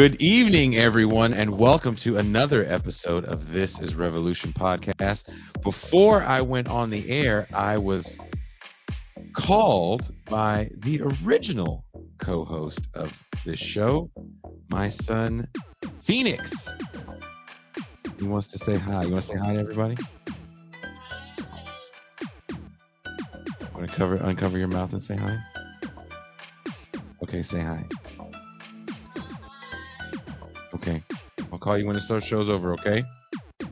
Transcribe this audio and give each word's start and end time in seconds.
Good 0.00 0.22
evening, 0.22 0.76
everyone, 0.76 1.34
and 1.34 1.58
welcome 1.58 1.94
to 1.96 2.16
another 2.16 2.64
episode 2.66 3.26
of 3.26 3.52
This 3.52 3.78
is 3.80 3.94
Revolution 3.94 4.50
podcast. 4.50 5.24
Before 5.62 6.22
I 6.22 6.40
went 6.40 6.68
on 6.68 6.88
the 6.88 7.06
air, 7.10 7.46
I 7.52 7.76
was 7.76 8.18
called 9.34 10.10
by 10.24 10.70
the 10.74 11.02
original 11.22 11.84
co 12.16 12.46
host 12.46 12.88
of 12.94 13.22
this 13.44 13.58
show, 13.60 14.10
my 14.70 14.88
son, 14.88 15.46
Phoenix. 15.98 16.66
He 18.18 18.26
wants 18.26 18.46
to 18.52 18.58
say 18.58 18.78
hi. 18.78 19.04
You 19.04 19.12
want 19.12 19.22
to 19.24 19.28
say 19.28 19.36
hi 19.36 19.52
to 19.52 19.58
everybody? 19.60 19.96
Want 23.74 23.86
to 23.86 23.94
cover, 23.94 24.14
uncover 24.14 24.56
your 24.56 24.68
mouth 24.68 24.94
and 24.94 25.02
say 25.02 25.16
hi? 25.16 25.38
Okay, 27.22 27.42
say 27.42 27.60
hi. 27.60 27.84
Okay. 30.74 31.02
I'll 31.52 31.58
call 31.58 31.76
you 31.76 31.86
when 31.86 31.96
the 31.96 32.20
show's 32.20 32.48
over, 32.48 32.72
okay? 32.74 33.02
All 33.62 33.68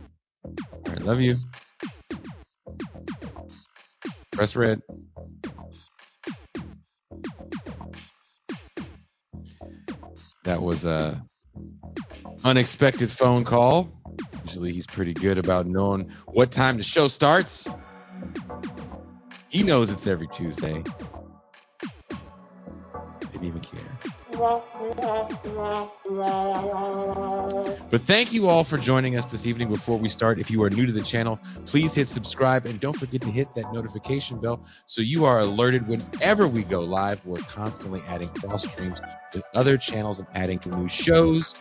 right, 0.86 1.02
love 1.02 1.20
you. 1.20 1.36
Press 4.32 4.56
red. 4.56 4.82
That 10.44 10.62
was 10.62 10.84
a 10.84 11.22
unexpected 12.44 13.10
phone 13.10 13.44
call. 13.44 13.90
Usually 14.44 14.72
he's 14.72 14.86
pretty 14.86 15.12
good 15.12 15.38
about 15.38 15.66
knowing 15.66 16.10
what 16.26 16.50
time 16.50 16.78
the 16.78 16.82
show 16.82 17.08
starts. 17.08 17.68
He 19.48 19.62
knows 19.62 19.90
it's 19.90 20.06
every 20.06 20.28
Tuesday. 20.28 20.82
Didn't 23.20 23.44
even 23.44 23.60
care. 23.60 23.98
But 27.90 28.02
thank 28.02 28.32
you 28.32 28.48
all 28.48 28.62
for 28.62 28.78
joining 28.78 29.16
us 29.16 29.26
this 29.26 29.46
evening. 29.46 29.68
Before 29.68 29.98
we 29.98 30.08
start, 30.08 30.38
if 30.38 30.48
you 30.48 30.62
are 30.62 30.70
new 30.70 30.86
to 30.86 30.92
the 30.92 31.02
channel, 31.02 31.40
please 31.66 31.92
hit 31.94 32.08
subscribe 32.08 32.64
and 32.66 32.78
don't 32.78 32.96
forget 32.96 33.20
to 33.22 33.30
hit 33.30 33.52
that 33.54 33.72
notification 33.72 34.38
bell 34.38 34.60
so 34.86 35.02
you 35.02 35.24
are 35.24 35.40
alerted 35.40 35.88
whenever 35.88 36.46
we 36.46 36.62
go 36.62 36.80
live. 36.80 37.24
We're 37.26 37.40
constantly 37.40 38.00
adding 38.06 38.28
cross 38.28 38.64
streams 38.70 39.00
with 39.34 39.42
other 39.54 39.76
channels 39.76 40.20
and 40.20 40.28
adding 40.34 40.60
new 40.66 40.88
shows. 40.88 41.56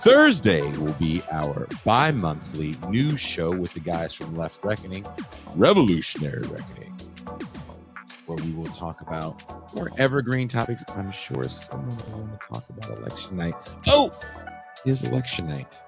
Thursday 0.00 0.62
will 0.76 0.92
be 0.94 1.22
our 1.30 1.66
bi 1.84 2.10
monthly 2.10 2.76
news 2.90 3.20
show 3.20 3.50
with 3.50 3.72
the 3.72 3.80
guys 3.80 4.12
from 4.12 4.36
Left 4.36 4.62
Reckoning, 4.62 5.06
Revolutionary 5.54 6.46
Reckoning 6.48 6.94
where 8.26 8.36
we 8.36 8.52
will 8.52 8.66
talk 8.66 9.00
about 9.00 9.42
more 9.74 9.90
evergreen 9.98 10.48
topics. 10.48 10.84
I'm 10.88 11.12
sure 11.12 11.48
someone 11.48 11.96
will 12.10 12.20
want 12.20 12.40
to 12.40 12.48
talk 12.48 12.64
about 12.70 12.98
election 12.98 13.36
night. 13.36 13.54
Oh, 13.86 14.10
is 14.84 15.02
election 15.02 15.48
night. 15.48 15.80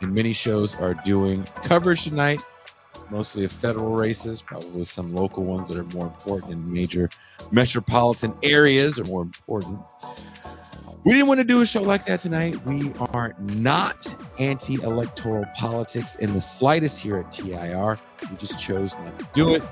And 0.00 0.14
many 0.14 0.32
shows 0.32 0.80
are 0.80 0.94
doing 0.94 1.44
coverage 1.62 2.04
tonight, 2.04 2.42
mostly 3.10 3.44
of 3.44 3.52
federal 3.52 3.94
races, 3.94 4.42
probably 4.42 4.84
some 4.84 5.14
local 5.14 5.44
ones 5.44 5.68
that 5.68 5.76
are 5.76 5.96
more 5.96 6.06
important 6.06 6.52
in 6.52 6.72
major 6.72 7.08
metropolitan 7.50 8.34
areas 8.42 8.98
are 8.98 9.04
more 9.04 9.22
important. 9.22 9.80
We 11.04 11.12
didn't 11.12 11.26
want 11.26 11.38
to 11.38 11.44
do 11.44 11.62
a 11.62 11.66
show 11.66 11.82
like 11.82 12.04
that 12.06 12.20
tonight. 12.20 12.64
We 12.64 12.92
are 13.12 13.34
not 13.38 14.12
anti 14.38 14.74
electoral 14.74 15.44
politics 15.56 16.14
in 16.16 16.32
the 16.32 16.40
slightest 16.40 17.00
here 17.00 17.18
at 17.18 17.30
TIR. 17.32 17.98
We 18.30 18.36
just 18.36 18.58
chose 18.58 18.94
not 18.94 19.18
to 19.18 19.28
do 19.32 19.54
it 19.54 19.62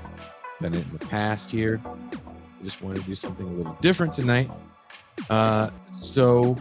done 0.61 0.73
it 0.73 0.85
in 0.85 0.97
the 0.97 1.05
past 1.07 1.49
here. 1.49 1.81
I 1.85 2.63
just 2.63 2.81
wanted 2.81 3.01
to 3.01 3.05
do 3.07 3.15
something 3.15 3.47
a 3.47 3.51
little 3.51 3.77
different 3.81 4.13
tonight. 4.13 4.49
Uh, 5.29 5.69
so 5.85 6.57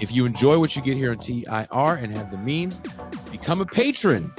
if 0.00 0.12
you 0.12 0.26
enjoy 0.26 0.58
what 0.58 0.76
you 0.76 0.82
get 0.82 0.96
here 0.96 1.10
on 1.10 1.18
TIR 1.18 1.94
and 1.94 2.16
have 2.16 2.30
the 2.30 2.38
means, 2.38 2.80
become 3.30 3.60
a 3.60 3.66
patron. 3.66 4.32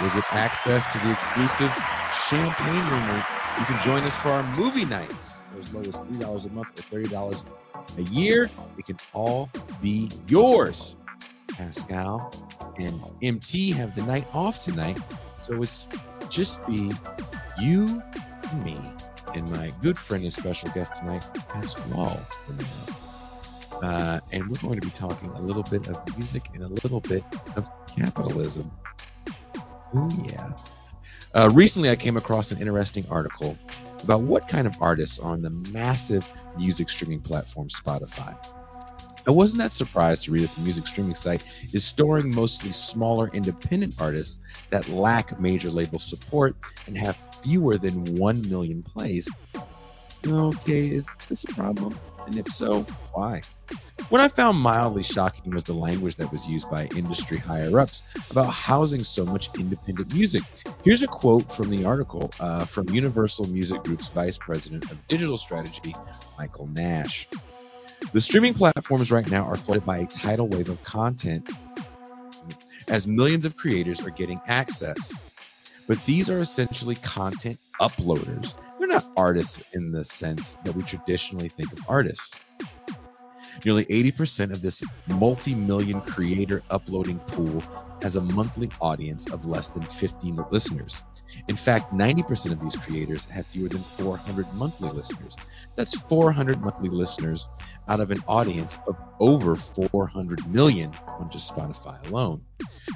You'll 0.00 0.10
get 0.10 0.24
access 0.32 0.86
to 0.88 0.98
the 0.98 1.12
exclusive 1.12 1.72
champagne 2.28 2.86
room. 2.86 3.24
You 3.58 3.64
can 3.64 3.80
join 3.80 4.02
us 4.02 4.16
for 4.16 4.30
our 4.30 4.42
movie 4.56 4.84
nights 4.84 5.40
for 5.52 5.60
as 5.60 5.74
low 5.74 5.80
as 5.80 6.00
$3 6.18 6.46
a 6.46 6.48
month 6.50 6.68
or 6.94 6.98
$30 6.98 7.44
a 7.98 8.02
year. 8.02 8.50
It 8.78 8.86
can 8.86 8.96
all 9.12 9.50
be 9.80 10.10
yours. 10.26 10.96
Pascal 11.48 12.32
and 12.78 13.00
MT 13.22 13.72
have 13.72 13.94
the 13.94 14.02
night 14.02 14.26
off 14.32 14.64
tonight, 14.64 14.98
so 15.42 15.62
it's 15.62 15.86
just 16.32 16.64
be 16.66 16.90
you 17.60 18.02
and 18.50 18.64
me 18.64 18.78
and 19.34 19.48
my 19.50 19.72
good 19.82 19.98
friend 19.98 20.24
and 20.24 20.32
special 20.32 20.70
guest 20.70 20.94
tonight, 20.98 21.24
Pasquale. 21.48 22.18
Uh, 23.82 24.20
and 24.30 24.48
we're 24.48 24.60
going 24.60 24.80
to 24.80 24.86
be 24.86 24.92
talking 24.92 25.28
a 25.30 25.40
little 25.40 25.62
bit 25.64 25.86
of 25.88 26.16
music 26.16 26.48
and 26.54 26.62
a 26.62 26.68
little 26.68 27.00
bit 27.00 27.24
of 27.56 27.68
capitalism. 27.86 28.70
Oh, 29.94 30.08
yeah. 30.24 30.52
Uh, 31.34 31.50
recently, 31.52 31.90
I 31.90 31.96
came 31.96 32.16
across 32.16 32.50
an 32.52 32.58
interesting 32.58 33.04
article 33.10 33.56
about 34.02 34.22
what 34.22 34.48
kind 34.48 34.66
of 34.66 34.74
artists 34.80 35.18
are 35.18 35.32
on 35.32 35.42
the 35.42 35.50
massive 35.50 36.30
music 36.56 36.88
streaming 36.88 37.20
platform 37.20 37.68
Spotify. 37.68 38.36
I 39.26 39.30
wasn't 39.30 39.62
that 39.62 39.72
surprised 39.72 40.24
to 40.24 40.32
read 40.32 40.42
that 40.42 40.54
the 40.56 40.62
music 40.62 40.88
streaming 40.88 41.14
site 41.14 41.42
is 41.72 41.84
storing 41.84 42.34
mostly 42.34 42.72
smaller 42.72 43.28
independent 43.32 44.00
artists 44.00 44.38
that 44.70 44.88
lack 44.88 45.38
major 45.38 45.70
label 45.70 45.98
support 45.98 46.56
and 46.86 46.96
have 46.98 47.16
fewer 47.42 47.78
than 47.78 48.16
1 48.16 48.48
million 48.48 48.82
plays. 48.82 49.28
Okay, 50.26 50.90
is 50.90 51.08
this 51.28 51.44
a 51.44 51.48
problem? 51.48 51.98
And 52.26 52.36
if 52.36 52.48
so, 52.48 52.82
why? 53.12 53.42
What 54.08 54.20
I 54.20 54.28
found 54.28 54.58
mildly 54.58 55.02
shocking 55.02 55.52
was 55.54 55.64
the 55.64 55.72
language 55.72 56.16
that 56.16 56.30
was 56.30 56.48
used 56.48 56.70
by 56.70 56.86
industry 56.96 57.38
higher 57.38 57.80
ups 57.80 58.02
about 58.30 58.50
housing 58.50 59.02
so 59.02 59.24
much 59.24 59.48
independent 59.58 60.12
music. 60.12 60.42
Here's 60.84 61.02
a 61.02 61.06
quote 61.06 61.50
from 61.54 61.70
the 61.70 61.84
article 61.84 62.30
uh, 62.38 62.64
from 62.64 62.88
Universal 62.90 63.46
Music 63.48 63.82
Group's 63.82 64.08
Vice 64.08 64.38
President 64.38 64.90
of 64.90 65.06
Digital 65.08 65.38
Strategy, 65.38 65.94
Michael 66.38 66.68
Nash. 66.68 67.28
The 68.12 68.20
streaming 68.20 68.52
platforms 68.52 69.10
right 69.10 69.28
now 69.30 69.44
are 69.44 69.56
flooded 69.56 69.86
by 69.86 69.98
a 69.98 70.06
tidal 70.06 70.46
wave 70.46 70.68
of 70.68 70.82
content 70.82 71.48
as 72.88 73.06
millions 73.06 73.46
of 73.46 73.56
creators 73.56 74.00
are 74.06 74.10
getting 74.10 74.38
access. 74.46 75.14
But 75.88 76.04
these 76.04 76.28
are 76.28 76.40
essentially 76.40 76.96
content 76.96 77.58
uploaders. 77.80 78.54
They're 78.78 78.88
not 78.88 79.08
artists 79.16 79.62
in 79.72 79.92
the 79.92 80.04
sense 80.04 80.56
that 80.62 80.74
we 80.74 80.82
traditionally 80.82 81.48
think 81.48 81.72
of 81.72 81.78
artists. 81.88 82.36
Nearly 83.64 83.84
80% 83.86 84.52
of 84.52 84.60
this 84.60 84.82
multi 85.06 85.54
million 85.54 86.00
creator 86.02 86.64
uploading 86.70 87.20
pool 87.28 87.62
has 88.02 88.16
a 88.16 88.20
monthly 88.20 88.70
audience 88.80 89.26
of 89.26 89.44
less 89.44 89.68
than 89.68 89.82
15 89.82 90.38
listeners. 90.50 91.00
In 91.48 91.56
fact, 91.56 91.92
90% 91.92 92.52
of 92.52 92.60
these 92.60 92.74
creators 92.74 93.26
have 93.26 93.46
fewer 93.46 93.68
than 93.68 93.84
400 93.84 94.52
monthly 94.52 94.90
listeners. 94.90 95.36
That's 95.76 96.00
400 96.02 96.60
monthly 96.60 96.88
listeners 96.88 97.48
out 97.88 98.00
of 98.00 98.10
an 98.10 98.22
audience 98.26 98.78
of 98.88 98.96
over 99.20 99.54
400 99.56 100.46
million 100.48 100.92
on 101.18 101.30
just 101.30 101.54
Spotify 101.54 102.04
alone. 102.08 102.44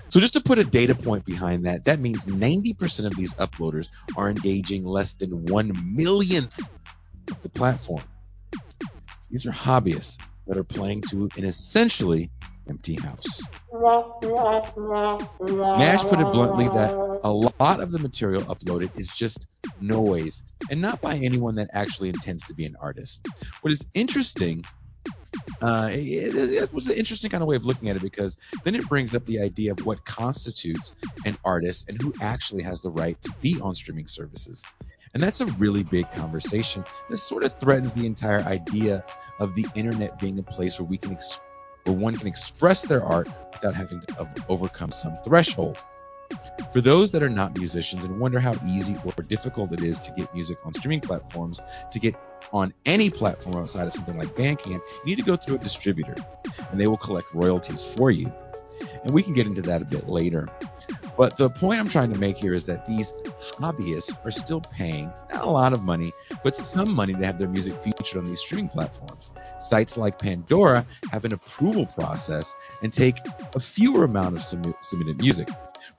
So, 0.08 0.18
just 0.18 0.32
to 0.32 0.40
put 0.40 0.58
a 0.58 0.64
data 0.64 0.94
point 0.96 1.24
behind 1.24 1.66
that, 1.66 1.84
that 1.84 2.00
means 2.00 2.26
90% 2.26 3.06
of 3.06 3.16
these 3.16 3.34
uploaders 3.34 3.88
are 4.16 4.28
engaging 4.28 4.84
less 4.84 5.14
than 5.14 5.44
one 5.46 5.72
millionth 5.94 6.58
of 7.30 7.40
the 7.42 7.48
platform. 7.50 8.02
These 9.30 9.46
are 9.46 9.52
hobbyists 9.52 10.18
that 10.46 10.56
are 10.56 10.64
playing 10.64 11.02
to 11.02 11.28
an 11.37 11.44
essentially 11.44 12.31
empty 12.69 12.94
house. 12.94 13.43
Nash 15.78 16.02
put 16.02 16.20
it 16.20 16.32
bluntly 16.32 16.69
that 16.69 16.93
a 17.22 17.31
lot 17.31 17.81
of 17.81 17.93
the 17.93 17.98
material 17.98 18.43
uploaded 18.43 18.90
is 18.98 19.08
just 19.08 19.46
noise 19.81 20.43
and 20.70 20.81
not 20.81 21.00
by 21.00 21.14
anyone 21.16 21.54
that 21.56 21.70
actually 21.72 22.08
intends 22.08 22.44
to 22.44 22.54
be 22.54 22.64
an 22.64 22.76
artist. 22.81 23.26
What 23.60 23.72
is 23.72 23.84
interesting 23.94 24.64
uh, 25.62 25.88
it, 25.93 26.34
it, 26.34 26.72
was 26.72 26.88
an 26.88 26.94
interesting 26.94 27.31
kind 27.31 27.42
of 27.42 27.49
way 27.49 27.56
of 27.56 27.64
looking 27.64 27.88
at 27.88 27.96
it 27.96 28.02
because 28.02 28.38
then 28.64 28.75
it 28.75 28.87
brings 28.88 29.14
up 29.14 29.25
the 29.26 29.40
idea 29.40 29.72
of 29.72 29.84
what 29.87 30.04
constitutes 30.04 30.94
an 31.25 31.37
artist 31.44 31.88
and 31.88 32.00
who 32.00 32.12
actually 32.20 32.62
has 32.62 32.81
the 32.81 32.90
right 32.90 33.20
to 33.22 33.32
be 33.40 33.58
on 33.60 33.75
streaming 33.75 34.08
services. 34.08 34.62
And 35.16 35.22
that's 35.22 35.40
a 35.40 35.46
really 35.46 35.82
big 35.82 36.12
conversation 36.12 36.84
that 37.08 37.16
sort 37.16 37.42
of 37.42 37.58
threatens 37.58 37.94
the 37.94 38.04
entire 38.04 38.40
idea 38.40 39.02
of 39.40 39.54
the 39.54 39.64
internet 39.74 40.18
being 40.18 40.38
a 40.38 40.42
place 40.42 40.78
where 40.78 40.86
we 40.86 40.98
can 40.98 41.16
where 41.84 41.96
one 41.96 42.14
can 42.16 42.26
express 42.26 42.82
their 42.82 43.02
art 43.02 43.26
without 43.54 43.74
having 43.74 44.02
to 44.02 44.26
overcome 44.50 44.90
some 44.92 45.16
threshold. 45.24 45.82
For 46.70 46.82
those 46.82 47.12
that 47.12 47.22
are 47.22 47.30
not 47.30 47.56
musicians 47.56 48.04
and 48.04 48.20
wonder 48.20 48.38
how 48.38 48.56
easy 48.66 48.94
or 49.06 49.22
difficult 49.22 49.72
it 49.72 49.80
is 49.80 49.98
to 50.00 50.10
get 50.10 50.34
music 50.34 50.58
on 50.66 50.74
streaming 50.74 51.00
platforms, 51.00 51.62
to 51.92 51.98
get 51.98 52.14
on 52.52 52.74
any 52.84 53.08
platform 53.08 53.56
outside 53.56 53.86
of 53.86 53.94
something 53.94 54.18
like 54.18 54.36
Bandcamp, 54.36 54.82
you 54.82 55.06
need 55.06 55.16
to 55.16 55.22
go 55.22 55.34
through 55.34 55.54
a 55.54 55.60
distributor 55.60 56.14
and 56.70 56.78
they 56.78 56.88
will 56.88 56.98
collect 56.98 57.32
royalties 57.32 57.82
for 57.82 58.10
you. 58.10 58.30
And 59.02 59.14
we 59.14 59.22
can 59.22 59.32
get 59.32 59.46
into 59.46 59.62
that 59.62 59.80
a 59.80 59.86
bit 59.86 60.10
later. 60.10 60.46
But 61.16 61.36
the 61.36 61.48
point 61.48 61.80
I'm 61.80 61.88
trying 61.88 62.12
to 62.12 62.18
make 62.18 62.36
here 62.36 62.52
is 62.52 62.66
that 62.66 62.86
these 62.86 63.14
hobbyists 63.58 64.14
are 64.24 64.30
still 64.30 64.60
paying 64.60 65.10
not 65.32 65.44
a 65.44 65.50
lot 65.50 65.72
of 65.72 65.82
money, 65.82 66.12
but 66.44 66.56
some 66.56 66.90
money 66.92 67.14
to 67.14 67.24
have 67.24 67.38
their 67.38 67.48
music 67.48 67.76
featured 67.78 68.18
on 68.18 68.26
these 68.26 68.40
streaming 68.40 68.68
platforms. 68.68 69.30
Sites 69.58 69.96
like 69.96 70.18
Pandora 70.18 70.86
have 71.10 71.24
an 71.24 71.32
approval 71.32 71.86
process 71.86 72.54
and 72.82 72.92
take 72.92 73.16
a 73.54 73.60
fewer 73.60 74.04
amount 74.04 74.36
of 74.36 74.42
submitted 74.42 75.20
music. 75.20 75.48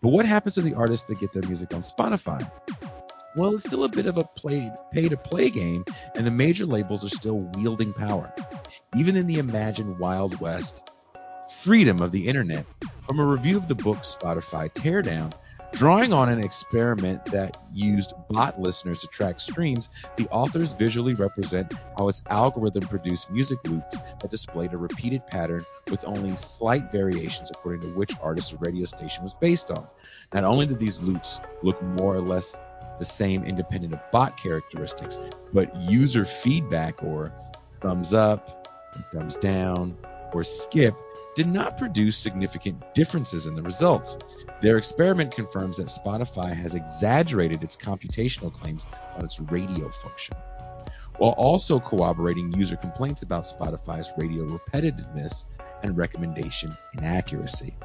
But 0.02 0.10
what 0.10 0.25
happens 0.25 0.56
to 0.56 0.62
the 0.62 0.75
artists 0.75 1.08
that 1.08 1.19
get 1.19 1.34
their 1.34 1.44
music 1.44 1.74
on 1.74 1.81
Spotify? 1.81 2.50
Well, 3.36 3.54
it's 3.54 3.66
still 3.66 3.84
a 3.84 3.90
bit 3.90 4.08
of 4.08 4.18
a 4.18 4.24
play, 4.24 4.72
pay 4.92 5.10
to 5.10 5.18
play 5.18 5.50
game, 5.50 5.86
and 6.16 6.25
the 6.25 6.31
major 6.31 6.66
labels 6.66 7.04
are 7.04 7.10
still 7.10 7.40
wielding 7.56 7.94
power. 7.94 8.34
Even 8.96 9.16
in 9.16 9.28
the 9.28 9.38
imagined 9.40 10.00
Wild 10.00 10.40
West 10.40 10.90
freedom 11.63 12.01
of 12.01 12.12
the 12.12 12.27
internet, 12.27 12.65
from 13.06 13.19
a 13.19 13.25
review 13.25 13.57
of 13.57 13.68
the 13.68 13.75
book 13.75 14.00
Spotify 14.00 14.71
Teardown, 14.74 15.33
Drawing 15.74 16.13
on 16.13 16.30
an 16.30 16.44
experiment 16.44 17.25
that 17.25 17.57
used 17.74 18.13
bot 18.30 18.59
listeners 18.59 19.01
to 19.01 19.07
track 19.07 19.39
streams, 19.39 19.89
the 20.15 20.27
authors 20.30 20.74
visually 20.74 21.13
represent 21.13 21.74
how 21.98 22.07
its 22.07 22.24
algorithm 22.30 22.83
produced 22.88 23.30
music 23.30 23.59
loops 23.65 23.98
that 24.21 24.31
displayed 24.31 24.74
a 24.74 24.77
repeated 24.77 25.27
pattern 25.27 25.65
with 25.92 26.06
only 26.06 26.36
slight 26.36 26.89
variations 26.92 27.51
according 27.51 27.81
to 27.81 27.88
which 27.98 28.13
artist 28.21 28.54
or 28.54 28.57
radio 28.57 28.86
station 28.86 29.24
was 29.24 29.33
based 29.33 29.69
on. 29.69 29.86
Not 30.33 30.45
only 30.45 30.65
did 30.65 30.80
these 30.80 31.01
loops 31.01 31.42
look 31.62 31.80
more 31.83 32.15
or 32.15 32.21
less 32.21 32.57
the 32.98 33.06
same 33.06 33.44
independent 33.44 33.94
of 33.94 34.00
bot 34.12 34.42
characteristics, 34.42 35.19
but 35.54 35.75
user 35.75 36.24
feedback 36.24 37.04
or 37.04 37.33
thumbs 37.81 38.13
up, 38.13 38.68
thumbs 39.12 39.36
down, 39.36 39.98
or 40.33 40.44
skip 40.44 40.95
did 41.38 41.48
not 41.48 41.78
produce 41.78 42.18
significant 42.18 42.95
differences 42.95 43.45
in 43.45 43.54
the 43.54 43.62
results. 43.62 44.18
Their 44.60 44.78
experiment 44.78 45.31
confirms 45.31 45.78
that 45.78 45.86
Spotify 45.86 46.51
has 46.56 46.74
exaggerated 46.74 47.63
its 47.63 47.78
computational 47.78 48.51
claims 48.51 48.88
on 49.16 49.24
its 49.24 49.39
radio 49.39 49.88
function, 49.88 50.36
while 51.18 51.34
also 51.34 51.80
corroborating 51.80 52.51
user 52.54 52.75
complaints 52.75 53.22
about 53.22 53.44
Spotify's 53.44 54.12
radio 54.18 54.45
repetitiveness 54.45 55.45
and 55.84 55.95
recommendation 55.95 56.75
inaccuracy. 56.98 57.78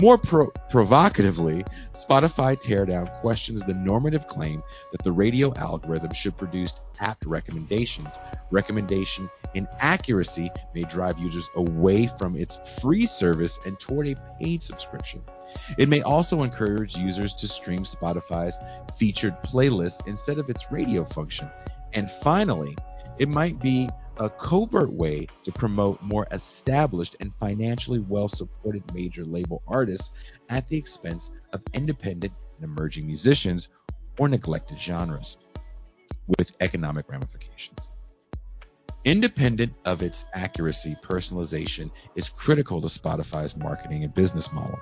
More 0.00 0.16
pro- 0.18 0.50
provocatively, 0.70 1.64
Spotify 1.92 2.56
Teardown 2.56 3.12
questions 3.20 3.62
the 3.62 3.74
normative 3.74 4.26
claim 4.26 4.62
that 4.90 5.02
the 5.02 5.12
radio 5.12 5.54
algorithm 5.56 6.12
should 6.12 6.36
produce 6.36 6.74
apt 7.00 7.26
recommendations. 7.26 8.18
Recommendation 8.50 9.28
inaccuracy 9.54 10.50
may 10.74 10.84
drive 10.84 11.18
users 11.18 11.48
away 11.56 12.06
from 12.06 12.36
its 12.36 12.58
free 12.80 13.06
service 13.06 13.58
and 13.66 13.78
toward 13.78 14.08
a 14.08 14.16
paid 14.40 14.62
subscription. 14.62 15.22
It 15.78 15.88
may 15.88 16.00
also 16.02 16.42
encourage 16.42 16.96
users 16.96 17.34
to 17.34 17.48
stream 17.48 17.80
Spotify's 17.80 18.58
featured 18.96 19.40
playlists 19.42 20.06
instead 20.06 20.38
of 20.38 20.48
its 20.48 20.72
radio 20.72 21.04
function. 21.04 21.50
And 21.92 22.10
finally, 22.10 22.76
it 23.18 23.28
might 23.28 23.60
be 23.60 23.90
a 24.18 24.28
covert 24.28 24.92
way 24.92 25.26
to 25.42 25.52
promote 25.52 26.00
more 26.02 26.26
established 26.32 27.16
and 27.20 27.34
financially 27.34 27.98
well 28.00 28.28
supported 28.28 28.82
major 28.94 29.24
label 29.24 29.62
artists 29.66 30.12
at 30.48 30.68
the 30.68 30.76
expense 30.76 31.30
of 31.52 31.62
independent 31.72 32.32
and 32.56 32.64
emerging 32.64 33.06
musicians 33.06 33.70
or 34.18 34.28
neglected 34.28 34.78
genres 34.78 35.36
with 36.38 36.54
economic 36.60 37.08
ramifications. 37.08 37.90
Independent 39.04 39.76
of 39.84 40.02
its 40.02 40.26
accuracy, 40.34 40.96
personalization 41.02 41.90
is 42.14 42.28
critical 42.28 42.80
to 42.80 42.86
Spotify's 42.86 43.56
marketing 43.56 44.04
and 44.04 44.14
business 44.14 44.52
model. 44.52 44.78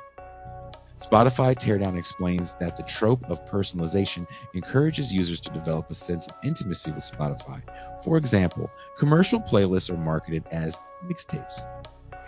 Spotify 1.01 1.57
Teardown 1.57 1.99
explains 1.99 2.55
that 2.61 2.77
the 2.77 2.83
trope 2.83 3.25
of 3.31 3.45
personalization 3.47 4.27
encourages 4.55 5.13
users 5.13 5.41
to 5.41 5.51
develop 5.51 5.91
a 5.91 5.95
sense 5.95 6.29
of 6.29 6.35
intimacy 6.45 6.93
with 6.93 7.03
Spotify. 7.05 7.63
For 8.05 8.19
example, 8.19 8.71
commercial 8.99 9.41
playlists 9.41 9.91
are 9.91 9.97
marketed 9.97 10.45
as 10.53 10.79
mixtapes, 11.07 11.63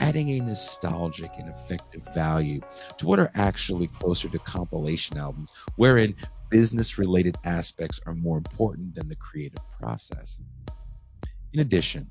adding 0.00 0.30
a 0.30 0.40
nostalgic 0.40 1.30
and 1.38 1.50
effective 1.50 2.02
value 2.14 2.62
to 2.99 3.06
what 3.06 3.18
are 3.18 3.30
actually 3.35 3.88
closer 3.88 4.30
to 4.30 4.38
compilation 4.38 5.18
albums, 5.18 5.52
wherein 5.76 6.14
business 6.50 6.99
related 6.99 7.37
aspects 7.44 8.00
are 8.06 8.14
more 8.14 8.38
important 8.38 8.94
than 8.94 9.08
the 9.08 9.16
creative 9.16 9.61
process. 9.78 10.40
In 11.52 11.61
addition, 11.61 12.11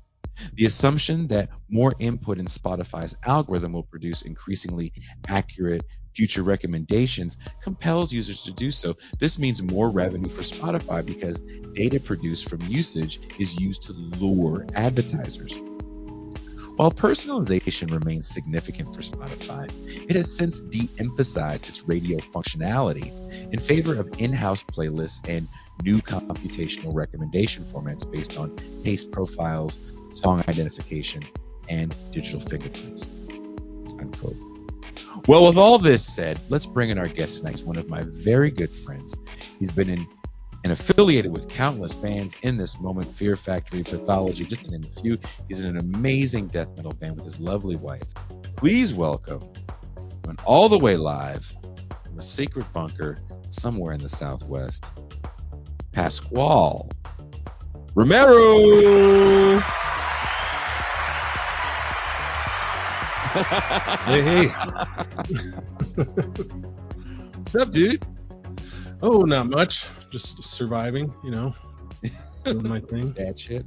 the 0.54 0.66
assumption 0.66 1.26
that 1.28 1.50
more 1.68 1.94
input 1.98 2.38
in 2.38 2.46
Spotify's 2.46 3.14
algorithm 3.24 3.72
will 3.72 3.82
produce 3.82 4.22
increasingly 4.22 4.92
accurate 5.28 5.84
future 6.14 6.42
recommendations 6.42 7.38
compels 7.62 8.12
users 8.12 8.42
to 8.44 8.52
do 8.52 8.70
so. 8.70 8.96
This 9.18 9.38
means 9.38 9.62
more 9.62 9.90
revenue 9.90 10.28
for 10.28 10.42
Spotify 10.42 11.04
because 11.04 11.40
data 11.74 12.00
produced 12.00 12.48
from 12.48 12.60
usage 12.62 13.20
is 13.38 13.58
used 13.58 13.82
to 13.84 13.92
lure 13.92 14.66
advertisers. 14.74 15.58
While 16.76 16.90
personalization 16.90 17.92
remains 17.92 18.26
significant 18.26 18.94
for 18.94 19.02
Spotify, 19.02 19.70
it 20.08 20.16
has 20.16 20.34
since 20.34 20.62
de 20.62 20.88
emphasized 20.98 21.68
its 21.68 21.86
radio 21.86 22.18
functionality 22.18 23.12
in 23.52 23.60
favor 23.60 23.94
of 23.94 24.10
in 24.18 24.32
house 24.32 24.62
playlists 24.62 25.20
and 25.28 25.48
new 25.82 26.00
computational 26.00 26.94
recommendation 26.94 27.62
formats 27.62 28.10
based 28.10 28.38
on 28.38 28.56
taste 28.78 29.12
profiles, 29.12 29.78
song 30.12 30.42
identification, 30.48 31.22
and 31.68 31.94
digital 32.10 32.40
fingerprints. 32.40 33.10
Unquote. 34.00 34.51
Well, 35.28 35.46
with 35.46 35.56
all 35.56 35.78
this 35.78 36.04
said, 36.04 36.40
let's 36.48 36.66
bring 36.66 36.90
in 36.90 36.98
our 36.98 37.08
guest 37.08 37.38
tonight. 37.38 37.60
One 37.60 37.76
of 37.76 37.88
my 37.88 38.02
very 38.04 38.50
good 38.50 38.70
friends. 38.70 39.16
He's 39.58 39.70
been 39.70 39.88
in 39.88 40.06
and 40.64 40.72
affiliated 40.72 41.32
with 41.32 41.48
countless 41.48 41.94
bands 41.94 42.36
in 42.42 42.56
this 42.56 42.80
moment 42.80 43.12
Fear 43.12 43.36
Factory, 43.36 43.82
Pathology, 43.82 44.44
just 44.44 44.64
to 44.64 44.70
name 44.70 44.84
a 44.84 45.00
few. 45.00 45.18
He's 45.48 45.64
in 45.64 45.76
an 45.76 45.78
amazing 45.78 46.48
death 46.48 46.68
metal 46.76 46.92
band 46.92 47.16
with 47.16 47.24
his 47.24 47.40
lovely 47.40 47.76
wife. 47.76 48.02
Please 48.56 48.94
welcome, 48.94 49.40
going 50.22 50.38
all 50.44 50.68
the 50.68 50.78
way 50.78 50.96
live 50.96 51.44
from 52.04 52.18
a 52.18 52.22
secret 52.22 52.70
bunker 52.72 53.18
somewhere 53.50 53.92
in 53.92 54.00
the 54.00 54.08
Southwest, 54.08 54.92
Pasquale 55.92 56.88
Romero. 57.94 59.60
Hey, 63.32 64.22
hey. 64.22 64.46
What's 67.36 67.54
up, 67.54 67.72
dude? 67.72 68.04
Oh, 69.00 69.22
not 69.22 69.48
much. 69.48 69.86
Just 70.10 70.44
surviving, 70.44 71.12
you 71.24 71.30
know, 71.30 71.54
doing 72.44 72.68
my 72.68 72.80
thing. 72.80 73.10
Dad 73.16 73.38
shit. 73.38 73.64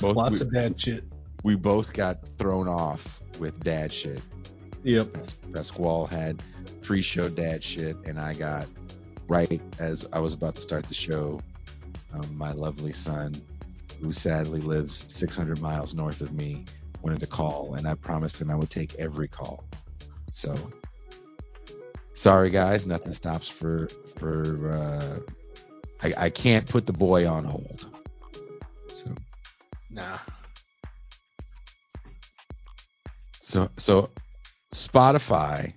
both, 0.00 0.16
Lots 0.16 0.40
we, 0.40 0.46
of 0.46 0.54
dad 0.54 0.80
shit. 0.80 1.04
We 1.42 1.56
both 1.56 1.92
got 1.92 2.26
thrown 2.38 2.68
off 2.68 3.20
with 3.40 3.58
dad 3.64 3.92
shit. 3.92 4.20
Yep. 4.84 5.16
Pasquale 5.52 6.06
had 6.06 6.40
pre-show 6.82 7.28
dad 7.28 7.64
shit, 7.64 7.96
and 8.06 8.18
I 8.18 8.34
got 8.34 8.66
right 9.28 9.60
as 9.80 10.06
I 10.12 10.20
was 10.20 10.34
about 10.34 10.54
to 10.54 10.62
start 10.62 10.86
the 10.86 10.94
show. 10.94 11.40
Um, 12.12 12.38
my 12.38 12.52
lovely 12.52 12.92
son, 12.92 13.34
who 14.00 14.12
sadly 14.12 14.60
lives 14.60 15.04
600 15.08 15.60
miles 15.60 15.94
north 15.94 16.20
of 16.20 16.32
me, 16.32 16.64
wanted 17.02 17.20
to 17.20 17.26
call, 17.26 17.74
and 17.74 17.86
I 17.86 17.94
promised 17.94 18.40
him 18.40 18.50
I 18.50 18.54
would 18.54 18.70
take 18.70 18.94
every 18.94 19.28
call. 19.28 19.64
So 20.32 20.54
sorry 22.12 22.50
guys, 22.50 22.86
nothing 22.86 23.12
stops 23.12 23.48
for 23.48 23.88
for 24.16 24.72
uh, 24.72 25.18
I, 26.02 26.26
I 26.26 26.30
can't 26.30 26.66
put 26.66 26.86
the 26.86 26.92
boy 26.92 27.28
on 27.28 27.44
hold. 27.44 27.88
So 28.88 29.14
nah. 29.90 30.18
So 33.40 33.70
so 33.76 34.10
Spotify 34.72 35.72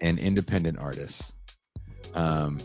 and 0.00 0.18
independent 0.18 0.78
artists. 0.78 1.34
Um, 2.14 2.58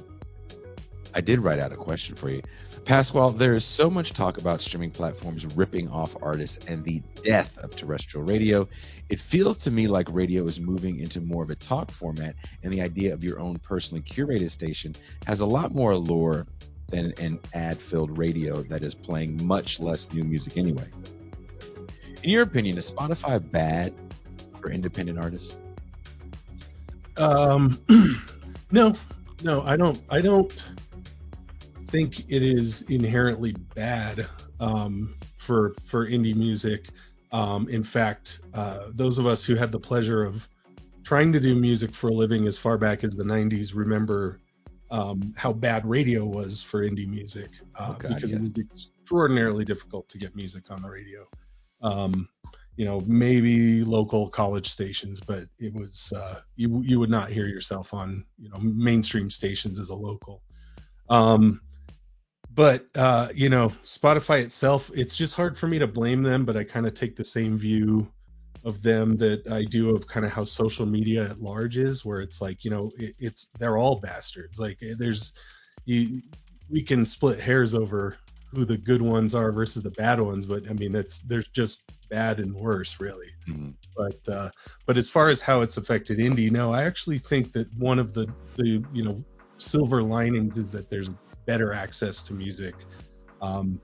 I 1.16 1.22
did 1.22 1.40
write 1.40 1.60
out 1.60 1.72
a 1.72 1.76
question 1.76 2.16
for 2.16 2.30
you. 2.30 2.42
Pasquale, 2.86 3.32
there 3.38 3.56
is 3.56 3.64
so 3.64 3.90
much 3.90 4.12
talk 4.12 4.38
about 4.38 4.60
streaming 4.60 4.92
platforms 4.92 5.46
ripping 5.56 5.88
off 5.90 6.18
artists 6.22 6.66
and 6.68 6.84
the 6.84 7.02
death 7.22 7.58
of 7.60 7.74
terrestrial 7.76 8.26
radio. 8.26 8.68
It 9.10 9.22
feels 9.22 9.58
to 9.60 9.72
me 9.72 9.88
like 9.88 10.08
radio 10.12 10.48
is 10.48 10.60
moving 10.60 11.00
into 11.00 11.22
more 11.22 11.44
of 11.44 11.50
a 11.50 11.56
talk 11.56 11.92
format, 11.92 12.36
and 12.62 12.74
the 12.74 12.82
idea 12.82 13.14
of 13.14 13.24
your 13.24 13.40
own 13.40 13.58
personally 13.60 14.02
curated 14.02 14.52
station 14.52 14.94
has 15.26 15.40
a 15.40 15.46
lot 15.46 15.74
more 15.74 15.92
allure 15.92 16.46
than 16.90 17.14
an 17.20 17.40
ad 17.54 17.80
filled 17.80 18.18
radio 18.18 18.62
that 18.64 18.84
is 18.84 18.94
playing 18.94 19.46
much 19.48 19.80
less 19.80 20.12
new 20.12 20.24
music 20.26 20.58
anyway. 20.58 20.90
In 22.22 22.30
your 22.30 22.44
opinion, 22.44 22.78
is 22.78 22.92
Spotify 22.92 23.40
bad 23.52 23.94
for 24.60 24.70
independent 24.70 25.20
artists? 25.20 25.58
Um, 27.16 27.80
no, 28.72 28.96
no, 29.42 29.62
I 29.64 29.78
don't. 29.78 30.02
I 30.10 30.20
don't 30.20 30.66
think 31.94 32.22
it 32.28 32.42
is 32.42 32.82
inherently 32.90 33.52
bad 33.76 34.28
um, 34.60 35.16
for 35.38 35.76
for 35.86 36.08
indie 36.08 36.36
music. 36.36 36.90
Um, 37.32 37.70
in 37.70 37.84
fact, 37.84 38.40
uh, 38.56 38.90
those 38.96 39.20
of 39.20 39.28
us 39.28 39.46
who 39.46 39.54
had 39.54 39.72
the 39.72 39.80
pleasure 39.80 40.24
of 40.24 40.50
trying 41.04 41.32
to 41.34 41.40
do 41.40 41.54
music 41.54 41.94
for 41.94 42.08
a 42.10 42.14
living 42.14 42.48
as 42.48 42.58
far 42.58 42.80
back 42.80 43.04
as 43.04 43.16
the 43.16 43.24
90s 43.24 43.76
remember 43.76 44.40
um, 44.90 45.34
how 45.38 45.54
bad 45.54 45.86
radio 45.86 46.26
was 46.26 46.64
for 46.64 46.88
indie 46.88 47.08
music 47.08 47.50
uh, 47.76 47.94
Oh, 47.94 47.98
God, 48.00 48.16
because 48.16 48.32
yes. 48.32 48.38
it 48.38 48.40
was 48.40 48.58
extraordinarily 48.58 49.64
difficult 49.64 50.10
to 50.10 50.18
get 50.18 50.36
music 50.36 50.72
on 50.72 50.82
the 50.82 50.90
radio. 50.90 51.28
Um, 51.84 52.28
you 52.76 52.86
know, 52.86 53.02
maybe 53.02 53.84
local 53.84 54.30
college 54.30 54.68
stations, 54.68 55.22
but 55.22 55.44
it 55.60 55.72
was 55.76 56.12
uh, 56.16 56.40
you 56.56 56.82
you 56.84 57.00
would 57.00 57.12
not 57.12 57.30
hear 57.30 57.46
yourself 57.46 57.94
on 57.94 58.26
you 58.40 58.50
know 58.50 58.58
mainstream 58.58 59.30
stations 59.30 59.80
as 59.80 59.90
a 59.90 59.96
local. 59.96 60.42
Um, 61.10 61.62
but 62.56 62.86
uh, 62.96 63.30
you 63.34 63.50
know, 63.50 63.70
Spotify 63.84 64.42
itself, 64.44 64.92
it's 64.94 65.16
just 65.16 65.36
hard 65.36 65.58
for 65.58 65.68
me 65.68 65.80
to 65.80 65.88
blame 65.88 66.22
them, 66.22 66.46
but 66.46 66.58
I 66.58 66.64
kind 66.64 66.86
of 66.86 66.94
take 66.94 67.16
the 67.16 67.26
same 67.26 67.58
view 67.58 68.08
of 68.64 68.82
them 68.82 69.18
that 69.18 69.46
I 69.52 69.64
do 69.64 69.96
of 69.96 70.08
kind 70.08 70.26
of 70.26 70.32
how 70.32 70.46
social 70.46 70.86
media 70.86 71.30
at 71.30 71.40
large 71.40 71.78
is, 71.78 72.06
where 72.06 72.22
it's 72.22 72.42
like, 72.42 72.64
you 72.64 72.72
know, 72.72 72.92
it, 72.98 73.16
it's 73.20 73.48
they're 73.60 73.78
all 73.78 74.00
bastards. 74.00 74.60
Like 74.60 74.78
eh, 74.82 74.94
there's 74.98 75.34
you 75.86 76.22
we 76.70 76.82
can 76.82 77.06
split 77.06 77.40
hairs 77.40 77.74
over 77.74 78.18
who 78.52 78.66
the 78.66 78.78
good 78.78 79.02
ones 79.02 79.34
are 79.34 79.52
versus 79.52 79.84
the 79.84 79.92
bad 79.92 80.20
ones, 80.20 80.46
but 80.46 80.70
I 80.70 80.74
mean 80.74 80.92
that's 80.92 81.20
there's 81.20 81.48
just 81.50 81.84
bad 82.10 82.40
and 82.40 82.54
worse 82.54 83.00
really. 83.00 83.30
Mhm. 83.48 83.74
But 83.98 84.34
uh, 84.34 84.50
but 84.86 84.98
as 84.98 85.10
far 85.10 85.30
as 85.30 85.42
how 85.42 85.62
it's 85.62 85.78
affected 85.78 86.20
indie, 86.20 86.52
no, 86.52 86.72
I 86.72 86.84
actually 86.84 87.20
think 87.20 87.52
that 87.54 87.68
one 87.78 88.00
of 88.00 88.14
the 88.14 88.32
the 88.58 88.84
you 88.94 89.04
know 89.04 89.24
silver 89.58 90.04
linings 90.04 90.58
is 90.58 90.72
that 90.72 90.90
there's 90.90 91.10
better 91.46 91.74
access 91.74 92.24
to 92.24 92.34
music. 92.34 92.76
Um, 93.42 93.82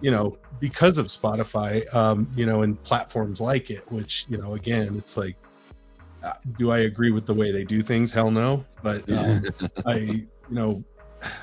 you 0.00 0.10
know, 0.10 0.36
because 0.58 0.98
of 0.98 1.06
Spotify, 1.06 1.92
um, 1.94 2.28
you 2.34 2.44
know, 2.44 2.62
and 2.62 2.82
platforms 2.82 3.40
like 3.40 3.70
it, 3.70 3.90
which, 3.90 4.26
you 4.28 4.36
know, 4.36 4.54
again, 4.54 4.96
it's 4.96 5.16
like, 5.16 5.36
uh, 6.24 6.32
do 6.58 6.70
I 6.70 6.80
agree 6.80 7.10
with 7.10 7.26
the 7.26 7.34
way 7.34 7.52
they 7.52 7.64
do 7.64 7.82
things? 7.82 8.12
Hell 8.12 8.30
no. 8.30 8.64
But 8.82 9.08
um, 9.10 9.42
I, 9.86 9.96
you 9.96 10.28
know, 10.50 10.82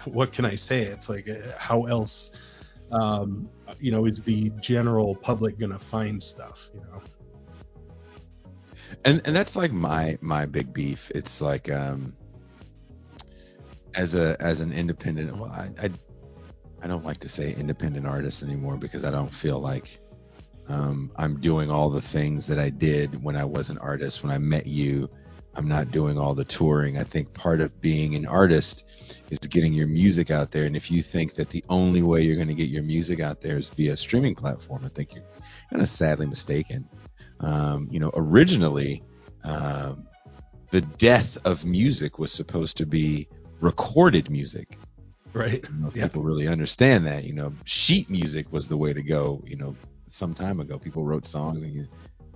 what 0.06 0.34
can 0.34 0.46
I 0.46 0.56
say? 0.56 0.82
It's 0.82 1.10
like, 1.10 1.30
uh, 1.30 1.36
how 1.58 1.86
else, 1.86 2.32
um, 2.92 3.50
you 3.80 3.92
know, 3.92 4.06
is 4.06 4.22
the 4.22 4.52
general 4.60 5.16
public 5.16 5.58
going 5.58 5.72
to 5.72 5.80
find 5.80 6.22
stuff, 6.22 6.70
you 6.74 6.82
know? 6.82 7.02
and 9.06 9.22
and 9.26 9.36
that's 9.36 9.56
like 9.56 9.72
my 9.72 10.18
my 10.22 10.46
big 10.46 10.74
beef 10.74 11.12
it's 11.16 11.42
like 11.42 11.72
um 11.72 12.14
as 13.96 14.16
a 14.16 14.36
as 14.40 14.62
an 14.62 14.72
independent 14.72 15.36
well 15.38 15.52
i 15.52 15.70
i, 15.82 15.90
I 16.82 16.88
don't 16.88 17.06
like 17.06 17.20
to 17.20 17.30
say 17.30 17.54
independent 17.54 18.06
artist 18.06 18.44
anymore 18.44 18.78
because 18.78 19.04
i 19.04 19.12
don't 19.12 19.32
feel 19.32 19.60
like 19.60 20.00
um, 20.68 21.12
i'm 21.16 21.40
doing 21.42 21.72
all 21.72 21.90
the 21.90 22.02
things 22.02 22.48
that 22.48 22.60
i 22.60 22.70
did 22.70 23.22
when 23.24 23.36
i 23.36 23.46
was 23.46 23.70
an 23.70 23.78
artist. 23.80 24.24
When 24.24 24.32
i 24.32 24.38
met 24.38 24.68
you 24.68 25.10
i'm 25.56 25.68
not 25.68 25.92
doing 25.92 26.18
all 26.18 26.36
the 26.36 26.46
touring. 26.46 26.98
I 26.98 27.04
think 27.04 27.34
part 27.34 27.60
of 27.60 27.82
being 27.82 28.16
an 28.16 28.28
artist 28.28 28.86
is 29.30 29.40
getting 29.40 29.74
your 29.74 29.88
music 29.88 30.30
out 30.30 30.52
there. 30.52 30.66
And 30.66 30.76
if 30.76 30.92
you 30.92 31.02
think 31.02 31.34
that 31.34 31.50
the 31.50 31.64
only 31.68 32.04
way 32.04 32.22
you're 32.22 32.36
going 32.36 32.50
to 32.50 32.54
get 32.54 32.70
your 32.70 32.84
music 32.84 33.20
out 33.20 33.42
there 33.42 33.58
is 33.58 33.70
via 33.72 33.94
a 33.94 33.98
streaming 33.98 34.36
platform 34.36 34.84
i 34.86 34.90
think 34.90 35.16
you're 35.16 35.26
kind 35.70 35.82
of 35.82 35.90
sadly 35.90 36.26
mistaken. 36.26 36.88
Um, 37.40 37.88
you 37.92 38.00
know, 38.00 38.12
originally, 38.14 39.04
um, 39.44 40.08
the 40.72 40.82
death 40.82 41.38
of 41.46 41.66
music 41.66 42.20
was 42.20 42.32
supposed 42.32 42.78
to 42.78 42.86
be 42.86 43.28
recorded 43.62 44.30
music. 44.30 44.78
Right. 45.34 45.64
I 45.64 45.68
don't 45.68 45.82
know 45.82 45.88
if 45.90 45.96
Yeah. 45.96 46.08
people 46.08 46.24
really 46.24 46.48
understand 46.48 47.06
that. 47.08 47.24
You 47.24 47.34
know, 47.34 47.54
sheet 47.66 48.10
music 48.10 48.52
was 48.52 48.68
the 48.68 48.78
way 48.78 48.94
to 48.94 49.02
go. 49.04 49.44
You 49.46 49.58
know, 49.58 49.76
some 50.08 50.34
time 50.34 50.60
ago, 50.60 50.80
people 50.80 51.06
wrote 51.06 51.26
songs 51.26 51.64
and 51.64 51.74
you 51.74 51.88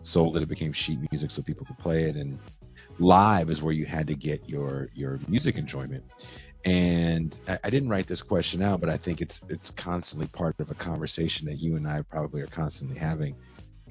sold 0.03 0.37
it. 0.37 0.43
It 0.43 0.49
became 0.49 0.73
sheet 0.73 0.99
music 1.11 1.31
so 1.31 1.41
people 1.41 1.65
could 1.65 1.77
play 1.79 2.03
it. 2.03 2.15
And 2.15 2.37
live 2.99 3.49
is 3.49 3.61
where 3.61 3.73
you 3.73 3.85
had 3.85 4.07
to 4.07 4.15
get 4.15 4.47
your 4.47 4.89
your 4.93 5.19
music 5.27 5.57
enjoyment. 5.57 6.03
And 6.65 7.37
I, 7.47 7.59
I 7.65 7.69
didn't 7.69 7.89
write 7.89 8.07
this 8.07 8.21
question 8.21 8.61
out, 8.61 8.79
but 8.79 8.89
I 8.89 8.97
think 8.97 9.21
it's 9.21 9.41
it's 9.49 9.69
constantly 9.71 10.27
part 10.27 10.55
of 10.59 10.71
a 10.71 10.75
conversation 10.75 11.47
that 11.47 11.55
you 11.55 11.75
and 11.75 11.87
I 11.87 12.01
probably 12.03 12.41
are 12.41 12.47
constantly 12.47 12.97
having. 12.97 13.35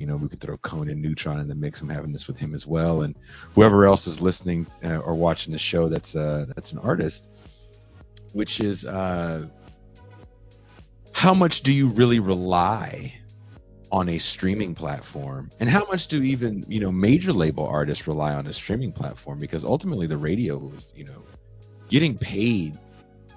You 0.02 0.08
know, 0.08 0.16
we 0.16 0.28
could 0.28 0.40
throw 0.40 0.56
Conan 0.56 1.00
Neutron 1.00 1.38
in 1.38 1.46
the 1.46 1.54
mix. 1.54 1.80
I'm 1.80 1.88
having 1.88 2.10
this 2.10 2.26
with 2.26 2.36
him 2.36 2.56
as 2.56 2.66
well, 2.66 3.02
and 3.02 3.14
whoever 3.54 3.86
else 3.86 4.08
is 4.08 4.20
listening 4.20 4.66
uh, 4.82 4.96
or 4.98 5.14
watching 5.14 5.52
the 5.52 5.60
show 5.60 5.88
that's 5.88 6.16
uh, 6.16 6.46
that's 6.56 6.72
an 6.72 6.78
artist, 6.78 7.30
which 8.32 8.58
is 8.58 8.84
uh, 8.84 9.46
how 11.12 11.32
much 11.32 11.62
do 11.62 11.72
you 11.72 11.86
really 11.86 12.18
rely 12.18 13.14
on 13.92 14.08
a 14.08 14.18
streaming 14.18 14.74
platform, 14.74 15.50
and 15.60 15.68
how 15.68 15.86
much 15.86 16.08
do 16.08 16.20
even 16.20 16.64
you 16.66 16.80
know 16.80 16.90
major 16.90 17.32
label 17.32 17.64
artists 17.64 18.08
rely 18.08 18.34
on 18.34 18.48
a 18.48 18.52
streaming 18.52 18.90
platform? 18.90 19.38
Because 19.38 19.64
ultimately, 19.64 20.08
the 20.08 20.18
radio 20.18 20.68
is 20.74 20.92
you 20.96 21.04
know 21.04 21.22
getting 21.88 22.18
paid 22.18 22.76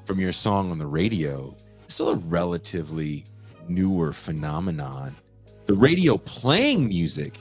from 0.06 0.20
your 0.20 0.32
song 0.32 0.72
on 0.72 0.80
the 0.80 0.88
radio 0.88 1.56
is 1.88 1.94
still 1.94 2.10
a 2.10 2.16
relatively 2.16 3.24
newer 3.68 4.14
phenomenon. 4.14 5.16
The 5.66 5.74
radio 5.74 6.18
playing 6.18 6.88
music 6.88 7.38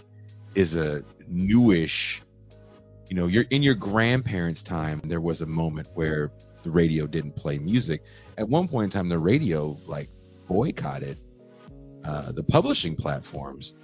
is 0.55 0.75
a 0.75 1.05
newish, 1.29 2.23
you 3.09 3.17
know, 3.17 3.27
you're 3.27 3.45
in 3.51 3.63
your 3.63 3.75
grandparents' 3.75 4.63
time, 4.63 5.01
there 5.05 5.21
was 5.21 5.43
a 5.43 5.47
moment 5.47 5.89
where 5.95 6.33
the 6.63 6.71
radio 6.71 7.07
didn't 7.07 7.37
play 7.37 7.59
music. 7.59 8.05
At 8.39 8.49
one 8.49 8.67
point 8.67 8.85
in 8.85 8.91
time, 8.91 9.09
the 9.09 9.19
radio 9.19 9.77
like 9.87 10.09
boycotted 10.49 11.19
uh, 12.05 12.33
the 12.33 12.43
publishing 12.43 12.97
platforms 12.97 13.75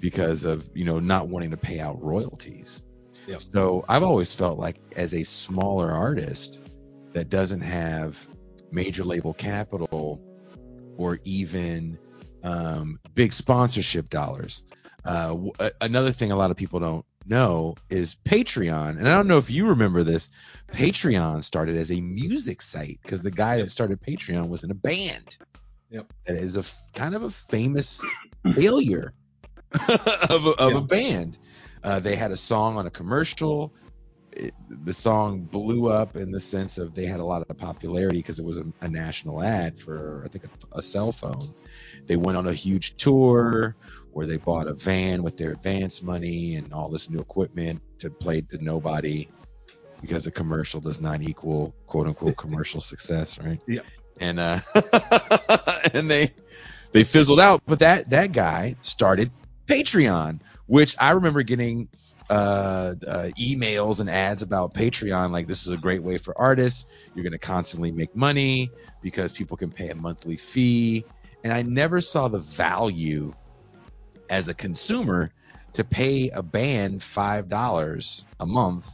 because 0.00 0.44
of 0.44 0.68
you 0.74 0.84
know 0.84 0.98
not 0.98 1.28
wanting 1.28 1.50
to 1.50 1.56
pay 1.56 1.80
out 1.80 2.02
royalties. 2.02 2.82
Yep. 3.26 3.40
So 3.40 3.84
I've 3.88 4.02
always 4.02 4.32
felt 4.32 4.58
like 4.58 4.78
as 4.96 5.14
a 5.14 5.22
smaller 5.22 5.90
artist 5.90 6.62
that 7.12 7.28
doesn't 7.28 7.60
have 7.60 8.28
major 8.70 9.04
label 9.04 9.34
capital 9.34 10.22
or 10.96 11.20
even 11.24 11.98
um, 12.42 12.98
big 13.14 13.32
sponsorship 13.32 14.08
dollars. 14.10 14.62
Uh, 15.04 15.28
w- 15.28 15.52
another 15.80 16.12
thing 16.12 16.32
a 16.32 16.36
lot 16.36 16.50
of 16.50 16.56
people 16.56 16.80
don't 16.80 17.04
know 17.26 17.74
is 17.90 18.16
Patreon. 18.24 18.98
And 18.98 19.08
I 19.08 19.14
don't 19.14 19.28
know 19.28 19.38
if 19.38 19.50
you 19.50 19.66
remember 19.68 20.02
this. 20.02 20.30
Patreon 20.72 21.44
started 21.44 21.76
as 21.76 21.90
a 21.90 22.00
music 22.00 22.62
site 22.62 22.98
because 23.02 23.22
the 23.22 23.30
guy 23.30 23.58
that 23.58 23.70
started 23.70 24.00
Patreon 24.02 24.48
was 24.48 24.64
in 24.64 24.70
a 24.70 24.74
band. 24.74 25.38
Yep. 25.90 26.12
That 26.26 26.36
is 26.36 26.56
a 26.56 26.60
f- 26.60 26.76
kind 26.94 27.14
of 27.14 27.22
a 27.22 27.30
famous 27.30 28.04
failure 28.54 29.14
of, 29.88 30.46
a, 30.46 30.50
of 30.58 30.72
Yeah. 30.72 30.78
a 30.78 30.80
band. 30.82 31.38
Uh, 31.82 32.00
they 32.00 32.16
had 32.16 32.30
a 32.32 32.36
song 32.36 32.76
on 32.76 32.86
a 32.86 32.90
commercial. 32.90 33.74
It, 34.32 34.54
the 34.68 34.94
song 34.94 35.40
blew 35.40 35.88
up 35.88 36.16
in 36.16 36.30
the 36.30 36.40
sense 36.40 36.78
of 36.78 36.94
they 36.94 37.06
had 37.06 37.20
a 37.20 37.24
lot 37.24 37.44
of 37.48 37.56
popularity 37.56 38.18
because 38.18 38.38
it 38.38 38.44
was 38.44 38.58
a, 38.58 38.64
a 38.80 38.88
national 38.88 39.42
ad 39.42 39.78
for 39.78 40.22
I 40.24 40.28
think 40.28 40.44
a, 40.44 40.78
a 40.78 40.82
cell 40.82 41.12
phone. 41.12 41.54
They 42.06 42.16
went 42.16 42.38
on 42.38 42.46
a 42.46 42.52
huge 42.52 42.96
tour 42.96 43.76
where 44.12 44.26
they 44.26 44.36
bought 44.36 44.66
a 44.66 44.74
van 44.74 45.22
with 45.22 45.36
their 45.36 45.52
advance 45.52 46.02
money 46.02 46.56
and 46.56 46.72
all 46.72 46.88
this 46.88 47.08
new 47.08 47.20
equipment 47.20 47.80
to 47.98 48.10
play 48.10 48.40
to 48.42 48.62
nobody 48.62 49.28
because 50.00 50.26
a 50.26 50.30
commercial 50.30 50.80
does 50.80 51.00
not 51.00 51.22
equal 51.22 51.74
quote 51.86 52.06
unquote 52.06 52.36
commercial 52.38 52.80
success, 52.80 53.38
right? 53.38 53.60
Yeah. 53.66 53.80
And 54.20 54.40
uh 54.40 54.60
and 55.94 56.10
they 56.10 56.30
they 56.92 57.04
fizzled 57.04 57.40
out, 57.40 57.62
but 57.66 57.80
that 57.80 58.10
that 58.10 58.32
guy 58.32 58.76
started 58.82 59.30
Patreon, 59.66 60.40
which 60.66 60.96
I 60.98 61.12
remember 61.12 61.42
getting 61.42 61.88
uh, 62.30 62.94
uh, 63.06 63.28
emails 63.40 64.00
and 64.00 64.10
ads 64.10 64.42
about 64.42 64.74
Patreon. 64.74 65.30
Like, 65.30 65.46
this 65.46 65.66
is 65.66 65.72
a 65.72 65.76
great 65.76 66.02
way 66.02 66.18
for 66.18 66.38
artists. 66.38 66.86
You're 67.14 67.24
going 67.24 67.32
to 67.32 67.38
constantly 67.38 67.90
make 67.90 68.14
money 68.14 68.70
because 69.02 69.32
people 69.32 69.56
can 69.56 69.70
pay 69.70 69.88
a 69.88 69.94
monthly 69.94 70.36
fee. 70.36 71.04
And 71.44 71.52
I 71.52 71.62
never 71.62 72.00
saw 72.00 72.28
the 72.28 72.40
value 72.40 73.32
as 74.28 74.48
a 74.48 74.54
consumer 74.54 75.32
to 75.74 75.84
pay 75.84 76.30
a 76.30 76.42
band 76.42 77.00
$5 77.00 78.24
a 78.40 78.46
month 78.46 78.86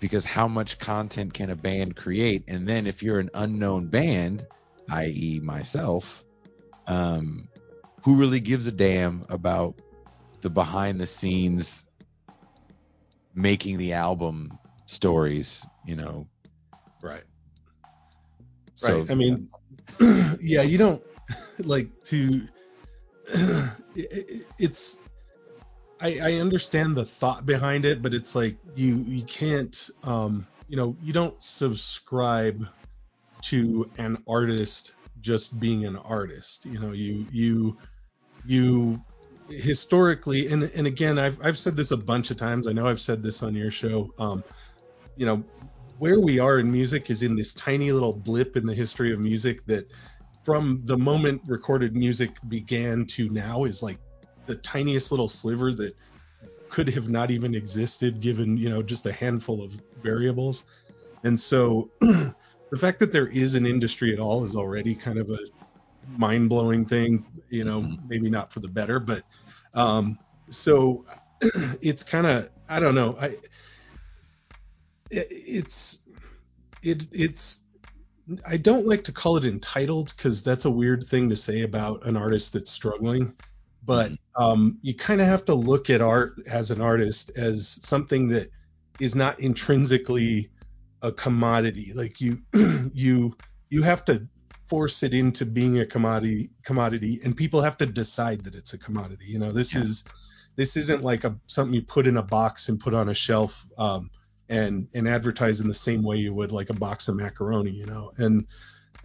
because 0.00 0.24
how 0.24 0.48
much 0.48 0.78
content 0.78 1.32
can 1.32 1.50
a 1.50 1.56
band 1.56 1.96
create? 1.96 2.44
And 2.48 2.68
then 2.68 2.86
if 2.86 3.02
you're 3.02 3.20
an 3.20 3.30
unknown 3.32 3.86
band, 3.86 4.46
i.e., 4.90 5.40
myself, 5.42 6.24
um, 6.86 7.48
who 8.02 8.16
really 8.16 8.40
gives 8.40 8.66
a 8.66 8.72
damn 8.72 9.24
about 9.30 9.74
the 10.44 10.50
behind 10.50 11.00
the 11.00 11.06
scenes 11.08 11.86
making 13.34 13.78
the 13.78 13.94
album 13.94 14.60
stories, 14.86 15.66
you 15.84 15.96
know? 15.96 16.28
Right. 17.02 17.24
So, 18.76 19.00
right. 19.00 19.10
I 19.10 19.14
mean, 19.14 19.48
yeah, 20.40 20.62
you 20.72 20.78
don't 20.78 21.02
like 21.60 21.90
to. 22.06 22.48
it- 23.28 23.72
it- 23.96 24.46
it's. 24.58 25.00
I, 26.00 26.18
I 26.20 26.32
understand 26.34 26.96
the 26.96 27.06
thought 27.06 27.46
behind 27.46 27.86
it, 27.86 28.02
but 28.02 28.14
it's 28.14 28.34
like 28.34 28.58
you 28.74 28.98
you 29.06 29.24
can't 29.24 29.88
um 30.02 30.46
you 30.68 30.76
know 30.76 30.96
you 31.00 31.12
don't 31.12 31.40
subscribe 31.42 32.66
to 33.42 33.90
an 33.98 34.18
artist 34.28 34.96
just 35.20 35.60
being 35.60 35.84
an 35.86 35.96
artist. 35.96 36.64
You 36.66 36.80
know 36.80 36.92
you 36.92 37.26
you 37.30 37.78
you 38.44 39.00
historically, 39.48 40.48
and 40.48 40.64
and 40.64 40.86
again, 40.86 41.18
I've 41.18 41.38
I've 41.42 41.58
said 41.58 41.76
this 41.76 41.90
a 41.90 41.96
bunch 41.96 42.30
of 42.30 42.36
times. 42.36 42.68
I 42.68 42.72
know 42.72 42.86
I've 42.86 43.00
said 43.00 43.22
this 43.22 43.42
on 43.42 43.54
your 43.54 43.70
show. 43.70 44.12
Um, 44.18 44.44
you 45.16 45.26
know, 45.26 45.44
where 45.98 46.20
we 46.20 46.38
are 46.38 46.58
in 46.58 46.70
music 46.70 47.10
is 47.10 47.22
in 47.22 47.34
this 47.34 47.52
tiny 47.54 47.92
little 47.92 48.12
blip 48.12 48.56
in 48.56 48.66
the 48.66 48.74
history 48.74 49.12
of 49.12 49.20
music 49.20 49.64
that 49.66 49.88
from 50.44 50.82
the 50.84 50.96
moment 50.96 51.40
recorded 51.46 51.94
music 51.94 52.30
began 52.48 53.06
to 53.06 53.28
now 53.30 53.64
is 53.64 53.82
like 53.82 53.98
the 54.46 54.56
tiniest 54.56 55.10
little 55.10 55.28
sliver 55.28 55.72
that 55.72 55.96
could 56.68 56.88
have 56.88 57.08
not 57.08 57.30
even 57.30 57.54
existed 57.54 58.20
given 58.20 58.56
you 58.56 58.68
know 58.68 58.82
just 58.82 59.06
a 59.06 59.12
handful 59.12 59.62
of 59.62 59.80
variables 60.02 60.64
and 61.22 61.38
so 61.38 61.88
the 62.00 62.34
fact 62.76 62.98
that 62.98 63.12
there 63.12 63.28
is 63.28 63.54
an 63.54 63.64
industry 63.64 64.12
at 64.12 64.18
all 64.18 64.44
is 64.44 64.56
already 64.56 64.94
kind 64.94 65.18
of 65.18 65.30
a 65.30 65.38
mind-blowing 66.16 66.84
thing 66.84 67.24
you 67.50 67.64
know 67.64 67.80
mm-hmm. 67.80 68.08
maybe 68.08 68.30
not 68.30 68.52
for 68.52 68.60
the 68.60 68.68
better 68.68 68.98
but 68.98 69.22
um 69.74 70.18
so 70.50 71.04
it's 71.80 72.02
kind 72.02 72.26
of 72.26 72.50
i 72.68 72.78
don't 72.78 72.94
know 72.94 73.16
i 73.20 73.26
it, 75.10 75.28
it's 75.30 75.98
it 76.82 77.06
it's 77.12 77.64
I 78.44 78.56
don't 78.56 78.86
like 78.86 79.04
to 79.04 79.12
call 79.12 79.36
it 79.36 79.44
entitled 79.44 80.14
because 80.16 80.42
that's 80.42 80.64
a 80.64 80.70
weird 80.70 81.06
thing 81.06 81.28
to 81.28 81.36
say 81.36 81.62
about 81.62 82.06
an 82.06 82.16
artist 82.16 82.52
that's 82.52 82.70
struggling. 82.70 83.34
But 83.84 84.12
mm-hmm. 84.12 84.42
um, 84.42 84.78
you 84.82 84.94
kind 84.94 85.20
of 85.20 85.26
have 85.26 85.44
to 85.46 85.54
look 85.54 85.90
at 85.90 86.00
art 86.00 86.34
as 86.46 86.70
an 86.70 86.80
artist 86.80 87.30
as 87.36 87.78
something 87.82 88.28
that 88.28 88.50
is 88.98 89.14
not 89.14 89.40
intrinsically 89.40 90.50
a 91.02 91.12
commodity. 91.12 91.92
Like 91.94 92.20
you, 92.20 92.40
you, 92.94 93.36
you 93.68 93.82
have 93.82 94.04
to 94.06 94.26
force 94.66 95.02
it 95.02 95.14
into 95.14 95.44
being 95.44 95.78
a 95.80 95.86
commodity, 95.86 96.50
commodity, 96.64 97.20
and 97.24 97.36
people 97.36 97.60
have 97.60 97.76
to 97.78 97.86
decide 97.86 98.44
that 98.44 98.54
it's 98.54 98.72
a 98.72 98.78
commodity. 98.78 99.26
You 99.26 99.38
know, 99.38 99.52
this 99.52 99.74
yeah. 99.74 99.82
is, 99.82 100.04
this 100.56 100.76
isn't 100.76 101.02
like 101.02 101.24
a 101.24 101.36
something 101.46 101.74
you 101.74 101.82
put 101.82 102.06
in 102.06 102.16
a 102.16 102.22
box 102.22 102.68
and 102.68 102.80
put 102.80 102.94
on 102.94 103.08
a 103.08 103.14
shelf. 103.14 103.66
Um, 103.78 104.10
and 104.48 104.88
and 104.94 105.08
advertise 105.08 105.60
in 105.60 105.68
the 105.68 105.74
same 105.74 106.02
way 106.02 106.16
you 106.16 106.34
would 106.34 106.52
like 106.52 106.70
a 106.70 106.74
box 106.74 107.08
of 107.08 107.16
macaroni, 107.16 107.70
you 107.70 107.86
know. 107.86 108.12
And 108.18 108.46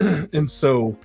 and 0.32 0.50
so 0.50 0.96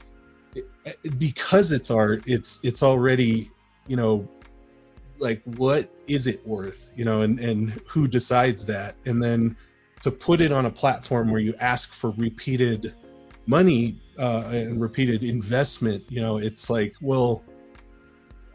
because 1.17 1.71
it's 1.71 1.91
art, 1.91 2.23
it's 2.25 2.59
it's 2.63 2.83
already, 2.83 3.49
you 3.87 3.95
know, 3.95 4.27
like 5.17 5.41
what 5.43 5.89
is 6.07 6.27
it 6.27 6.45
worth, 6.45 6.91
you 6.95 7.05
know, 7.05 7.21
and 7.21 7.39
and 7.39 7.71
who 7.87 8.07
decides 8.07 8.65
that? 8.65 8.95
And 9.05 9.23
then 9.23 9.55
to 10.01 10.11
put 10.11 10.41
it 10.41 10.51
on 10.51 10.65
a 10.65 10.71
platform 10.71 11.31
where 11.31 11.41
you 11.41 11.55
ask 11.59 11.93
for 11.93 12.11
repeated 12.11 12.93
money 13.47 13.99
uh, 14.17 14.49
and 14.51 14.79
repeated 14.81 15.23
investment, 15.23 16.03
you 16.09 16.21
know, 16.21 16.37
it's 16.37 16.69
like, 16.69 16.93
well, 17.01 17.43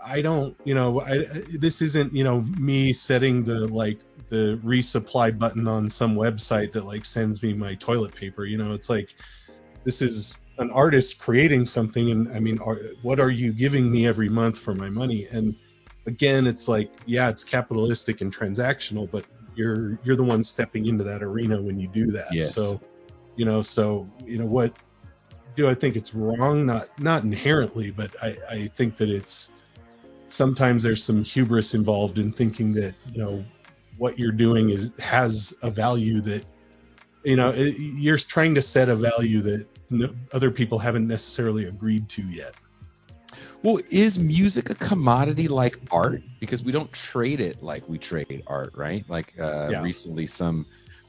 I 0.04 0.22
don't, 0.22 0.56
you 0.64 0.74
know, 0.74 1.00
I, 1.00 1.18
this 1.58 1.82
isn't, 1.82 2.14
you 2.14 2.24
know, 2.24 2.42
me 2.42 2.92
setting 2.92 3.44
the 3.44 3.66
like 3.68 4.00
the 4.30 4.60
resupply 4.64 5.38
button 5.38 5.68
on 5.68 5.90
some 5.90 6.16
website 6.16 6.72
that 6.72 6.84
like 6.84 7.04
sends 7.04 7.42
me 7.42 7.52
my 7.52 7.74
toilet 7.74 8.14
paper. 8.14 8.44
You 8.44 8.58
know, 8.58 8.72
it's 8.72 8.88
like 8.88 9.14
this 9.84 10.00
is 10.00 10.38
an 10.58 10.70
artist 10.70 11.18
creating 11.18 11.66
something, 11.66 12.10
and 12.10 12.32
I 12.34 12.40
mean, 12.40 12.58
are, 12.60 12.80
what 13.02 13.20
are 13.20 13.30
you 13.30 13.52
giving 13.52 13.90
me 13.90 14.06
every 14.06 14.28
month 14.28 14.58
for 14.58 14.74
my 14.74 14.88
money? 14.88 15.26
And 15.30 15.54
again, 16.06 16.46
it's 16.46 16.68
like, 16.68 16.90
yeah, 17.06 17.28
it's 17.28 17.44
capitalistic 17.44 18.20
and 18.20 18.34
transactional, 18.34 19.10
but 19.10 19.26
you're 19.54 19.98
you're 20.02 20.16
the 20.16 20.24
one 20.24 20.42
stepping 20.42 20.86
into 20.86 21.04
that 21.04 21.22
arena 21.22 21.60
when 21.60 21.78
you 21.78 21.88
do 21.88 22.06
that. 22.06 22.32
Yes. 22.32 22.54
So, 22.54 22.80
you 23.36 23.44
know, 23.44 23.62
so 23.62 24.08
you 24.24 24.38
know 24.38 24.46
what 24.46 24.72
do 25.56 25.68
I 25.68 25.74
think 25.74 25.96
it's 25.96 26.14
wrong? 26.14 26.66
Not 26.66 26.98
not 26.98 27.22
inherently, 27.24 27.90
but 27.90 28.14
I 28.22 28.36
I 28.50 28.66
think 28.68 28.96
that 28.98 29.08
it's 29.08 29.50
sometimes 30.26 30.82
there's 30.82 31.02
some 31.02 31.24
hubris 31.24 31.74
involved 31.74 32.18
in 32.18 32.32
thinking 32.32 32.72
that 32.74 32.94
you 33.12 33.18
know 33.18 33.44
what 33.98 34.18
you're 34.18 34.32
doing 34.32 34.70
is 34.70 34.92
has 34.98 35.54
a 35.62 35.70
value 35.70 36.20
that 36.22 36.44
you 37.24 37.36
know 37.36 37.50
it, 37.50 37.76
you're 37.78 38.16
trying 38.16 38.54
to 38.54 38.62
set 38.62 38.88
a 38.88 38.96
value 38.96 39.40
that 39.42 39.66
no, 39.90 40.08
other 40.32 40.50
people 40.50 40.78
haven't 40.78 41.06
necessarily 41.06 41.66
agreed 41.66 42.08
to 42.08 42.22
yet 42.22 42.54
well 43.62 43.78
is 43.90 44.18
music 44.18 44.70
a 44.70 44.74
commodity 44.74 45.48
like 45.48 45.78
art 45.90 46.22
because 46.38 46.64
we 46.64 46.72
don't 46.72 46.90
trade 46.92 47.40
it 47.40 47.62
like 47.62 47.86
we 47.88 47.98
trade 47.98 48.42
art 48.46 48.72
right 48.74 49.04
like 49.10 49.34
uh, 49.38 49.68
yeah. 49.70 49.82
recently 49.82 50.26
some 50.26 50.64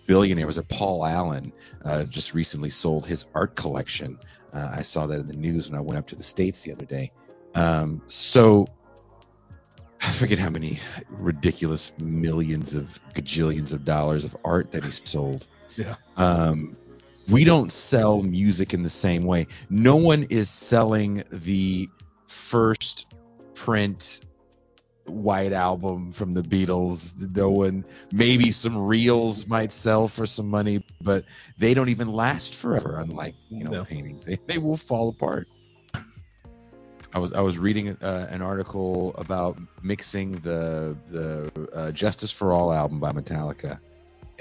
billionaire 0.08 0.48
was 0.48 0.58
it 0.58 0.68
paul 0.68 1.06
allen 1.06 1.52
uh, 1.86 2.04
just 2.04 2.34
recently 2.34 2.70
sold 2.70 3.06
his 3.06 3.26
art 3.34 3.56
collection 3.56 4.18
uh, 4.54 4.70
i 4.74 4.82
saw 4.82 5.06
that 5.06 5.20
in 5.20 5.28
the 5.28 5.36
news 5.36 5.70
when 5.70 5.78
i 5.78 5.82
went 5.82 5.98
up 5.98 6.08
to 6.08 6.16
the 6.16 6.24
states 6.24 6.64
the 6.64 6.72
other 6.72 6.86
day 6.86 7.12
um, 7.54 8.02
so 8.08 8.68
I 10.02 10.12
forget 10.12 10.40
how 10.40 10.50
many 10.50 10.80
ridiculous 11.10 11.94
millions 12.00 12.74
of 12.74 13.00
gajillions 13.14 13.72
of 13.72 13.86
dollars 13.86 14.26
of 14.26 14.36
art 14.44 14.72
that 14.72 14.84
he 14.84 14.92
sold. 14.92 15.48
Yeah. 15.78 15.96
Um, 16.18 16.76
we 17.30 17.44
don't 17.44 17.72
sell 17.72 18.24
music 18.24 18.74
in 18.74 18.82
the 18.82 18.90
same 18.90 19.26
way. 19.26 19.48
No 19.70 19.96
one 19.96 20.24
is 20.24 20.50
selling 20.50 21.24
the 21.32 21.88
first 22.28 23.14
print 23.54 24.22
white 25.12 25.54
album 25.54 26.12
from 26.12 26.34
the 26.34 26.42
Beatles. 26.42 27.36
No 27.36 27.50
one, 27.50 27.86
maybe 28.12 28.52
some 28.52 28.78
reels 28.78 29.48
might 29.48 29.72
sell 29.72 30.08
for 30.08 30.26
some 30.26 30.48
money, 30.48 30.84
but 31.02 31.26
they 31.58 31.74
don't 31.74 31.90
even 31.90 32.12
last 32.12 32.56
forever. 32.56 32.98
Unlike 32.98 33.36
you 33.50 33.64
know 33.64 33.72
no. 33.72 33.86
paintings, 33.86 34.26
they, 34.26 34.38
they 34.48 34.58
will 34.58 34.78
fall 34.78 35.10
apart. 35.10 35.48
I 37.14 37.20
was 37.20 37.34
I 37.34 37.42
was 37.42 37.58
reading 37.58 37.90
uh, 37.90 38.28
an 38.30 38.42
article 38.42 39.14
about 39.18 39.58
mixing 39.84 40.40
the 40.40 40.96
the 41.10 41.70
uh, 41.74 41.92
Justice 41.92 42.32
for 42.32 42.54
All 42.54 42.72
album 42.72 43.00
by 43.00 43.12
Metallica, 43.12 43.80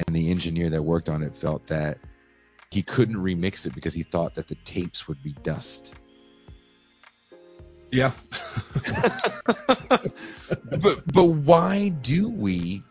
and 0.06 0.16
the 0.16 0.30
engineer 0.30 0.70
that 0.70 0.82
worked 0.82 1.08
on 1.08 1.22
it 1.22 1.34
felt 1.34 1.66
that 1.66 1.98
he 2.70 2.82
couldn't 2.82 3.16
remix 3.16 3.66
it 3.66 3.74
because 3.74 3.92
he 3.92 4.04
thought 4.04 4.34
that 4.34 4.46
the 4.46 4.54
tapes 4.56 5.08
would 5.08 5.22
be 5.22 5.32
dust. 5.42 5.94
Yeah. 7.90 8.12
but 10.80 11.02
but 11.12 11.24
why 11.24 11.90
do 12.02 12.28
we 12.28 12.82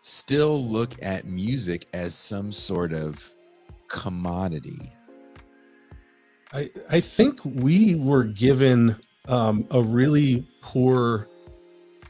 still 0.00 0.64
look 0.64 0.94
at 1.02 1.26
music 1.26 1.86
as 1.92 2.14
some 2.14 2.52
sort 2.52 2.92
of 2.92 3.34
commodity? 3.88 4.92
I, 6.52 6.70
I 6.90 7.00
think 7.00 7.44
we 7.44 7.94
were 7.94 8.24
given 8.24 8.96
um, 9.28 9.66
a 9.70 9.80
really 9.80 10.46
poor, 10.60 11.28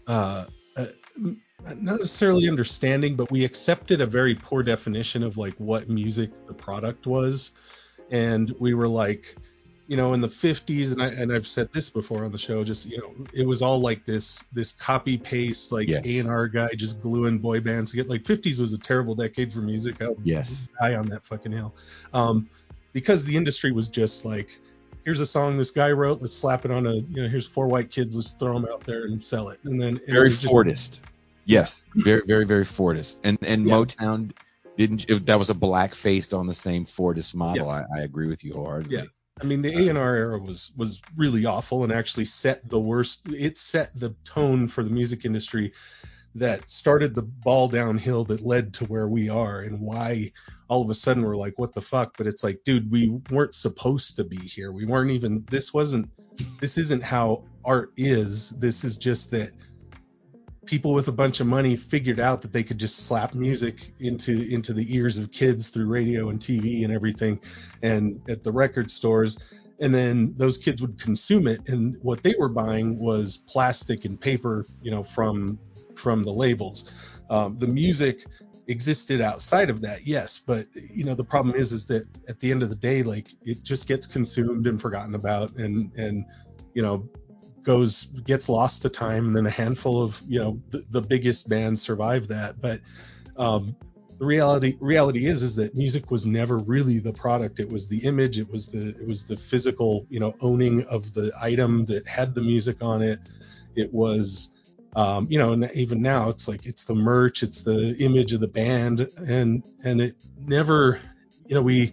uh, 0.06 0.46
uh, 0.76 0.86
not 1.18 1.98
necessarily 1.98 2.48
understanding, 2.48 3.16
but 3.16 3.30
we 3.30 3.44
accepted 3.44 4.00
a 4.00 4.06
very 4.06 4.34
poor 4.34 4.62
definition 4.62 5.22
of 5.22 5.36
like 5.36 5.54
what 5.58 5.90
music 5.90 6.30
the 6.46 6.54
product 6.54 7.06
was, 7.06 7.52
and 8.10 8.54
we 8.58 8.72
were 8.72 8.88
like, 8.88 9.36
you 9.90 9.96
know, 9.96 10.12
in 10.12 10.20
the 10.20 10.28
50s, 10.28 10.92
and 10.92 11.02
I 11.02 11.08
and 11.08 11.32
I've 11.32 11.48
said 11.48 11.72
this 11.72 11.90
before 11.90 12.24
on 12.24 12.30
the 12.30 12.38
show, 12.38 12.62
just 12.62 12.86
you 12.86 12.98
know, 12.98 13.12
it 13.34 13.44
was 13.44 13.60
all 13.60 13.80
like 13.80 14.04
this 14.04 14.40
this 14.52 14.70
copy 14.70 15.18
paste 15.18 15.72
like 15.72 15.88
A 15.88 16.18
and 16.20 16.30
R 16.30 16.46
guy 16.46 16.68
just 16.76 17.00
gluing 17.00 17.38
boy 17.38 17.58
bands 17.58 17.90
together. 17.90 18.08
Like 18.08 18.22
50s 18.22 18.60
was 18.60 18.72
a 18.72 18.78
terrible 18.78 19.16
decade 19.16 19.52
for 19.52 19.58
music. 19.58 20.00
I'll 20.00 20.14
yes, 20.22 20.68
die 20.80 20.94
on 20.94 21.06
that 21.06 21.26
fucking 21.26 21.50
hill. 21.50 21.74
Um, 22.14 22.48
because 22.92 23.24
the 23.24 23.36
industry 23.36 23.72
was 23.72 23.88
just 23.88 24.24
like, 24.24 24.60
here's 25.04 25.18
a 25.18 25.26
song 25.26 25.56
this 25.56 25.72
guy 25.72 25.90
wrote, 25.90 26.22
let's 26.22 26.36
slap 26.36 26.64
it 26.64 26.70
on 26.70 26.86
a, 26.86 26.94
you 26.94 27.22
know, 27.22 27.28
here's 27.28 27.48
four 27.48 27.66
white 27.66 27.90
kids, 27.90 28.14
let's 28.14 28.30
throw 28.30 28.52
them 28.52 28.68
out 28.72 28.84
there 28.84 29.06
and 29.06 29.24
sell 29.24 29.48
it. 29.48 29.58
And 29.64 29.82
then 29.82 30.00
very 30.06 30.28
just, 30.28 30.44
Fordist. 30.44 31.00
Yes, 31.46 31.84
very, 31.96 32.22
very, 32.24 32.46
very 32.46 32.64
Fordist. 32.64 33.16
And 33.24 33.38
and 33.42 33.66
yeah. 33.66 33.74
Motown 33.74 34.30
didn't. 34.76 35.10
It, 35.10 35.26
that 35.26 35.36
was 35.40 35.50
a 35.50 35.54
black 35.54 35.96
faced 35.96 36.32
on 36.32 36.46
the 36.46 36.54
same 36.54 36.84
Fordist 36.84 37.34
model. 37.34 37.66
Yeah. 37.66 37.84
I, 37.92 37.98
I, 37.98 38.02
agree 38.02 38.28
with 38.28 38.44
you 38.44 38.52
wholeheartedly. 38.52 38.98
Yeah. 38.98 39.04
I 39.40 39.44
mean, 39.44 39.62
the 39.62 39.74
A 39.74 39.88
and 39.88 39.98
R 39.98 40.14
era 40.14 40.38
was 40.38 40.72
was 40.76 41.00
really 41.16 41.46
awful 41.46 41.84
and 41.84 41.92
actually 41.92 42.26
set 42.26 42.68
the 42.68 42.80
worst. 42.80 43.22
It 43.28 43.56
set 43.58 43.98
the 43.98 44.14
tone 44.24 44.68
for 44.68 44.82
the 44.82 44.90
music 44.90 45.24
industry 45.24 45.72
that 46.34 46.70
started 46.70 47.14
the 47.14 47.22
ball 47.22 47.68
downhill 47.68 48.24
that 48.24 48.40
led 48.40 48.74
to 48.74 48.84
where 48.84 49.08
we 49.08 49.28
are 49.28 49.60
and 49.60 49.80
why 49.80 50.32
all 50.68 50.82
of 50.82 50.90
a 50.90 50.94
sudden 50.94 51.24
we're 51.24 51.36
like 51.36 51.58
what 51.58 51.74
the 51.74 51.80
fuck 51.80 52.16
but 52.16 52.26
it's 52.26 52.44
like 52.44 52.60
dude 52.64 52.90
we 52.90 53.08
weren't 53.30 53.54
supposed 53.54 54.16
to 54.16 54.24
be 54.24 54.36
here 54.36 54.70
we 54.70 54.84
weren't 54.84 55.10
even 55.10 55.44
this 55.50 55.74
wasn't 55.74 56.08
this 56.60 56.78
isn't 56.78 57.02
how 57.02 57.42
art 57.64 57.92
is 57.96 58.50
this 58.50 58.84
is 58.84 58.96
just 58.96 59.32
that 59.32 59.50
people 60.66 60.92
with 60.92 61.08
a 61.08 61.12
bunch 61.12 61.40
of 61.40 61.46
money 61.46 61.76
figured 61.76 62.20
out 62.20 62.42
that 62.42 62.52
they 62.52 62.62
could 62.62 62.78
just 62.78 63.06
slap 63.06 63.34
music 63.34 63.92
into 64.00 64.42
into 64.52 64.72
the 64.72 64.94
ears 64.94 65.18
of 65.18 65.30
kids 65.32 65.68
through 65.68 65.86
radio 65.86 66.28
and 66.28 66.38
TV 66.38 66.84
and 66.84 66.92
everything 66.92 67.40
and 67.82 68.20
at 68.28 68.42
the 68.42 68.52
record 68.52 68.90
stores. 68.90 69.38
And 69.80 69.94
then 69.94 70.34
those 70.36 70.58
kids 70.58 70.82
would 70.82 71.00
consume 71.00 71.46
it. 71.46 71.66
And 71.68 71.96
what 72.02 72.22
they 72.22 72.34
were 72.38 72.50
buying 72.50 72.98
was 72.98 73.38
plastic 73.38 74.04
and 74.04 74.20
paper 74.20 74.66
you 74.82 74.90
know 74.90 75.02
from 75.02 75.58
from 75.94 76.24
the 76.24 76.32
labels. 76.32 76.90
Um, 77.30 77.58
the 77.58 77.66
music 77.66 78.26
existed 78.66 79.20
outside 79.20 79.68
of 79.70 79.80
that, 79.82 80.06
yes, 80.06 80.38
but 80.38 80.66
you 80.74 81.04
know 81.04 81.14
the 81.14 81.24
problem 81.24 81.54
is 81.54 81.72
is 81.72 81.86
that 81.86 82.06
at 82.28 82.38
the 82.40 82.50
end 82.50 82.62
of 82.62 82.68
the 82.68 82.76
day, 82.76 83.02
like 83.02 83.34
it 83.44 83.62
just 83.62 83.88
gets 83.88 84.06
consumed 84.06 84.66
and 84.66 84.80
forgotten 84.80 85.14
about, 85.14 85.56
and 85.56 85.92
and 85.96 86.24
you 86.74 86.82
know 86.82 87.08
goes 87.70 88.06
gets 88.24 88.48
lost 88.48 88.82
to 88.82 88.88
time, 88.88 89.26
and 89.26 89.34
then 89.34 89.46
a 89.46 89.50
handful 89.50 90.02
of 90.02 90.20
you 90.26 90.40
know 90.40 90.60
the, 90.70 90.84
the 90.90 91.00
biggest 91.00 91.48
bands 91.48 91.80
survive 91.80 92.26
that. 92.26 92.60
But 92.60 92.80
um, 93.36 93.76
the 94.18 94.26
reality 94.26 94.76
reality 94.80 95.26
is 95.26 95.44
is 95.44 95.54
that 95.54 95.76
music 95.76 96.10
was 96.10 96.26
never 96.26 96.58
really 96.58 96.98
the 96.98 97.12
product. 97.12 97.60
It 97.60 97.70
was 97.70 97.86
the 97.86 97.98
image. 97.98 98.40
It 98.40 98.50
was 98.50 98.66
the 98.66 98.88
it 98.88 99.06
was 99.06 99.24
the 99.24 99.36
physical 99.36 100.04
you 100.10 100.18
know 100.18 100.34
owning 100.40 100.84
of 100.86 101.14
the 101.14 101.30
item 101.40 101.84
that 101.86 102.08
had 102.08 102.34
the 102.34 102.42
music 102.42 102.82
on 102.82 103.02
it. 103.02 103.20
It 103.76 103.94
was 103.94 104.50
um, 104.96 105.28
you 105.30 105.38
know 105.38 105.52
and 105.52 105.70
even 105.74 106.02
now 106.02 106.28
it's 106.28 106.48
like 106.48 106.66
it's 106.66 106.84
the 106.84 106.96
merch 106.96 107.44
it's 107.44 107.62
the 107.62 107.96
image 108.00 108.32
of 108.32 108.40
the 108.40 108.48
band 108.48 109.08
and 109.28 109.62
and 109.84 110.00
it 110.00 110.16
never 110.44 111.00
you 111.46 111.54
know 111.54 111.62
we 111.62 111.92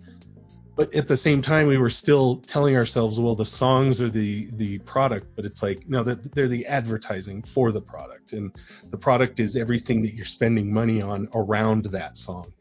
but 0.77 0.93
at 0.93 1.07
the 1.07 1.17
same 1.17 1.41
time 1.41 1.67
we 1.67 1.77
were 1.77 1.89
still 1.89 2.37
telling 2.41 2.75
ourselves 2.77 3.19
well 3.19 3.35
the 3.35 3.45
songs 3.45 3.99
are 3.99 4.09
the 4.09 4.47
the 4.53 4.77
product 4.79 5.27
but 5.35 5.43
it's 5.43 5.61
like 5.63 5.89
no 5.89 6.03
they're, 6.03 6.15
they're 6.15 6.47
the 6.47 6.65
advertising 6.67 7.41
for 7.41 7.71
the 7.71 7.81
product. 7.81 8.33
And 8.33 8.55
the 8.91 8.97
product 8.97 9.39
is 9.39 9.57
everything 9.57 10.01
that 10.03 10.13
you're 10.13 10.25
spending 10.25 10.71
money 10.71 11.01
on 11.01 11.27
around 11.33 11.85
that 11.85 12.15
song. 12.17 12.53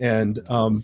And 0.00 0.40
um 0.48 0.82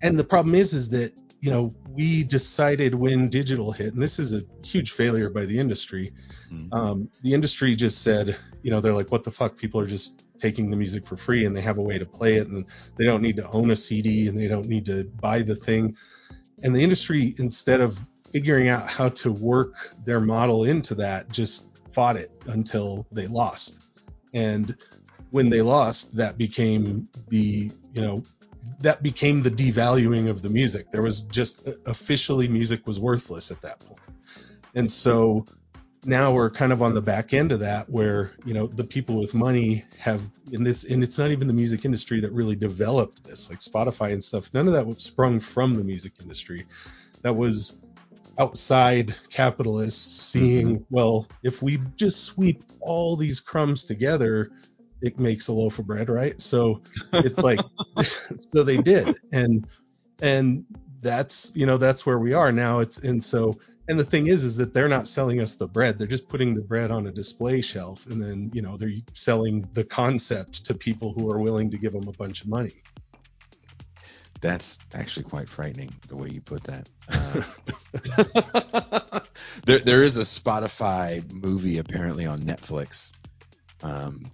and 0.00 0.18
the 0.18 0.24
problem 0.24 0.54
is 0.54 0.72
is 0.72 0.88
that 0.90 1.12
you 1.40 1.50
know 1.50 1.74
we 1.90 2.22
decided 2.22 2.94
when 2.94 3.28
digital 3.28 3.72
hit 3.72 3.92
and 3.94 4.02
this 4.02 4.18
is 4.18 4.32
a 4.32 4.42
huge 4.64 4.92
failure 4.92 5.28
by 5.28 5.44
the 5.44 5.58
industry 5.58 6.12
mm-hmm. 6.52 6.72
um, 6.72 7.08
the 7.22 7.32
industry 7.34 7.74
just 7.74 8.02
said 8.02 8.36
you 8.62 8.70
know 8.70 8.80
they're 8.80 8.94
like 8.94 9.10
what 9.10 9.24
the 9.24 9.30
fuck? 9.30 9.56
People 9.56 9.80
are 9.80 9.86
just 9.86 10.24
taking 10.40 10.70
the 10.70 10.76
music 10.76 11.06
for 11.06 11.16
free 11.16 11.44
and 11.44 11.56
they 11.56 11.60
have 11.60 11.78
a 11.78 11.82
way 11.82 11.98
to 11.98 12.06
play 12.06 12.36
it 12.36 12.48
and 12.48 12.64
they 12.96 13.04
don't 13.04 13.22
need 13.22 13.36
to 13.36 13.48
own 13.50 13.70
a 13.70 13.76
cd 13.76 14.28
and 14.28 14.38
they 14.38 14.48
don't 14.48 14.66
need 14.66 14.86
to 14.86 15.04
buy 15.20 15.42
the 15.42 15.54
thing. 15.54 15.96
And 16.62 16.74
the 16.74 16.82
industry 16.82 17.34
instead 17.38 17.80
of 17.80 17.98
figuring 18.32 18.68
out 18.68 18.88
how 18.88 19.08
to 19.08 19.32
work 19.32 19.74
their 20.04 20.20
model 20.20 20.64
into 20.64 20.94
that 20.94 21.28
just 21.30 21.68
fought 21.92 22.16
it 22.16 22.30
until 22.46 23.06
they 23.12 23.26
lost. 23.26 23.88
And 24.32 24.76
when 25.30 25.50
they 25.50 25.62
lost 25.62 26.16
that 26.16 26.38
became 26.38 27.08
the 27.28 27.70
you 27.92 28.02
know 28.02 28.22
that 28.80 29.02
became 29.02 29.42
the 29.42 29.50
devaluing 29.50 30.28
of 30.28 30.42
the 30.42 30.48
music. 30.48 30.90
There 30.90 31.02
was 31.02 31.22
just 31.22 31.68
officially 31.86 32.48
music 32.48 32.86
was 32.86 32.98
worthless 32.98 33.50
at 33.50 33.60
that 33.62 33.80
point. 33.80 34.00
and 34.74 34.90
so 34.90 35.44
now 36.04 36.32
we're 36.32 36.50
kind 36.50 36.72
of 36.72 36.82
on 36.82 36.94
the 36.94 37.00
back 37.00 37.34
end 37.34 37.52
of 37.52 37.60
that 37.60 37.88
where 37.90 38.32
you 38.44 38.54
know 38.54 38.66
the 38.66 38.84
people 38.84 39.18
with 39.18 39.34
money 39.34 39.84
have 39.98 40.22
in 40.52 40.64
this 40.64 40.84
and 40.84 41.02
it's 41.02 41.18
not 41.18 41.30
even 41.30 41.46
the 41.46 41.54
music 41.54 41.84
industry 41.84 42.20
that 42.20 42.32
really 42.32 42.56
developed 42.56 43.22
this 43.24 43.50
like 43.50 43.58
spotify 43.58 44.12
and 44.12 44.22
stuff. 44.22 44.50
None 44.54 44.66
of 44.66 44.72
that 44.72 44.86
was 44.86 45.02
sprung 45.02 45.38
from 45.40 45.74
the 45.74 45.84
music 45.84 46.12
industry. 46.20 46.66
That 47.22 47.34
was 47.34 47.76
outside 48.38 49.14
capitalists 49.28 50.22
seeing 50.22 50.76
mm-hmm. 50.76 50.94
well 50.94 51.26
if 51.42 51.60
we 51.62 51.78
just 51.96 52.24
sweep 52.24 52.64
all 52.80 53.16
these 53.16 53.40
crumbs 53.40 53.84
together 53.84 54.50
it 55.02 55.18
makes 55.18 55.48
a 55.48 55.52
loaf 55.52 55.78
of 55.78 55.86
bread 55.86 56.08
right? 56.08 56.40
So 56.40 56.82
it's 57.12 57.42
like 57.42 57.60
so 58.38 58.62
they 58.62 58.78
did. 58.78 59.16
And 59.32 59.66
and 60.22 60.64
that's 61.02 61.52
you 61.54 61.66
know 61.66 61.78
that's 61.78 62.04
where 62.04 62.18
we 62.18 62.32
are 62.32 62.52
now. 62.52 62.80
It's 62.80 62.98
and 62.98 63.22
so 63.22 63.58
and 63.88 63.98
the 63.98 64.04
thing 64.04 64.26
is 64.26 64.44
is 64.44 64.56
that 64.56 64.72
they're 64.72 64.88
not 64.88 65.08
selling 65.08 65.40
us 65.40 65.54
the 65.54 65.66
bread 65.66 65.98
they're 65.98 66.06
just 66.06 66.28
putting 66.28 66.54
the 66.54 66.62
bread 66.62 66.90
on 66.90 67.06
a 67.06 67.10
display 67.10 67.60
shelf 67.60 68.06
and 68.06 68.22
then 68.22 68.50
you 68.52 68.62
know 68.62 68.76
they're 68.76 68.92
selling 69.14 69.66
the 69.72 69.84
concept 69.84 70.64
to 70.64 70.74
people 70.74 71.12
who 71.12 71.30
are 71.30 71.38
willing 71.38 71.70
to 71.70 71.78
give 71.78 71.92
them 71.92 72.08
a 72.08 72.12
bunch 72.12 72.42
of 72.42 72.48
money 72.48 72.74
that's 74.40 74.78
actually 74.94 75.24
quite 75.24 75.48
frightening 75.48 75.92
the 76.08 76.16
way 76.16 76.28
you 76.30 76.40
put 76.40 76.62
that 76.64 76.88
uh, 77.08 77.42
there, 79.66 79.80
there 79.80 80.02
is 80.02 80.16
a 80.16 80.22
spotify 80.22 81.30
movie 81.32 81.78
apparently 81.78 82.26
on 82.26 82.40
netflix 82.40 83.12
um, 83.82 84.30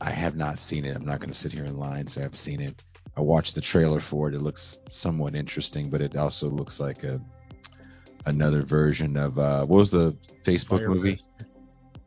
I 0.00 0.10
have 0.10 0.36
not 0.36 0.60
seen 0.60 0.84
it. 0.84 0.96
I'm 0.96 1.04
not 1.04 1.20
going 1.20 1.30
to 1.30 1.38
sit 1.38 1.52
here 1.52 1.64
and 1.64 1.78
lie 1.78 1.98
and 1.98 2.08
say 2.08 2.24
I've 2.24 2.36
seen 2.36 2.60
it. 2.60 2.80
I 3.16 3.20
watched 3.20 3.54
the 3.54 3.60
trailer 3.60 4.00
for 4.00 4.28
it. 4.28 4.34
It 4.34 4.42
looks 4.42 4.78
somewhat 4.88 5.34
interesting, 5.34 5.90
but 5.90 6.00
it 6.00 6.16
also 6.16 6.48
looks 6.48 6.80
like 6.80 7.04
a 7.04 7.20
another 8.26 8.62
version 8.62 9.16
of 9.16 9.38
uh, 9.38 9.64
what 9.64 9.78
was 9.78 9.90
the 9.90 10.16
Facebook 10.42 10.78
Fire 10.78 10.88
movie? 10.88 11.16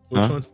Which 0.10 0.21
huh? 0.21 0.30
one? 0.30 0.45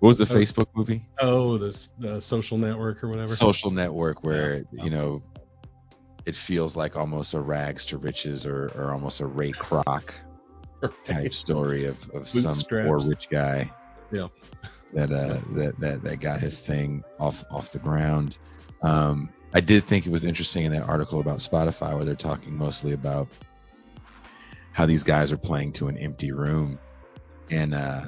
What 0.00 0.08
was 0.08 0.18
the 0.18 0.24
Facebook 0.24 0.68
movie? 0.74 1.04
Oh, 1.20 1.58
this 1.58 1.90
uh, 2.06 2.20
social 2.20 2.56
network 2.56 3.02
or 3.02 3.08
whatever. 3.08 3.28
Social 3.28 3.70
network, 3.70 4.22
where 4.22 4.58
yeah. 4.72 4.84
you 4.84 4.90
know, 4.90 5.22
it 6.24 6.36
feels 6.36 6.76
like 6.76 6.96
almost 6.96 7.34
a 7.34 7.40
rags 7.40 7.84
to 7.86 7.98
riches 7.98 8.46
or, 8.46 8.70
or 8.76 8.92
almost 8.92 9.20
a 9.20 9.26
Ray 9.26 9.50
Kroc 9.52 10.14
type 11.02 11.34
story 11.34 11.86
of, 11.86 12.08
of 12.10 12.28
some 12.28 12.54
poor 12.68 12.98
rich 13.00 13.28
guy. 13.28 13.70
Yeah. 14.12 14.28
That 14.92 15.12
uh 15.12 15.38
that, 15.54 15.78
that 15.80 16.02
that 16.02 16.20
got 16.20 16.40
his 16.40 16.60
thing 16.60 17.04
off 17.18 17.44
off 17.50 17.72
the 17.72 17.78
ground. 17.78 18.38
Um, 18.82 19.30
I 19.52 19.60
did 19.60 19.84
think 19.84 20.06
it 20.06 20.10
was 20.10 20.24
interesting 20.24 20.64
in 20.64 20.72
that 20.72 20.84
article 20.84 21.20
about 21.20 21.38
Spotify 21.38 21.94
where 21.94 22.04
they're 22.04 22.14
talking 22.14 22.56
mostly 22.56 22.92
about 22.92 23.28
how 24.78 24.86
these 24.86 25.02
guys 25.02 25.32
are 25.32 25.36
playing 25.36 25.72
to 25.72 25.88
an 25.88 25.98
empty 25.98 26.30
room, 26.30 26.78
and 27.50 27.74
uh, 27.74 28.04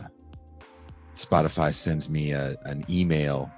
Spotify 1.16 1.74
sends 1.74 2.08
me 2.08 2.30
a, 2.30 2.56
an 2.64 2.84
email, 2.88 3.50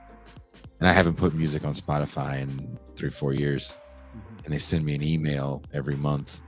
and 0.81 0.89
I 0.89 0.95
haven't 0.95 1.17
put 1.17 1.35
music 1.35 1.67
on 1.67 1.75
Spotify 1.75 2.41
in 2.41 2.79
three 2.97 3.11
four 3.11 3.35
years, 3.35 3.77
mm-hmm. 4.17 4.45
and 4.47 4.55
they 4.55 4.57
send 4.57 4.87
me 4.87 4.95
an 4.95 5.03
email 5.03 5.63
every 5.75 5.95
month 5.95 6.41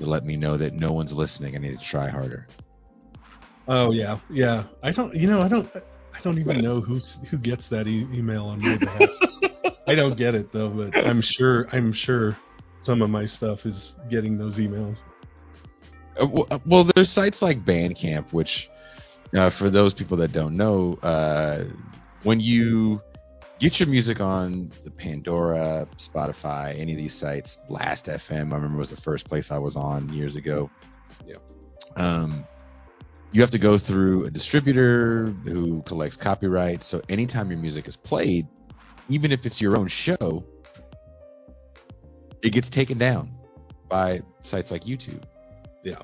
to 0.00 0.06
let 0.06 0.24
me 0.24 0.34
know 0.34 0.56
that 0.56 0.74
no 0.74 0.92
one's 0.92 1.12
listening. 1.12 1.54
I 1.54 1.58
need 1.60 1.78
to 1.78 1.84
try 1.84 2.08
harder. 2.08 2.48
Oh 3.68 3.92
yeah, 3.92 4.18
yeah. 4.28 4.64
I 4.82 4.90
don't, 4.90 5.14
you 5.14 5.28
know, 5.28 5.40
I 5.40 5.46
don't, 5.46 5.70
I 5.76 6.20
don't 6.24 6.38
even 6.38 6.58
know 6.58 6.80
who's 6.80 7.20
who 7.30 7.38
gets 7.38 7.68
that 7.68 7.86
e- 7.86 8.08
email 8.12 8.46
on 8.46 8.58
my 8.58 8.76
behalf. 8.76 9.08
I 9.86 9.94
don't 9.94 10.16
get 10.16 10.34
it 10.34 10.50
though, 10.50 10.68
but 10.68 10.96
I'm 10.96 11.20
sure, 11.20 11.68
I'm 11.70 11.92
sure 11.92 12.36
some 12.80 13.02
of 13.02 13.08
my 13.08 13.24
stuff 13.24 13.66
is 13.66 13.96
getting 14.08 14.36
those 14.36 14.58
emails. 14.58 15.02
Well, 16.20 16.84
there's 16.84 17.10
sites 17.10 17.42
like 17.42 17.64
Bandcamp, 17.64 18.32
which 18.32 18.70
uh, 19.34 19.50
for 19.50 19.70
those 19.70 19.94
people 19.94 20.16
that 20.18 20.32
don't 20.32 20.56
know, 20.56 20.98
uh, 21.02 21.64
when 22.22 22.40
you 22.40 23.00
get 23.58 23.80
your 23.80 23.88
music 23.88 24.20
on 24.20 24.72
the 24.84 24.90
Pandora, 24.90 25.86
Spotify, 25.96 26.78
any 26.78 26.92
of 26.92 26.98
these 26.98 27.14
sites, 27.14 27.58
Blast 27.68 28.06
FM, 28.06 28.52
I 28.52 28.56
remember 28.56 28.78
was 28.78 28.90
the 28.90 28.96
first 28.96 29.28
place 29.28 29.50
I 29.50 29.58
was 29.58 29.76
on 29.76 30.12
years 30.12 30.36
ago. 30.36 30.70
Yeah. 31.26 31.36
Um, 31.96 32.44
you 33.32 33.40
have 33.42 33.50
to 33.50 33.58
go 33.58 33.76
through 33.76 34.24
a 34.24 34.30
distributor 34.30 35.26
who 35.44 35.82
collects 35.82 36.16
copyright. 36.16 36.82
So 36.82 37.02
anytime 37.08 37.50
your 37.50 37.60
music 37.60 37.86
is 37.86 37.96
played, 37.96 38.46
even 39.08 39.32
if 39.32 39.44
it's 39.44 39.60
your 39.60 39.76
own 39.76 39.88
show, 39.88 40.44
it 42.42 42.50
gets 42.50 42.70
taken 42.70 42.98
down 42.98 43.34
by 43.88 44.22
sites 44.42 44.70
like 44.70 44.84
YouTube. 44.84 45.22
Yeah. 45.82 46.02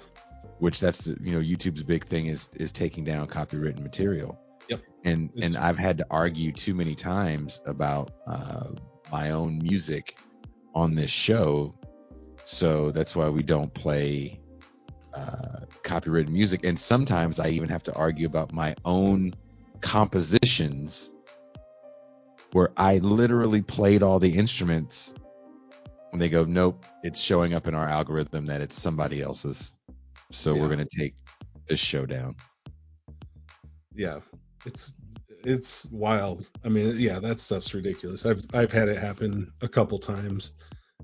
Which 0.58 0.80
that's 0.80 0.98
the 0.98 1.16
you 1.20 1.32
know 1.32 1.40
YouTube's 1.40 1.82
big 1.82 2.04
thing 2.04 2.26
is 2.26 2.48
is 2.54 2.72
taking 2.72 3.04
down 3.04 3.26
copywritten 3.26 3.80
material. 3.82 4.38
Yep. 4.68 4.80
And 5.04 5.30
it's, 5.34 5.54
and 5.54 5.64
I've 5.64 5.78
had 5.78 5.98
to 5.98 6.06
argue 6.10 6.52
too 6.52 6.74
many 6.74 6.94
times 6.94 7.60
about 7.66 8.12
uh, 8.26 8.70
my 9.10 9.30
own 9.30 9.58
music 9.58 10.16
on 10.74 10.94
this 10.94 11.10
show, 11.10 11.74
so 12.44 12.90
that's 12.90 13.14
why 13.14 13.28
we 13.28 13.42
don't 13.42 13.72
play 13.74 14.40
uh, 15.14 15.66
copyrighted 15.82 16.32
music. 16.32 16.64
And 16.64 16.78
sometimes 16.78 17.38
I 17.38 17.48
even 17.48 17.68
have 17.68 17.82
to 17.84 17.94
argue 17.94 18.26
about 18.26 18.52
my 18.52 18.74
own 18.84 19.34
compositions 19.80 21.12
where 22.52 22.70
I 22.76 22.98
literally 22.98 23.62
played 23.62 24.02
all 24.02 24.18
the 24.18 24.36
instruments 24.36 25.14
and 26.14 26.22
they 26.22 26.28
go, 26.28 26.44
nope, 26.44 26.84
it's 27.02 27.18
showing 27.18 27.54
up 27.54 27.66
in 27.66 27.74
our 27.74 27.88
algorithm 27.88 28.46
that 28.46 28.60
it's 28.60 28.80
somebody 28.80 29.20
else's. 29.20 29.74
So 30.30 30.54
yeah. 30.54 30.62
we're 30.62 30.68
gonna 30.68 30.86
take 30.86 31.16
this 31.66 31.80
show 31.80 32.06
down. 32.06 32.36
Yeah, 33.96 34.20
it's 34.64 34.92
it's 35.44 35.86
wild. 35.86 36.46
I 36.64 36.68
mean, 36.68 36.94
yeah, 36.98 37.18
that 37.18 37.40
stuff's 37.40 37.74
ridiculous. 37.74 38.24
I've 38.24 38.44
I've 38.54 38.70
had 38.70 38.86
it 38.86 38.96
happen 38.96 39.50
a 39.60 39.68
couple 39.68 39.98
times, 39.98 40.52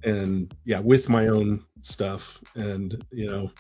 and 0.05 0.55
yeah, 0.65 0.79
with 0.79 1.09
my 1.09 1.27
own 1.27 1.65
stuff, 1.83 2.41
and 2.55 3.05
you 3.11 3.29
know, 3.29 3.51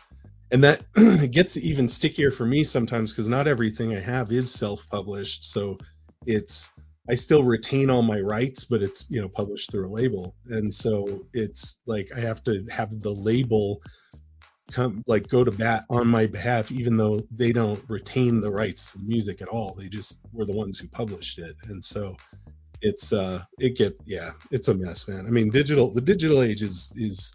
and 0.53 0.63
that 0.63 0.85
gets 1.33 1.57
even 1.57 1.89
stickier 1.89 2.31
for 2.31 2.47
me 2.47 2.63
sometimes 2.63 3.11
because 3.11 3.27
not 3.27 3.49
everything 3.49 3.97
I 3.97 4.01
have 4.01 4.31
is 4.31 4.53
self-published. 4.53 5.45
So 5.45 5.79
it's 6.27 6.71
I 7.09 7.15
still 7.15 7.43
retain 7.43 7.91
all 7.91 8.03
my 8.03 8.21
rights, 8.21 8.65
but 8.65 8.83
it's 8.83 9.07
you 9.09 9.21
know 9.21 9.29
published 9.29 9.71
through 9.71 9.87
a 9.87 9.89
label, 9.89 10.35
and 10.47 10.73
so 10.73 11.27
it's 11.33 11.79
like 11.87 12.11
I 12.15 12.21
have 12.21 12.43
to 12.45 12.65
have 12.71 13.01
the 13.03 13.15
label 13.15 13.83
come 14.71 15.03
like 15.07 15.29
go 15.29 15.43
to 15.45 15.51
bat 15.51 15.85
on 15.91 16.09
my 16.09 16.27
behalf, 16.27 16.71
even 16.71 16.97
though 16.97 17.21
they 17.31 17.53
don't 17.53 17.83
retain 17.89 18.41
the 18.41 18.51
rights 18.51 18.93
to 18.93 18.99
the 18.99 19.05
music 19.05 19.43
at 19.43 19.49
all. 19.49 19.75
They 19.75 19.89
just 19.89 20.21
were 20.33 20.45
the 20.45 20.53
ones 20.53 20.79
who 20.79 20.89
published 20.89 21.39
it, 21.39 21.57
and 21.69 21.85
so 21.85 22.17
it's 22.83 23.13
uh 23.13 23.43
it 23.59 23.77
get 23.77 23.99
yeah 24.07 24.31
it's 24.51 24.69
a 24.69 24.75
mess, 24.75 25.09
man. 25.09 25.27
I 25.27 25.31
mean 25.31 25.51
digital 25.51 25.91
the 25.91 26.01
digital 26.01 26.43
age 26.43 26.63
is 26.63 26.93
is 26.97 27.35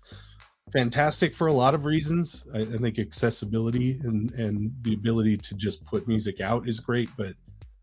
fantastic 0.74 1.36
for 1.36 1.48
a 1.48 1.54
lot 1.54 1.76
of 1.76 1.86
reasons. 1.86 2.46
I, 2.54 2.62
I, 2.62 2.66
think 2.66 3.00
accessibility 3.00 4.00
and 4.04 4.32
and 4.32 4.72
the 4.82 4.94
ability 4.94 5.38
to 5.38 5.56
just 5.56 5.86
put 5.86 6.08
music 6.08 6.42
out 6.42 6.68
is 6.68 6.80
great, 6.80 7.10
but 7.18 7.34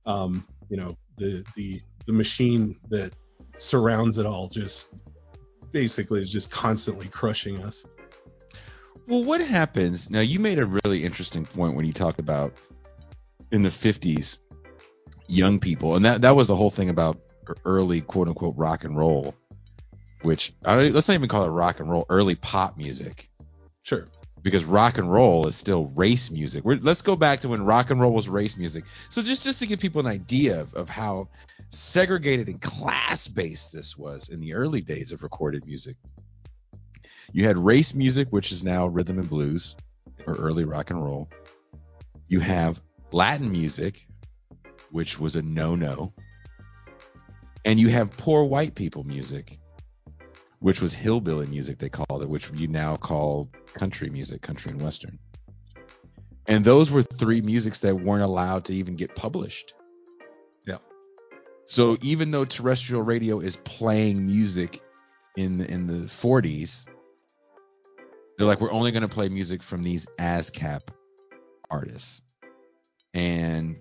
um, 0.07 0.45
you 0.69 0.77
know 0.77 0.97
the 1.23 1.45
the 1.55 1.81
the 2.07 2.13
machine 2.13 2.77
that 2.89 3.13
surrounds 3.59 4.19
it 4.19 4.27
all 4.27 4.49
just 4.49 4.89
basically 5.71 6.21
is 6.21 6.31
just 6.31 6.51
constantly 6.51 7.07
crushing 7.09 7.63
us. 7.63 7.87
Well, 9.07 9.25
what 9.25 9.41
happens 9.41 10.11
now? 10.11 10.21
You 10.21 10.39
made 10.41 10.59
a 10.59 10.67
really 10.67 11.05
interesting 11.05 11.45
point 11.45 11.77
when 11.77 11.85
you 11.85 11.93
talked 11.93 12.21
about 12.21 12.55
in 13.51 13.63
the 13.63 13.69
50s 13.69 14.39
young 15.29 15.61
people, 15.61 15.97
and 15.97 16.05
that 16.05 16.23
that 16.23 16.37
was 16.37 16.49
the 16.49 16.57
whole 16.57 16.71
thing 16.71 16.89
about 16.89 17.21
early 17.65 18.01
quote 18.01 18.29
unquote 18.29 18.57
rock 18.57 18.85
and 18.85 18.97
roll, 18.97 19.35
which 20.23 20.53
let's 20.65 21.09
not 21.09 21.15
even 21.15 21.29
call 21.29 21.45
it 21.45 21.49
rock 21.49 21.81
and 21.81 21.91
roll, 21.91 22.07
early 22.09 22.35
pop 22.35 22.77
music. 22.77 23.29
Sure. 23.83 24.07
Because 24.43 24.65
rock 24.65 24.99
and 24.99 25.11
roll 25.11 25.47
is 25.47 25.55
still 25.55 25.87
race 25.95 26.31
music. 26.31 26.65
We're, 26.65 26.79
let's 26.83 27.03
go 27.03 27.15
back 27.15 27.41
to 27.41 27.49
when 27.49 27.65
rock 27.65 27.91
and 27.91 28.01
roll 28.01 28.13
was 28.13 28.29
race 28.29 28.57
music. 28.57 28.85
So 29.09 29.23
just 29.23 29.45
just 29.45 29.61
to 29.61 29.67
give 29.67 29.79
people 29.79 30.01
an 30.01 30.07
idea 30.07 30.61
of, 30.61 30.75
of 30.75 30.89
how 30.89 31.29
segregated 31.71 32.49
and 32.49 32.61
class 32.61 33.29
based 33.29 33.73
this 33.73 33.97
was 33.97 34.29
in 34.29 34.41
the 34.41 34.55
early 34.55 34.81
days 34.81 35.13
of 35.13 35.23
recorded 35.23 35.65
music. 35.65 35.97
You 37.33 37.45
had 37.45 37.57
race 37.57 37.95
music, 37.95 38.29
which 38.31 38.53
is 38.53 38.65
now 38.65 38.87
rhythm 38.87 39.19
and 39.19 39.29
blues 39.29 39.77
or 40.27 40.35
early 40.35 40.65
rock 40.65 40.91
and 40.91 41.03
roll. 41.03 41.29
You 42.29 42.41
have 42.41 42.81
Latin 43.13 43.51
music, 43.51 44.07
which 44.91 45.19
was 45.19 45.37
a 45.37 45.43
no 45.43 45.75
no. 45.75 46.13
And 47.65 47.79
you 47.79 47.89
have 47.89 48.11
poor 48.17 48.45
white 48.45 48.75
people 48.75 49.05
music, 49.05 49.59
which 50.63 50.81
was 50.81 50.95
hillbilly 50.95 51.47
music, 51.47 51.79
they 51.79 51.89
called 51.89 52.23
it, 52.23 52.29
which 52.29 52.49
you 52.55 52.69
now 52.69 52.97
call 52.97 53.51
country 53.75 54.09
music, 54.09 54.41
country 54.43 54.71
and 54.71 54.81
western. 54.81 55.19
And 56.47 56.65
those 56.65 56.89
were 56.89 57.03
three 57.03 57.41
musics 57.41 57.81
that 57.81 57.97
weren't 57.97 58.23
allowed 58.23 58.67
to 58.67 58.75
even 58.75 58.95
get 58.95 59.17
published. 59.17 59.75
Yeah. 60.65 60.79
So 61.65 61.99
even 62.01 62.31
though 62.31 62.45
terrestrial 62.45 63.03
radio 63.03 63.41
is 63.41 63.57
playing 63.57 64.25
music 64.25 64.81
in 65.37 65.59
the, 65.59 65.69
in 65.69 65.89
the 65.89 66.07
40s, 66.07 66.87
they're 68.39 68.47
like, 68.47 68.61
we're 68.61 68.73
only 68.73 68.93
going 68.93 69.03
to 69.03 69.09
play 69.09 69.29
music 69.29 69.65
from 69.65 69.83
these 69.83 70.07
ASCAP 70.19 70.83
artists. 71.71 72.23
And 73.15 73.81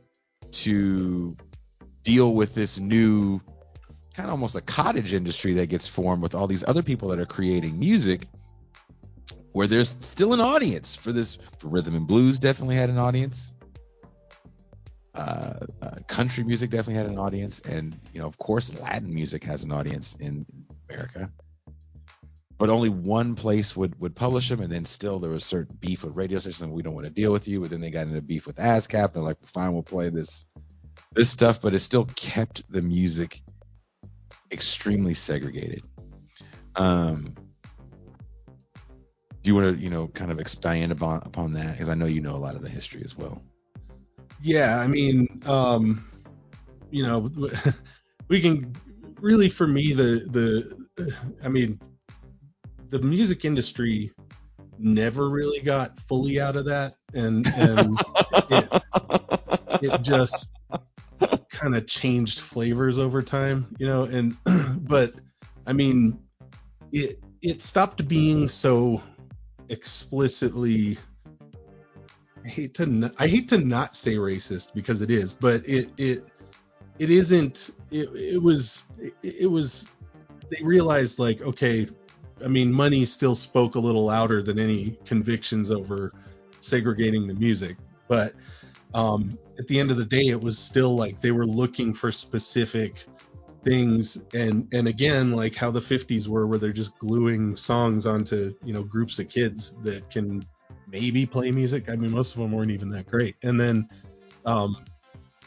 to 0.51 1.37
deal 2.03 2.33
with 2.33 2.55
this 2.55 2.79
new 2.79 3.39
kind 4.13 4.27
of 4.27 4.31
almost 4.31 4.55
a 4.55 4.61
cottage 4.61 5.13
industry 5.13 5.53
that 5.53 5.67
gets 5.67 5.87
formed 5.87 6.21
with 6.21 6.35
all 6.35 6.47
these 6.47 6.63
other 6.67 6.83
people 6.83 7.09
that 7.09 7.19
are 7.19 7.25
creating 7.25 7.79
music 7.79 8.27
where 9.53 9.67
there's 9.67 9.95
still 10.01 10.33
an 10.33 10.41
audience 10.41 10.95
for 10.95 11.11
this. 11.11 11.37
For 11.59 11.67
rhythm 11.67 11.95
and 11.95 12.07
blues 12.07 12.39
definitely 12.39 12.75
had 12.75 12.89
an 12.89 12.97
audience. 12.97 13.53
Uh, 15.13 15.65
uh, 15.81 15.95
country 16.07 16.43
music 16.43 16.69
definitely 16.69 16.95
had 16.95 17.07
an 17.07 17.19
audience. 17.19 17.59
And 17.59 17.97
you 18.13 18.21
know 18.21 18.27
of 18.27 18.37
course 18.37 18.73
latin 18.73 19.13
music 19.13 19.43
has 19.43 19.63
an 19.63 19.71
audience 19.71 20.15
in 20.19 20.45
america. 20.89 21.31
But 22.57 22.69
only 22.69 22.89
one 22.89 23.35
place 23.35 23.75
would 23.75 23.99
would 23.99 24.15
publish 24.15 24.49
them. 24.49 24.61
And 24.61 24.71
then 24.71 24.85
still 24.85 25.19
there 25.19 25.31
was 25.31 25.43
certain 25.43 25.77
beef 25.79 26.03
with 26.03 26.15
radio 26.15 26.39
stations. 26.39 26.71
We 26.71 26.83
don't 26.83 26.93
want 26.93 27.07
to 27.07 27.13
deal 27.13 27.31
with 27.31 27.47
you. 27.47 27.59
But 27.61 27.71
then 27.71 27.81
they 27.81 27.91
got 27.91 28.07
into 28.07 28.21
beef 28.21 28.45
with 28.45 28.57
ascap. 28.57 29.13
They're 29.13 29.23
like 29.23 29.45
fine 29.47 29.73
we'll 29.73 29.83
play 29.83 30.09
this 30.09 30.45
this 31.13 31.29
stuff, 31.29 31.59
but 31.59 31.73
it 31.73 31.81
still 31.81 32.05
kept 32.05 32.71
the 32.71 32.81
music 32.81 33.41
extremely 34.51 35.13
segregated. 35.13 35.83
Um, 36.75 37.33
do 39.43 39.49
you 39.49 39.55
want 39.55 39.75
to, 39.75 39.83
you 39.83 39.89
know, 39.89 40.07
kind 40.09 40.31
of 40.31 40.39
expand 40.39 40.91
upon 40.91 41.17
upon 41.25 41.53
that? 41.53 41.73
Because 41.73 41.89
I 41.89 41.95
know 41.95 42.05
you 42.05 42.21
know 42.21 42.35
a 42.35 42.37
lot 42.37 42.55
of 42.55 42.61
the 42.61 42.69
history 42.69 43.01
as 43.03 43.17
well. 43.17 43.41
Yeah, 44.43 44.79
I 44.79 44.87
mean, 44.87 45.41
um, 45.45 46.07
you 46.91 47.03
know, 47.03 47.29
we 48.27 48.41
can 48.41 48.75
really, 49.19 49.49
for 49.49 49.67
me, 49.67 49.93
the 49.93 50.27
the, 50.97 51.13
I 51.43 51.49
mean, 51.49 51.79
the 52.89 52.99
music 52.99 53.45
industry 53.45 54.11
never 54.77 55.29
really 55.29 55.61
got 55.61 55.99
fully 56.01 56.39
out 56.39 56.55
of 56.55 56.65
that, 56.65 56.95
and 57.13 57.45
and 57.55 57.99
it, 58.49 58.83
it 59.81 60.01
just 60.01 60.59
kind 61.61 61.75
of 61.75 61.85
changed 61.85 62.39
flavors 62.39 62.97
over 62.97 63.21
time, 63.21 63.75
you 63.77 63.85
know, 63.85 64.03
and 64.03 64.35
but 64.87 65.13
I 65.67 65.73
mean 65.73 66.17
it 66.91 67.19
it 67.41 67.61
stopped 67.61 68.07
being 68.07 68.47
so 68.47 69.01
explicitly 69.69 70.97
I 72.43 72.47
hate 72.47 72.73
to 72.75 72.85
not, 72.87 73.13
I 73.19 73.27
hate 73.27 73.47
to 73.49 73.59
not 73.59 73.95
say 73.95 74.15
racist 74.15 74.73
because 74.73 75.01
it 75.01 75.11
is, 75.11 75.33
but 75.33 75.67
it 75.67 75.91
it 75.97 76.25
it 76.97 77.11
isn't 77.11 77.71
it, 77.91 78.09
it 78.15 78.41
was 78.41 78.83
it, 78.97 79.13
it 79.23 79.49
was 79.49 79.87
they 80.49 80.63
realized 80.63 81.19
like 81.19 81.41
okay, 81.41 81.87
I 82.43 82.47
mean 82.47 82.73
money 82.73 83.05
still 83.05 83.35
spoke 83.35 83.75
a 83.75 83.79
little 83.79 84.05
louder 84.05 84.41
than 84.41 84.57
any 84.57 84.97
convictions 85.05 85.69
over 85.69 86.13
segregating 86.57 87.27
the 87.27 87.35
music, 87.35 87.77
but 88.07 88.33
um, 88.93 89.37
at 89.61 89.67
the 89.67 89.79
end 89.79 89.91
of 89.91 89.97
the 89.97 90.05
day, 90.05 90.29
it 90.29 90.41
was 90.41 90.57
still 90.57 90.95
like 90.95 91.21
they 91.21 91.31
were 91.31 91.45
looking 91.45 91.93
for 91.93 92.11
specific 92.11 93.05
things. 93.63 94.19
And 94.33 94.67
and 94.73 94.87
again 94.87 95.31
like 95.31 95.55
how 95.55 95.69
the 95.69 95.79
50s 95.79 96.27
were 96.27 96.47
where 96.47 96.57
they're 96.57 96.73
just 96.73 96.97
gluing 96.97 97.55
songs 97.55 98.07
onto 98.07 98.55
you 98.63 98.73
know 98.73 98.81
groups 98.81 99.19
of 99.19 99.29
kids 99.29 99.75
that 99.83 100.09
can 100.09 100.43
maybe 100.87 101.27
play 101.27 101.51
music. 101.51 101.89
I 101.89 101.95
mean 101.95 102.11
most 102.11 102.33
of 102.33 102.41
them 102.41 102.51
weren't 102.51 102.71
even 102.71 102.89
that 102.89 103.05
great. 103.05 103.35
And 103.43 103.61
then 103.61 103.87
um 104.45 104.83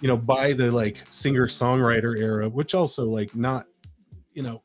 you 0.01 0.07
know 0.07 0.17
by 0.17 0.53
the 0.53 0.71
like 0.71 1.03
singer 1.11 1.49
songwriter 1.49 2.17
era 2.17 2.49
which 2.49 2.73
also 2.75 3.07
like 3.07 3.35
not 3.35 3.67
you 4.33 4.45
know 4.45 4.63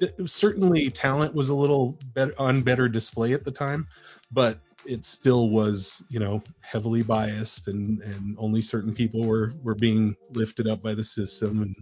th- 0.00 0.12
certainly 0.26 0.90
talent 0.90 1.32
was 1.34 1.50
a 1.50 1.54
little 1.54 1.96
better 2.14 2.34
on 2.36 2.62
better 2.62 2.88
display 2.88 3.32
at 3.32 3.44
the 3.44 3.50
time 3.50 3.86
but 4.32 4.58
it 4.88 5.04
still 5.04 5.50
was, 5.50 6.02
you 6.08 6.18
know, 6.18 6.42
heavily 6.60 7.02
biased, 7.02 7.68
and 7.68 8.02
and 8.02 8.34
only 8.38 8.62
certain 8.62 8.94
people 8.94 9.22
were 9.22 9.52
were 9.62 9.74
being 9.74 10.16
lifted 10.32 10.66
up 10.66 10.82
by 10.82 10.94
the 10.94 11.04
system, 11.04 11.62
and 11.62 11.76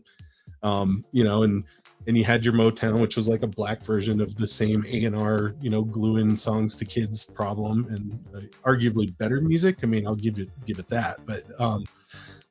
um, 0.62 1.04
you 1.12 1.22
know, 1.22 1.44
and 1.44 1.64
and 2.08 2.18
you 2.18 2.24
had 2.24 2.44
your 2.44 2.54
Motown, 2.54 3.00
which 3.00 3.16
was 3.16 3.28
like 3.28 3.42
a 3.42 3.46
black 3.46 3.82
version 3.82 4.20
of 4.20 4.34
the 4.36 4.46
same 4.46 4.84
A 4.88 5.04
and 5.04 5.14
R, 5.14 5.54
you 5.60 5.70
know, 5.70 5.82
gluing 5.82 6.36
songs 6.36 6.74
to 6.76 6.84
kids 6.84 7.22
problem, 7.22 7.86
and 7.88 8.18
uh, 8.34 8.68
arguably 8.68 9.16
better 9.18 9.40
music. 9.40 9.78
I 9.82 9.86
mean, 9.86 10.06
I'll 10.06 10.16
give 10.16 10.38
it 10.38 10.50
give 10.66 10.80
it 10.80 10.88
that, 10.88 11.24
but 11.26 11.44
um, 11.60 11.84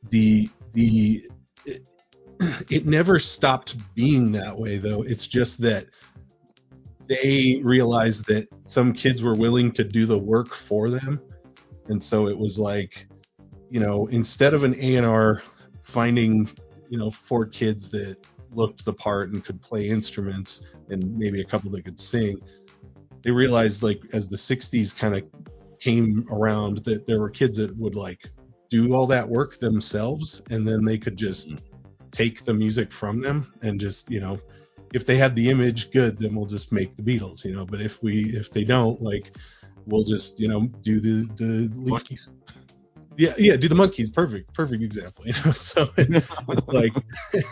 the 0.10 0.50
the 0.72 1.30
it, 1.66 1.84
it 2.70 2.86
never 2.86 3.20
stopped 3.20 3.76
being 3.94 4.32
that 4.32 4.58
way, 4.58 4.78
though. 4.78 5.02
It's 5.04 5.28
just 5.28 5.62
that 5.62 5.88
they 7.08 7.62
realized 7.64 8.26
that 8.28 8.48
some 8.64 8.94
kids 8.94 9.22
were 9.22 9.36
willing 9.36 9.72
to 9.74 9.84
do 9.84 10.06
the 10.06 10.18
work 10.18 10.54
for 10.54 10.90
them. 10.90 11.20
And 11.88 12.02
so 12.02 12.28
it 12.28 12.38
was 12.38 12.58
like 12.58 13.08
you 13.70 13.80
know 13.80 14.08
instead 14.08 14.54
of 14.54 14.64
an 14.64 14.76
a&r 14.80 15.42
finding 15.82 16.50
you 16.90 16.98
know 16.98 17.12
four 17.12 17.46
kids 17.46 17.90
that 17.90 18.18
looked 18.52 18.86
the 18.86 18.94
part 18.94 19.32
and 19.32 19.44
could 19.44 19.62
play 19.62 19.90
instruments 19.90 20.62
and 20.90 21.18
maybe 21.18 21.42
a 21.42 21.46
couple 21.46 21.70
that 21.72 21.84
could 21.84 22.00
sing 22.00 22.38
they 23.22 23.32
realized 23.32 23.84
like 23.84 24.02
as 24.14 24.30
the 24.30 24.36
60s 24.36 24.96
kind 24.96 25.16
of 25.16 25.24
came 25.80 26.26
around 26.32 26.78
that 26.86 27.06
there 27.06 27.20
were 27.20 27.30
kids 27.30 27.58
that 27.58 27.76
would 27.76 27.96
like 27.96 28.30
do 28.70 28.94
all 28.94 29.08
that 29.08 29.28
work 29.28 29.58
themselves 29.58 30.42
and 30.52 30.68
then 30.68 30.86
they 30.86 30.98
could 30.98 31.18
just 31.18 31.50
mm-hmm. 31.50 31.58
take 32.12 32.46
the 32.46 32.54
music 32.54 32.92
from 32.92 33.20
them 33.20 33.52
and 33.62 33.80
just 33.80 34.10
you 34.10 34.20
know 34.20 34.40
if 34.96 35.06
they 35.06 35.18
have 35.18 35.36
the 35.36 35.50
image, 35.50 35.92
good, 35.92 36.18
then 36.18 36.34
we'll 36.34 36.46
just 36.46 36.72
make 36.72 36.96
the 36.96 37.04
Beatles, 37.04 37.44
you 37.44 37.54
know. 37.54 37.66
But 37.66 37.82
if 37.82 38.02
we 38.02 38.34
if 38.34 38.50
they 38.50 38.64
don't, 38.64 39.02
like, 39.02 39.36
we'll 39.86 40.06
just 40.06 40.40
you 40.40 40.48
know 40.48 40.68
do 40.82 41.02
the 41.02 41.30
the 41.36 41.68
Monkees. 41.76 42.30
Yeah, 43.18 43.34
yeah, 43.38 43.58
do 43.58 43.68
the 43.68 43.76
Monkees. 43.76 44.12
Perfect, 44.14 44.54
perfect 44.54 44.82
example. 44.82 45.26
You 45.28 45.34
know, 45.46 45.52
so 45.52 45.90
it's, 45.98 46.16
it's 46.48 46.68
like. 46.68 46.94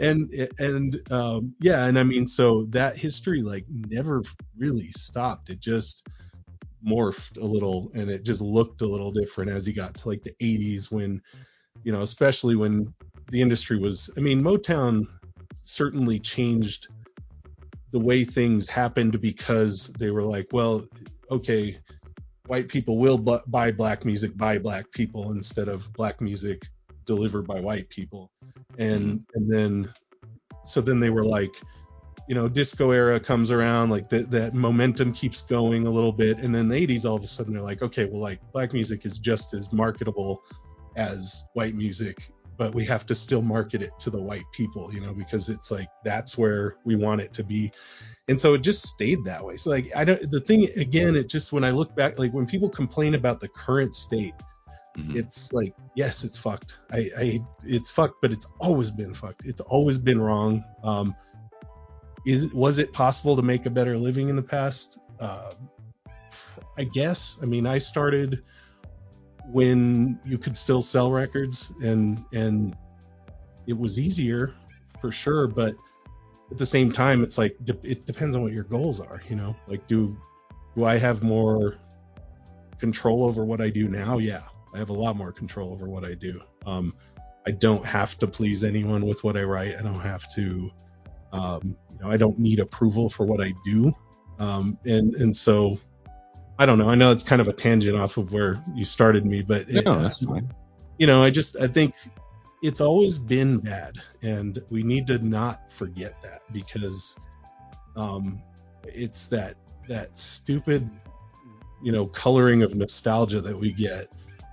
and 0.00 0.28
and 0.58 1.12
um, 1.12 1.54
yeah, 1.60 1.86
and 1.86 1.98
I 1.98 2.02
mean, 2.02 2.26
so 2.26 2.64
that 2.70 2.96
history 2.96 3.42
like 3.42 3.64
never 3.88 4.24
really 4.58 4.90
stopped. 4.90 5.48
It 5.50 5.60
just 5.60 6.08
morphed 6.84 7.40
a 7.40 7.44
little, 7.44 7.92
and 7.94 8.10
it 8.10 8.24
just 8.24 8.40
looked 8.40 8.82
a 8.82 8.86
little 8.86 9.12
different 9.12 9.52
as 9.52 9.68
you 9.68 9.72
got 9.72 9.94
to 9.98 10.08
like 10.08 10.22
the 10.22 10.34
80s 10.42 10.90
when, 10.90 11.22
you 11.84 11.92
know, 11.92 12.02
especially 12.02 12.56
when 12.56 12.92
the 13.30 13.40
industry 13.40 13.78
was. 13.78 14.10
I 14.16 14.20
mean, 14.20 14.42
Motown 14.42 15.06
certainly 15.68 16.18
changed 16.18 16.88
the 17.92 17.98
way 17.98 18.24
things 18.24 18.68
happened 18.68 19.20
because 19.20 19.88
they 19.98 20.10
were 20.10 20.22
like, 20.22 20.48
well, 20.52 20.84
okay, 21.30 21.78
white 22.46 22.68
people 22.68 22.98
will 22.98 23.18
bu- 23.18 23.38
buy 23.46 23.72
black 23.72 24.04
music 24.04 24.36
by 24.36 24.58
black 24.58 24.90
people 24.92 25.32
instead 25.32 25.68
of 25.68 25.92
black 25.92 26.20
music 26.20 26.62
delivered 27.04 27.46
by 27.46 27.60
white 27.60 27.88
people, 27.88 28.30
and 28.78 29.20
mm-hmm. 29.20 29.22
and 29.34 29.50
then 29.50 29.92
so 30.64 30.80
then 30.80 30.98
they 30.98 31.10
were 31.10 31.24
like, 31.24 31.54
you 32.28 32.34
know 32.34 32.48
disco 32.48 32.90
era 32.90 33.20
comes 33.20 33.50
around 33.50 33.90
like 33.90 34.08
that 34.08 34.30
that 34.30 34.54
momentum 34.54 35.12
keeps 35.12 35.42
going 35.42 35.86
a 35.86 35.90
little 35.90 36.12
bit. 36.12 36.38
And 36.38 36.54
then 36.54 36.68
the 36.68 36.86
80s 36.86 37.04
all 37.04 37.16
of 37.16 37.22
a 37.22 37.26
sudden 37.26 37.52
they're 37.52 37.62
like 37.62 37.82
okay 37.82 38.04
well 38.06 38.20
like 38.20 38.40
black 38.52 38.72
music 38.72 39.06
is 39.06 39.18
just 39.18 39.54
as 39.54 39.72
marketable 39.72 40.42
as 40.96 41.46
white 41.54 41.74
music 41.74 42.30
but 42.58 42.74
we 42.74 42.84
have 42.84 43.04
to 43.06 43.14
still 43.14 43.42
market 43.42 43.82
it 43.82 43.90
to 43.98 44.10
the 44.10 44.20
white 44.20 44.44
people 44.52 44.92
you 44.92 45.00
know 45.00 45.12
because 45.12 45.48
it's 45.48 45.70
like 45.70 45.88
that's 46.04 46.36
where 46.38 46.76
we 46.84 46.94
want 46.96 47.20
it 47.20 47.32
to 47.34 47.44
be. 47.44 47.70
And 48.28 48.40
so 48.40 48.54
it 48.54 48.62
just 48.62 48.82
stayed 48.86 49.24
that 49.24 49.44
way. 49.44 49.56
So 49.56 49.70
like 49.70 49.94
i 49.94 50.04
don't 50.04 50.30
the 50.30 50.40
thing 50.40 50.68
again 50.76 51.14
it 51.16 51.28
just 51.28 51.52
when 51.52 51.64
i 51.64 51.70
look 51.70 51.94
back 51.94 52.18
like 52.18 52.32
when 52.32 52.46
people 52.46 52.68
complain 52.68 53.14
about 53.14 53.40
the 53.40 53.48
current 53.48 53.94
state 53.94 54.34
Mhm. 54.96 55.14
it's 55.14 55.52
like 55.52 55.74
yes 55.94 56.24
it's 56.24 56.38
fucked. 56.38 56.78
I, 56.90 57.10
I 57.18 57.40
it's 57.64 57.90
fucked 57.90 58.22
but 58.22 58.32
it's 58.32 58.46
always 58.58 58.90
been 58.90 59.12
fucked. 59.12 59.44
It's 59.44 59.60
always 59.60 59.98
been 59.98 60.18
wrong. 60.20 60.64
Um 60.82 61.14
is 62.24 62.44
it 62.44 62.54
was 62.54 62.78
it 62.78 62.92
possible 62.94 63.36
to 63.36 63.42
make 63.42 63.66
a 63.66 63.70
better 63.70 63.96
living 63.98 64.30
in 64.30 64.36
the 64.36 64.42
past? 64.42 64.98
Uh, 65.20 65.52
i 66.78 66.84
guess. 66.84 67.38
I 67.42 67.44
mean 67.46 67.66
i 67.66 67.76
started 67.78 68.42
when 69.52 70.18
you 70.24 70.38
could 70.38 70.56
still 70.56 70.82
sell 70.82 71.12
records 71.12 71.72
and 71.82 72.24
and 72.32 72.76
it 73.66 73.76
was 73.76 73.98
easier 73.98 74.54
for 75.00 75.12
sure 75.12 75.46
but 75.46 75.74
at 76.50 76.58
the 76.58 76.66
same 76.66 76.92
time 76.92 77.22
it's 77.22 77.38
like 77.38 77.56
it 77.84 78.06
depends 78.06 78.36
on 78.36 78.42
what 78.42 78.52
your 78.52 78.64
goals 78.64 79.00
are 79.00 79.22
you 79.28 79.36
know? 79.36 79.54
Like 79.66 79.86
do 79.86 80.16
do 80.74 80.84
i 80.84 80.98
have 80.98 81.22
more 81.22 81.76
control 82.78 83.24
over 83.24 83.44
what 83.44 83.60
i 83.60 83.70
do 83.70 83.88
now? 83.88 84.18
Yeah 84.18 84.42
i 84.74 84.78
have 84.78 84.90
a 84.90 84.94
lot 84.94 85.16
more 85.16 85.32
control 85.32 85.72
over 85.72 85.88
what 85.88 86.04
i 86.04 86.14
do. 86.14 86.40
Um 86.64 86.94
i 87.46 87.50
don't 87.50 87.84
have 87.84 88.18
to 88.18 88.26
please 88.26 88.64
anyone 88.64 89.06
with 89.06 89.22
what 89.24 89.36
i 89.36 89.42
write. 89.42 89.76
I 89.76 89.82
don't 89.82 90.00
have 90.00 90.32
to 90.34 90.70
um 91.32 91.76
you 91.92 91.98
know 92.00 92.10
i 92.10 92.16
don't 92.16 92.38
need 92.38 92.58
approval 92.58 93.08
for 93.08 93.26
what 93.26 93.40
i 93.40 93.52
do. 93.64 93.92
Um 94.38 94.78
and 94.84 95.14
and 95.16 95.34
so 95.34 95.78
i 96.58 96.66
don't 96.66 96.78
know 96.78 96.88
i 96.88 96.94
know 96.94 97.12
it's 97.12 97.22
kind 97.22 97.40
of 97.40 97.48
a 97.48 97.52
tangent 97.52 97.96
off 97.96 98.16
of 98.16 98.32
where 98.32 98.62
you 98.74 98.84
started 98.84 99.24
me 99.26 99.42
but 99.42 99.68
it- 99.68 99.84
no, 99.84 100.00
that's 100.02 100.24
fine. 100.24 100.48
you 100.98 101.06
know, 101.06 101.22
I 101.22 101.30
just 101.30 101.56
I 101.60 101.66
think 101.68 101.94
it's 102.62 102.80
always 102.80 103.18
been 103.18 103.58
bad, 103.58 103.92
and 104.22 104.58
we 104.70 104.82
need 104.82 105.06
to 105.08 105.18
not 105.18 105.70
forget 105.70 106.20
that 106.22 106.42
because 106.52 107.14
um, 107.96 108.40
it's 108.84 109.26
that 109.26 109.56
that 109.88 110.18
stupid, 110.18 110.88
you 111.82 111.92
know, 111.92 112.06
coloring 112.06 112.62
of 112.62 112.74
nostalgia 112.74 113.42
that 113.42 113.56
we 113.56 113.72
get, 113.72 114.06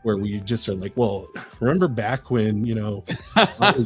where 0.03 0.17
we 0.17 0.39
just 0.41 0.67
are 0.67 0.73
like, 0.75 0.91
well, 0.97 1.27
remember 1.61 1.87
back 1.87 2.29
when 2.29 2.65
you 2.65 2.75
know 2.75 3.05
got 3.35 3.79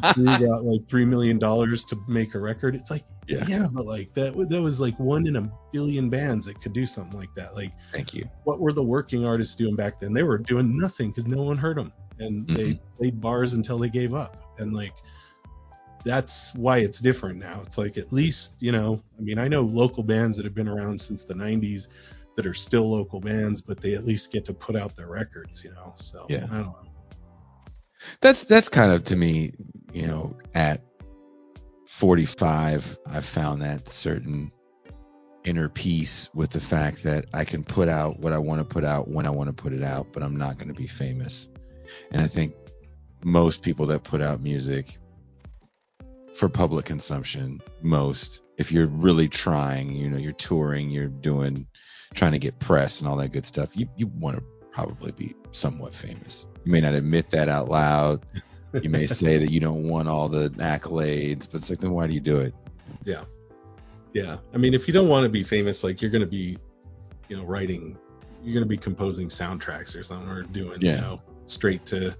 like 0.65 0.87
three 0.87 1.05
million 1.05 1.37
dollars 1.37 1.85
to 1.85 1.97
make 2.07 2.33
a 2.33 2.39
record? 2.39 2.73
It's 2.75 2.89
like, 2.89 3.03
Yeah. 3.27 3.45
yeah, 3.47 3.67
but 3.69 3.85
like 3.85 4.13
that 4.13 4.37
that 4.49 4.61
was 4.61 4.79
like 4.79 4.97
one 4.99 5.27
in 5.27 5.35
a 5.35 5.51
billion 5.73 6.09
bands 6.09 6.45
that 6.45 6.61
could 6.61 6.73
do 6.73 6.85
something 6.85 7.19
like 7.19 7.33
that. 7.35 7.55
Like 7.55 7.73
Thank 7.91 8.13
you. 8.13 8.25
what 8.45 8.59
were 8.59 8.71
the 8.71 8.83
working 8.83 9.25
artists 9.25 9.55
doing 9.55 9.75
back 9.75 9.99
then? 9.99 10.13
They 10.13 10.23
were 10.23 10.37
doing 10.37 10.77
nothing 10.77 11.11
because 11.11 11.27
no 11.27 11.43
one 11.43 11.57
heard 11.57 11.77
them, 11.77 11.91
and 12.19 12.47
they 12.47 12.71
mm-hmm. 12.71 12.97
played 12.97 13.19
bars 13.19 13.53
until 13.53 13.77
they 13.77 13.89
gave 13.89 14.13
up. 14.13 14.53
And 14.59 14.73
like, 14.73 14.93
that's 16.05 16.55
why 16.55 16.79
it's 16.79 16.99
different 16.99 17.37
now. 17.37 17.61
It's 17.65 17.77
like 17.77 17.97
at 17.97 18.13
least 18.13 18.53
you 18.61 18.71
know, 18.71 19.01
I 19.17 19.21
mean, 19.21 19.39
I 19.39 19.47
know 19.47 19.61
local 19.61 20.03
bands 20.03 20.37
that 20.37 20.45
have 20.45 20.55
been 20.55 20.69
around 20.69 20.99
since 20.99 21.25
the 21.25 21.33
'90s 21.33 21.89
that 22.37 22.45
are 22.45 22.53
still 22.53 22.89
local 22.89 23.19
bands, 23.19 23.59
but 23.59 23.81
they 23.81 23.95
at 23.95 24.05
least 24.05 24.31
get 24.31 24.45
to 24.45 24.53
put 24.53 24.75
out 24.75 24.95
their 24.95 25.07
records, 25.07 25.63
you 25.63 25.71
know. 25.71 25.91
So 25.95 26.25
Yeah. 26.29 26.45
I 26.49 26.57
don't 26.59 26.67
know. 26.67 26.85
that's 28.21 28.43
that's 28.43 28.69
kind 28.69 28.93
of 28.93 29.03
to 29.05 29.15
me, 29.15 29.53
you 29.91 30.07
know, 30.07 30.37
at 30.53 30.81
45, 31.87 32.99
I've 33.07 33.25
found 33.25 33.61
that 33.61 33.89
certain 33.89 34.51
inner 35.43 35.69
peace 35.69 36.29
with 36.33 36.51
the 36.51 36.59
fact 36.59 37.03
that 37.03 37.25
I 37.33 37.45
can 37.45 37.63
put 37.63 37.87
out 37.87 38.19
what 38.19 38.33
I 38.33 38.37
want 38.37 38.59
to 38.59 38.65
put 38.65 38.83
out 38.83 39.07
when 39.07 39.25
I 39.25 39.29
want 39.29 39.47
to 39.47 39.53
put 39.53 39.71
it 39.71 39.83
out, 39.83 40.07
but 40.11 40.21
I'm 40.21 40.35
not 40.35 40.57
going 40.57 40.67
to 40.67 40.73
be 40.73 40.87
famous. 40.87 41.49
And 42.11 42.21
I 42.21 42.27
think 42.27 42.53
most 43.23 43.61
people 43.61 43.85
that 43.87 44.03
put 44.03 44.21
out 44.21 44.41
music 44.41 44.97
for 46.35 46.49
public 46.49 46.85
consumption, 46.85 47.61
most, 47.81 48.41
if 48.57 48.71
you're 48.71 48.87
really 48.87 49.29
trying, 49.29 49.95
you 49.95 50.09
know, 50.09 50.17
you're 50.17 50.33
touring, 50.33 50.89
you're 50.89 51.07
doing, 51.07 51.65
trying 52.13 52.33
to 52.33 52.39
get 52.39 52.59
press 52.59 52.99
and 52.99 53.09
all 53.09 53.15
that 53.17 53.31
good 53.31 53.45
stuff, 53.45 53.69
you, 53.75 53.87
you 53.95 54.07
want 54.07 54.37
to 54.37 54.43
probably 54.73 55.13
be 55.13 55.33
somewhat 55.51 55.95
famous. 55.95 56.47
You 56.65 56.71
may 56.73 56.81
not 56.81 56.93
admit 56.93 57.29
that 57.31 57.47
out 57.47 57.69
loud. 57.69 58.25
You 58.81 58.89
may 58.89 59.07
say 59.07 59.37
that 59.37 59.49
you 59.51 59.59
don't 59.59 59.83
want 59.83 60.07
all 60.07 60.27
the 60.27 60.49
accolades, 60.51 61.47
but 61.49 61.59
it's 61.59 61.69
like, 61.69 61.79
then 61.79 61.91
why 61.91 62.07
do 62.07 62.13
you 62.13 62.19
do 62.19 62.37
it? 62.37 62.53
Yeah, 63.05 63.23
Yeah. 64.13 64.37
I 64.53 64.57
mean, 64.57 64.73
if 64.73 64.87
you 64.87 64.93
don't 64.93 65.07
want 65.07 65.23
to 65.23 65.29
be 65.29 65.43
famous, 65.43 65.83
like 65.83 66.01
you're 66.01 66.11
gonna 66.11 66.25
be, 66.25 66.57
you 67.29 67.37
know, 67.37 67.43
writing, 67.43 67.97
you're 68.43 68.53
gonna 68.53 68.65
be 68.65 68.77
composing 68.77 69.29
soundtracks 69.29 69.97
or 69.97 70.03
something, 70.03 70.29
or 70.29 70.43
doing, 70.43 70.79
Yeah. 70.81 70.95
you 70.95 71.01
know, 71.01 71.21
straight 71.45 71.85
to 71.87 72.15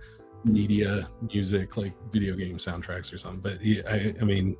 media 0.45 1.09
music, 1.33 1.75
like 1.77 1.93
video 2.11 2.35
game 2.35 2.57
soundtracks 2.57 3.13
or 3.13 3.17
something. 3.17 3.41
But 3.41 3.61
yeah, 3.63 3.81
I, 3.87 4.13
I 4.21 4.23
mean, 4.23 4.55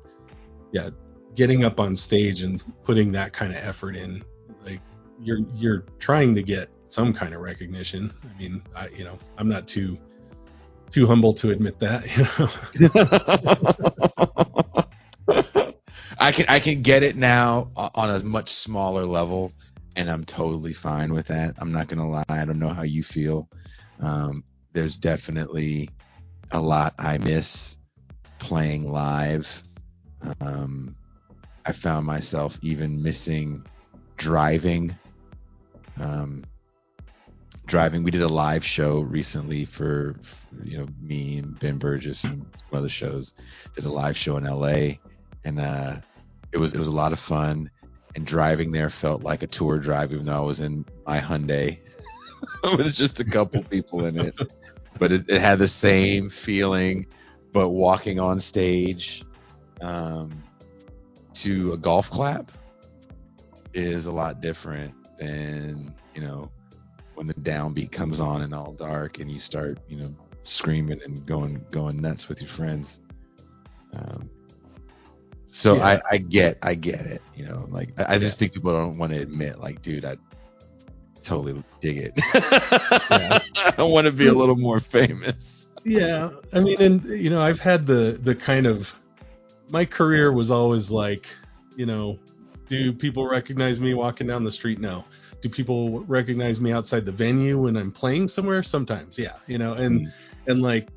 yeah, 0.72 0.90
getting 1.34 1.64
up 1.64 1.80
on 1.80 1.96
stage 1.96 2.42
and 2.42 2.62
putting 2.84 3.12
that 3.12 3.32
kind 3.32 3.52
of 3.52 3.58
effort 3.58 3.96
in, 3.96 4.22
like 4.64 4.80
you're 5.20 5.40
you're 5.54 5.84
trying 5.98 6.34
to 6.34 6.42
get 6.42 6.68
some 6.88 7.12
kind 7.12 7.34
of 7.34 7.40
recognition. 7.40 8.12
I 8.24 8.38
mean, 8.38 8.62
I, 8.74 8.88
you 8.88 9.04
know, 9.04 9.18
I'm 9.36 9.48
not 9.48 9.66
too 9.68 9.98
too 10.90 11.06
humble 11.06 11.34
to 11.34 11.50
admit 11.50 11.78
that, 11.80 12.06
you 12.16 12.24
know. 12.24 12.48
I 16.20 16.32
can 16.32 16.46
I 16.48 16.58
can 16.58 16.82
get 16.82 17.02
it 17.02 17.16
now 17.16 17.70
on 17.76 18.10
a 18.10 18.24
much 18.24 18.50
smaller 18.50 19.04
level, 19.04 19.52
and 19.96 20.10
I'm 20.10 20.24
totally 20.24 20.72
fine 20.72 21.12
with 21.12 21.28
that. 21.28 21.54
I'm 21.58 21.72
not 21.72 21.88
gonna 21.88 22.08
lie. 22.08 22.24
I 22.28 22.44
don't 22.44 22.58
know 22.58 22.70
how 22.70 22.82
you 22.82 23.02
feel. 23.02 23.48
Um, 24.00 24.44
there's 24.72 24.96
definitely 24.96 25.90
a 26.50 26.60
lot 26.60 26.94
I 26.98 27.18
miss 27.18 27.76
playing 28.38 28.90
live. 28.90 29.62
Um, 30.40 30.96
I 31.64 31.72
found 31.72 32.06
myself 32.06 32.58
even 32.62 33.02
missing 33.02 33.64
driving. 34.16 34.96
Um, 36.00 36.44
driving. 37.68 38.02
We 38.02 38.10
did 38.10 38.22
a 38.22 38.28
live 38.28 38.64
show 38.64 39.00
recently 39.00 39.64
for, 39.64 40.16
you 40.64 40.78
know 40.78 40.86
me 41.00 41.38
and 41.38 41.58
Ben 41.60 41.78
Burgess 41.78 42.24
and 42.24 42.44
some 42.68 42.78
other 42.78 42.88
shows. 42.88 43.34
Did 43.74 43.84
a 43.84 43.92
live 43.92 44.16
show 44.16 44.36
in 44.38 44.46
L.A. 44.46 44.98
and 45.44 45.60
uh, 45.60 45.96
it 46.52 46.58
was 46.58 46.72
it 46.74 46.78
was 46.78 46.88
a 46.88 46.92
lot 46.92 47.12
of 47.12 47.20
fun. 47.20 47.70
And 48.16 48.26
driving 48.26 48.72
there 48.72 48.90
felt 48.90 49.22
like 49.22 49.42
a 49.42 49.46
tour 49.46 49.78
drive, 49.78 50.12
even 50.12 50.24
though 50.26 50.36
I 50.36 50.40
was 50.40 50.58
in 50.58 50.84
my 51.06 51.20
Hyundai 51.20 51.78
with 52.76 52.92
just 52.94 53.20
a 53.20 53.24
couple 53.24 53.62
people 53.62 54.06
in 54.06 54.18
it. 54.18 54.34
But 54.98 55.12
it, 55.12 55.28
it 55.28 55.40
had 55.40 55.60
the 55.60 55.68
same 55.68 56.30
feeling. 56.30 57.06
But 57.52 57.68
walking 57.68 58.18
on 58.18 58.40
stage 58.40 59.24
um, 59.80 60.42
to 61.34 61.74
a 61.74 61.76
golf 61.76 62.10
clap 62.10 62.50
is 63.74 64.06
a 64.06 64.12
lot 64.12 64.40
different 64.40 64.94
than 65.18 65.94
you 66.14 66.22
know 66.22 66.50
when 67.18 67.26
the 67.26 67.34
downbeat 67.34 67.90
comes 67.90 68.20
on 68.20 68.42
and 68.42 68.54
all 68.54 68.72
dark 68.72 69.18
and 69.18 69.28
you 69.30 69.40
start 69.40 69.78
you 69.88 69.96
know 69.98 70.14
screaming 70.44 71.00
and 71.04 71.26
going 71.26 71.62
going 71.70 72.00
nuts 72.00 72.28
with 72.28 72.40
your 72.40 72.48
friends. 72.48 73.00
Um, 73.96 74.30
so 75.50 75.74
Yeah. 75.74 75.86
I, 75.86 76.00
I 76.12 76.16
get 76.18 76.58
I 76.62 76.74
get 76.74 77.00
it. 77.06 77.20
You 77.36 77.46
know, 77.46 77.66
like 77.70 77.90
I, 77.98 78.14
I 78.14 78.18
just 78.18 78.38
think 78.38 78.52
people 78.52 78.72
don't 78.72 78.98
want 78.98 79.12
to 79.12 79.18
admit, 79.18 79.58
like, 79.58 79.82
dude, 79.82 80.04
I 80.04 80.16
totally 81.24 81.62
dig 81.80 81.98
it. 81.98 82.20
Yeah. 83.10 83.38
I 83.78 83.82
want 83.82 84.04
to 84.06 84.12
be 84.12 84.28
a 84.28 84.32
little 84.32 84.56
more 84.56 84.80
famous. 84.80 85.66
yeah 85.84 86.30
i 86.52 86.60
mean 86.60 86.80
and 86.82 87.04
you 87.08 87.30
know 87.30 87.40
i've 87.40 87.60
had 87.60 87.86
the 87.86 88.18
the 88.22 88.34
kind 88.34 88.66
of 88.66 88.98
my 89.68 89.84
career 89.84 90.32
was 90.32 90.50
always 90.50 90.90
like 90.90 91.26
you 91.76 91.86
know 91.86 92.18
do 92.68 92.92
people 92.92 93.26
recognize 93.28 93.80
me 93.80 93.94
walking 93.94 94.26
down 94.26 94.42
the 94.44 94.50
street 94.50 94.80
no 94.80 95.04
do 95.40 95.48
people 95.48 96.00
recognize 96.04 96.60
me 96.60 96.72
outside 96.72 97.04
the 97.04 97.12
venue 97.12 97.58
when 97.58 97.76
i'm 97.76 97.92
playing 97.92 98.28
somewhere 98.28 98.62
sometimes 98.62 99.18
yeah 99.18 99.34
you 99.46 99.58
know 99.58 99.74
and 99.74 100.00
Mm. 100.02 100.12
and 100.46 100.62
like 100.62 100.88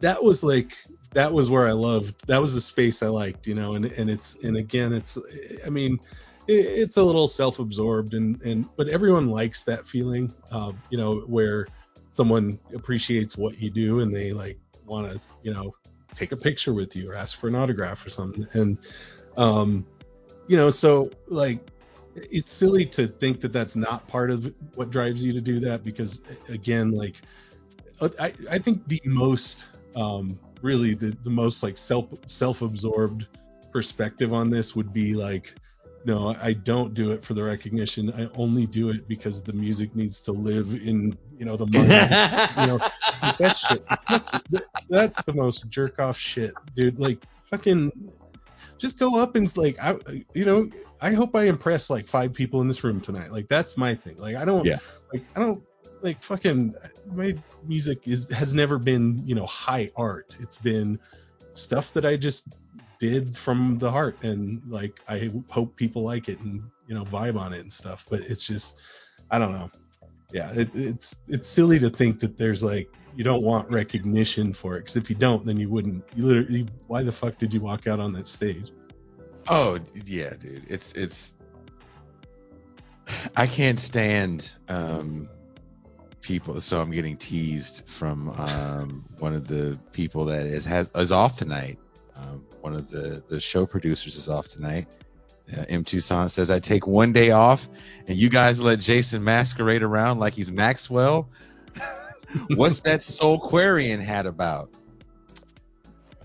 that 0.00 0.22
was 0.22 0.42
like 0.42 0.76
that 1.12 1.32
was 1.32 1.50
where 1.50 1.66
i 1.66 1.72
loved 1.72 2.26
that 2.26 2.38
was 2.38 2.54
the 2.54 2.60
space 2.60 3.02
i 3.02 3.08
liked 3.08 3.46
you 3.46 3.54
know 3.54 3.74
and 3.74 3.86
and 3.86 4.08
it's 4.10 4.36
and 4.42 4.56
again 4.56 4.92
it's 4.92 5.18
i 5.66 5.70
mean 5.70 5.98
it, 6.46 6.66
it's 6.66 6.96
a 6.96 7.02
little 7.02 7.28
self-absorbed 7.28 8.14
and 8.14 8.40
and 8.42 8.66
but 8.76 8.88
everyone 8.88 9.28
likes 9.28 9.64
that 9.64 9.86
feeling 9.86 10.32
uh, 10.52 10.72
you 10.90 10.98
know 10.98 11.20
where 11.26 11.66
someone 12.12 12.58
appreciates 12.74 13.36
what 13.36 13.58
you 13.60 13.70
do 13.70 14.00
and 14.00 14.14
they 14.14 14.32
like 14.32 14.58
want 14.86 15.10
to 15.10 15.20
you 15.42 15.52
know 15.52 15.74
take 16.14 16.32
a 16.32 16.36
picture 16.36 16.72
with 16.72 16.94
you 16.96 17.10
or 17.10 17.14
ask 17.14 17.38
for 17.38 17.48
an 17.48 17.54
autograph 17.54 18.04
or 18.04 18.10
something 18.10 18.46
and 18.54 18.78
um 19.36 19.86
you 20.48 20.56
know 20.56 20.70
so 20.70 21.10
like 21.28 21.60
it's 22.30 22.52
silly 22.52 22.84
to 22.86 23.06
think 23.06 23.40
that 23.40 23.52
that's 23.52 23.76
not 23.76 24.06
part 24.08 24.30
of 24.30 24.52
what 24.74 24.90
drives 24.90 25.24
you 25.24 25.32
to 25.32 25.40
do 25.40 25.60
that 25.60 25.82
because 25.82 26.20
again 26.48 26.90
like 26.90 27.16
i 28.20 28.32
i 28.50 28.58
think 28.58 28.86
the 28.88 29.00
most 29.04 29.66
um 29.96 30.38
really 30.62 30.94
the, 30.94 31.16
the 31.24 31.30
most 31.30 31.62
like 31.62 31.76
self 31.76 32.08
self-absorbed 32.26 33.26
perspective 33.72 34.32
on 34.32 34.50
this 34.50 34.74
would 34.74 34.92
be 34.92 35.14
like, 35.14 35.54
no, 36.04 36.34
I 36.40 36.54
don't 36.54 36.94
do 36.94 37.12
it 37.12 37.24
for 37.24 37.34
the 37.34 37.44
recognition. 37.44 38.12
I 38.12 38.28
only 38.34 38.66
do 38.66 38.88
it 38.88 39.06
because 39.06 39.42
the 39.42 39.52
music 39.52 39.94
needs 39.94 40.20
to 40.22 40.32
live 40.32 40.72
in, 40.72 41.16
you 41.38 41.44
know, 41.44 41.56
the 41.56 41.66
mind. 41.72 42.50
you 42.56 42.66
know, 42.66 42.78
that 43.38 43.56
shit. 43.56 43.84
That's 44.88 45.22
the 45.24 45.34
most 45.34 45.68
jerk 45.68 45.98
off 45.98 46.16
shit, 46.16 46.54
dude. 46.74 46.98
Like, 46.98 47.22
fucking, 47.44 47.92
just 48.80 48.98
go 48.98 49.16
up 49.16 49.36
and 49.36 49.54
like, 49.56 49.76
I, 49.80 49.96
you 50.34 50.44
know, 50.44 50.68
I 51.00 51.12
hope 51.12 51.36
I 51.36 51.44
impress 51.44 51.90
like 51.90 52.08
five 52.08 52.32
people 52.32 52.62
in 52.62 52.68
this 52.68 52.82
room 52.82 53.00
tonight. 53.00 53.30
Like, 53.30 53.48
that's 53.48 53.76
my 53.76 53.94
thing. 53.94 54.16
Like, 54.16 54.36
I 54.36 54.44
don't, 54.44 54.64
Yeah. 54.64 54.78
like, 55.12 55.24
I 55.36 55.40
don't 55.40 55.62
like 56.02 56.22
fucking. 56.22 56.74
My 57.12 57.36
music 57.66 58.08
is 58.08 58.30
has 58.30 58.54
never 58.54 58.78
been, 58.78 59.20
you 59.26 59.34
know, 59.34 59.46
high 59.46 59.90
art. 59.96 60.34
It's 60.40 60.56
been 60.56 60.98
stuff 61.52 61.92
that 61.92 62.06
I 62.06 62.16
just 62.16 62.48
did 62.98 63.36
from 63.36 63.78
the 63.78 63.90
heart 63.90 64.22
and 64.22 64.62
like 64.68 65.00
I 65.08 65.30
hope 65.48 65.76
people 65.76 66.02
like 66.02 66.28
it 66.28 66.40
and 66.40 66.62
you 66.86 66.94
know 66.94 67.04
vibe 67.04 67.38
on 67.38 67.54
it 67.54 67.60
and 67.60 67.72
stuff 67.72 68.04
but 68.10 68.20
it's 68.20 68.46
just 68.46 68.76
I 69.30 69.38
don't 69.38 69.52
know 69.52 69.70
yeah 70.32 70.52
it, 70.52 70.70
it's 70.74 71.16
it's 71.26 71.48
silly 71.48 71.78
to 71.78 71.88
think 71.88 72.20
that 72.20 72.36
there's 72.36 72.62
like 72.62 72.88
you 73.16 73.24
don't 73.24 73.42
want 73.42 73.70
recognition 73.70 74.52
for 74.52 74.76
it 74.76 74.80
because 74.80 74.96
if 74.96 75.10
you 75.10 75.16
don't 75.16 75.44
then 75.44 75.58
you 75.58 75.68
wouldn't 75.68 76.04
you 76.14 76.24
literally 76.26 76.66
why 76.86 77.02
the 77.02 77.12
fuck 77.12 77.38
did 77.38 77.52
you 77.52 77.60
walk 77.60 77.86
out 77.86 78.00
on 78.00 78.12
that 78.12 78.28
stage 78.28 78.72
Oh 79.48 79.78
yeah, 80.06 80.30
dude. 80.38 80.64
It's 80.68 80.92
it's. 80.92 81.34
I 83.36 83.46
can't 83.46 83.80
stand 83.80 84.52
um, 84.68 85.28
people. 86.20 86.60
So 86.60 86.80
I'm 86.80 86.90
getting 86.90 87.16
teased 87.16 87.82
from 87.86 88.28
um, 88.30 89.04
one 89.18 89.34
of 89.34 89.48
the 89.48 89.78
people 89.92 90.26
that 90.26 90.46
is 90.46 90.64
has 90.64 90.90
is 90.94 91.12
off 91.12 91.36
tonight. 91.36 91.78
Um, 92.16 92.44
one 92.60 92.74
of 92.74 92.90
the 92.90 93.24
the 93.28 93.40
show 93.40 93.66
producers 93.66 94.16
is 94.16 94.28
off 94.28 94.46
tonight. 94.46 94.86
Uh, 95.52 95.64
M 95.68 95.82
Tucson 95.82 96.28
says 96.28 96.50
I 96.50 96.60
take 96.60 96.86
one 96.86 97.12
day 97.12 97.32
off, 97.32 97.68
and 98.06 98.16
you 98.16 98.28
guys 98.28 98.60
let 98.60 98.78
Jason 98.78 99.24
masquerade 99.24 99.82
around 99.82 100.20
like 100.20 100.34
he's 100.34 100.50
Maxwell. 100.50 101.28
What's 102.54 102.80
that 102.80 103.00
Soulquarian 103.00 104.00
hat 104.00 104.26
about? 104.26 104.70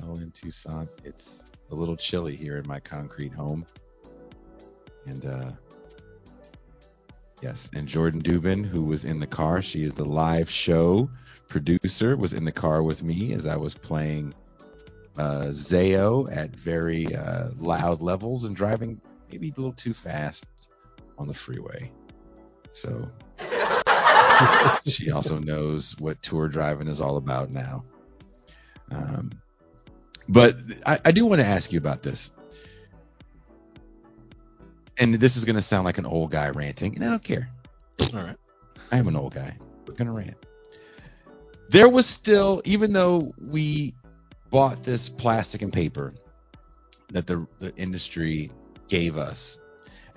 Oh, 0.04 0.16
in 0.16 0.32
Tucson, 0.32 0.88
it's 1.04 1.46
a 1.72 1.76
little 1.76 1.96
chilly 1.96 2.36
here 2.36 2.58
in 2.58 2.68
my 2.68 2.80
concrete 2.80 3.34
home. 3.34 3.66
And 5.06 5.26
uh 5.26 5.52
yes, 7.42 7.70
and 7.74 7.88
Jordan 7.88 8.22
Dubin, 8.22 8.66
who 8.66 8.84
was 8.84 9.04
in 9.04 9.20
the 9.20 9.28
car, 9.28 9.62
she 9.62 9.84
is 9.84 9.94
the 9.94 10.06
live 10.06 10.50
show 10.50 11.10
producer, 11.48 12.16
was 12.18 12.34
in 12.34 12.46
the 12.46 12.52
car 12.52 12.84
with 12.84 13.04
me 13.04 13.34
as 13.34 13.46
I 13.46 13.56
was 13.56 13.74
playing 13.74 14.34
uh 15.18 15.48
Zayo 15.48 16.30
at 16.36 16.56
very 16.56 17.16
uh 17.16 17.50
loud 17.58 18.02
levels 18.02 18.44
and 18.44 18.56
driving 18.56 19.00
maybe 19.32 19.50
a 19.50 19.54
little 19.60 19.74
too 19.74 19.94
fast 19.94 20.46
on 21.18 21.28
the 21.28 21.34
freeway. 21.34 21.92
So 22.74 23.10
she 24.86 25.12
also 25.12 25.40
knows 25.40 25.96
what 26.00 26.22
tour 26.22 26.48
driving 26.48 26.88
is 26.88 27.02
all 27.02 27.18
about 27.18 27.52
now. 27.52 27.84
Um, 28.92 29.32
but 30.28 30.58
I, 30.86 31.00
I 31.06 31.12
do 31.12 31.26
want 31.26 31.42
to 31.42 31.46
ask 31.46 31.72
you 31.72 31.80
about 31.80 32.04
this. 32.04 32.32
And 34.98 35.16
this 35.16 35.36
is 35.36 35.46
going 35.46 35.58
to 35.58 35.62
sound 35.62 35.86
like 35.86 35.98
an 35.98 36.06
old 36.06 36.32
guy 36.32 36.50
ranting, 36.50 36.96
and 36.96 37.04
I 37.04 37.10
don't 37.10 37.24
care. 37.24 37.50
all 38.00 38.10
right 38.14 38.38
I 38.92 38.98
am 38.98 39.08
an 39.08 39.16
old 39.16 39.34
guy. 39.34 39.58
I'm 39.88 39.94
going 39.94 40.08
to 40.08 40.12
rant. 40.12 40.38
There 41.70 41.90
was 41.90 42.06
still, 42.06 42.62
even 42.66 42.94
though 42.94 43.34
we 43.38 43.96
bought 44.52 44.84
this 44.84 45.10
plastic 45.10 45.62
and 45.62 45.74
paper 45.74 46.14
that 47.10 47.28
the, 47.28 47.48
the 47.60 47.76
industry 47.76 48.52
gave 48.88 49.18
us 49.18 49.60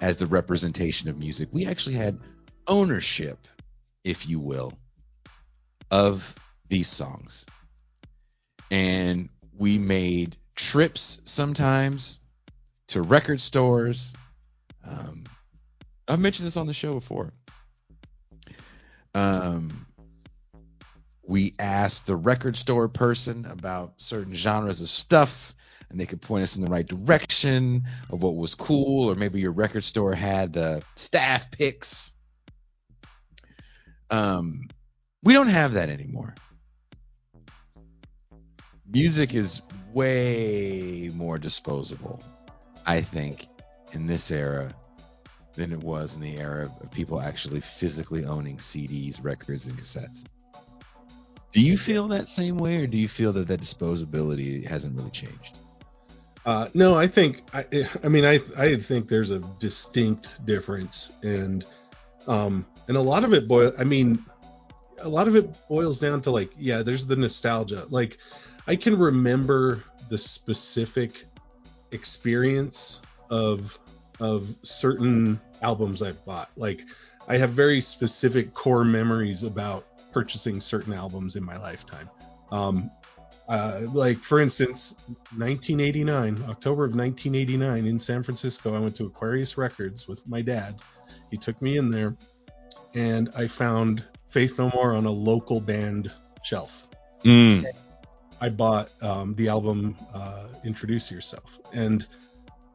as 0.01 0.19
the 0.19 0.27
representation 0.27 1.09
of 1.09 1.19
music, 1.19 1.49
we 1.53 1.66
actually 1.66 1.97
had 1.97 2.19
ownership, 2.66 3.49
if 4.09 4.27
you 4.27 4.41
will, 4.41 4.73
of 5.91 6.35
these 6.69 6.89
songs. 6.89 7.45
And 8.71 9.29
we 9.57 9.77
made 9.77 10.37
trips 10.55 11.21
sometimes 11.27 12.19
to 12.89 13.03
record 13.03 13.41
stores. 13.41 14.15
Um, 14.83 15.25
I've 16.09 16.21
mentioned 16.21 16.47
this 16.47 16.57
on 16.57 16.67
the 16.67 16.73
show 16.73 16.95
before. 16.95 17.35
Um, 19.15 19.87
we 21.23 21.55
asked 21.59 22.07
the 22.07 22.17
record 22.17 22.57
store 22.57 22.89
person 22.89 23.45
about 23.45 23.95
certain 23.99 24.33
genres 24.33 24.81
of 24.81 24.89
stuff, 24.89 25.55
and 25.91 26.01
they 26.01 26.07
could 26.07 26.23
point 26.23 26.45
us 26.45 26.57
in 26.57 26.63
the 26.63 26.71
right 26.71 26.87
direction 26.87 27.85
of 28.09 28.23
what 28.23 28.37
was 28.37 28.55
cool, 28.55 29.11
or 29.11 29.15
maybe 29.15 29.41
your 29.41 29.53
record 29.53 29.85
store 29.85 30.15
had 30.15 30.55
the 30.55 30.83
staff 30.97 31.51
picks. 31.51 32.13
Um, 34.11 34.69
we 35.23 35.33
don't 35.33 35.49
have 35.49 35.73
that 35.73 35.89
anymore. 35.89 36.35
Music 38.91 39.35
is 39.35 39.61
way 39.93 41.11
more 41.15 41.39
disposable, 41.39 42.23
I 42.87 43.03
think, 43.03 43.47
in 43.93 44.07
this 44.07 44.31
era 44.31 44.75
than 45.55 45.73
it 45.73 45.83
was 45.83 46.15
in 46.15 46.23
the 46.23 46.39
era 46.39 46.73
of 46.81 46.91
people 46.91 47.21
actually 47.21 47.61
physically 47.61 48.25
owning 48.25 48.57
CDs, 48.59 49.23
records, 49.23 49.67
and 49.67 49.77
cassettes. 49.77 50.25
Do 51.53 51.61
you 51.61 51.77
feel 51.77 52.09
that 52.09 52.29
same 52.29 52.57
way, 52.59 52.77
or 52.77 52.87
do 52.87 52.97
you 52.97 53.09
feel 53.09 53.33
that 53.33 53.49
that 53.49 53.61
disposability 53.61 54.67
hasn't 54.67 54.97
really 54.97 55.11
changed? 55.11 55.59
Uh, 56.47 56.69
no, 56.75 56.95
I 56.95 57.07
think 57.07 57.43
I, 57.53 57.67
I 58.03 58.09
mean 58.09 58.25
I 58.25 58.41
I 58.57 58.77
think 58.77 59.09
there's 59.09 59.31
a 59.31 59.41
distinct 59.59 60.45
difference, 60.47 61.13
and 61.23 61.67
um, 62.29 62.64
and 62.87 62.97
a 62.97 63.01
lot 63.01 63.24
of 63.24 63.35
it 63.35 63.49
boil. 63.49 63.72
I 63.79 63.85
mean, 63.85 64.24
a 65.01 65.09
lot 65.09 65.26
of 65.26 65.35
it 65.35 65.68
boils 65.68 65.99
down 65.99 66.20
to 66.22 66.31
like 66.31 66.51
yeah, 66.57 66.83
there's 66.83 67.07
the 67.07 67.16
nostalgia. 67.16 67.87
Like 67.89 68.18
I 68.66 68.76
can 68.76 68.97
remember 68.97 69.83
the 70.09 70.18
specific 70.18 71.24
experience 71.91 73.03
of 73.31 73.79
of 74.20 74.55
certain 74.62 75.41
albums 75.62 76.03
I've 76.03 76.24
bought. 76.24 76.51
Like 76.57 76.83
I 77.29 77.39
have 77.39 77.51
very 77.51 77.81
specific 77.81 78.55
core 78.55 78.85
memories 78.85 79.43
about 79.43 79.87
purchasing 80.12 80.61
certain 80.61 80.93
albums 80.93 81.37
in 81.37 81.45
my 81.45 81.59
lifetime. 81.59 82.11
Um, 82.51 82.91
uh, 83.49 83.87
like 83.95 84.18
for 84.18 84.41
instance, 84.41 84.95
1989, 85.37 86.45
October 86.49 86.85
of 86.85 86.95
1989 86.95 87.87
in 87.87 87.99
San 87.99 88.22
Francisco, 88.22 88.74
I 88.74 88.79
went 88.79 88.95
to 88.97 89.07
Aquarius 89.07 89.57
Records 89.57 90.07
with 90.07 90.26
my 90.26 90.43
dad. 90.43 90.76
He 91.31 91.37
took 91.37 91.61
me 91.63 91.77
in 91.77 91.91
there, 91.91 92.17
and 92.95 93.31
I 93.35 93.47
found 93.47 94.05
Faith 94.29 94.59
No 94.59 94.71
More 94.75 94.95
on 94.95 95.07
a 95.07 95.11
local 95.11 95.61
band 95.61 96.11
shelf. 96.43 96.87
Mm. 97.25 97.67
I 98.41 98.49
bought 98.49 98.91
um, 99.03 99.35
the 99.35 99.49
album 99.49 99.97
uh, 100.15 100.49
Introduce 100.65 101.11
Yourself, 101.11 101.59
and 101.73 102.07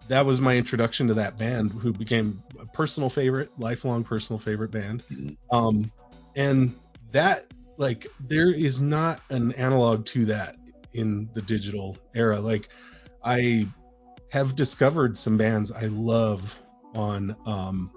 that 0.07 0.25
was 0.25 0.41
my 0.41 0.57
introduction 0.57 1.07
to 1.07 1.13
that 1.13 1.37
band, 1.37 1.71
who 1.71 1.93
became 1.93 2.43
a 2.59 2.65
personal 2.65 3.09
favorite, 3.09 3.51
lifelong 3.57 4.03
personal 4.03 4.37
favorite 4.37 4.71
band. 4.71 5.03
Mhm. 5.11 5.37
Um, 5.51 5.91
and 6.35 6.75
that, 7.11 7.45
like, 7.77 8.07
there 8.19 8.51
is 8.51 8.81
not 8.81 9.21
an 9.29 9.53
analog 9.53 10.05
to 10.07 10.25
that 10.25 10.57
in 10.93 11.29
the 11.33 11.41
digital 11.41 11.97
era. 12.13 12.39
Like, 12.39 12.69
I 13.23 13.67
have 14.29 14.55
discovered 14.55 15.17
some 15.17 15.37
bands 15.37 15.71
I 15.71 15.85
love 15.85 16.59
on 16.95 17.35
um, 17.45 17.91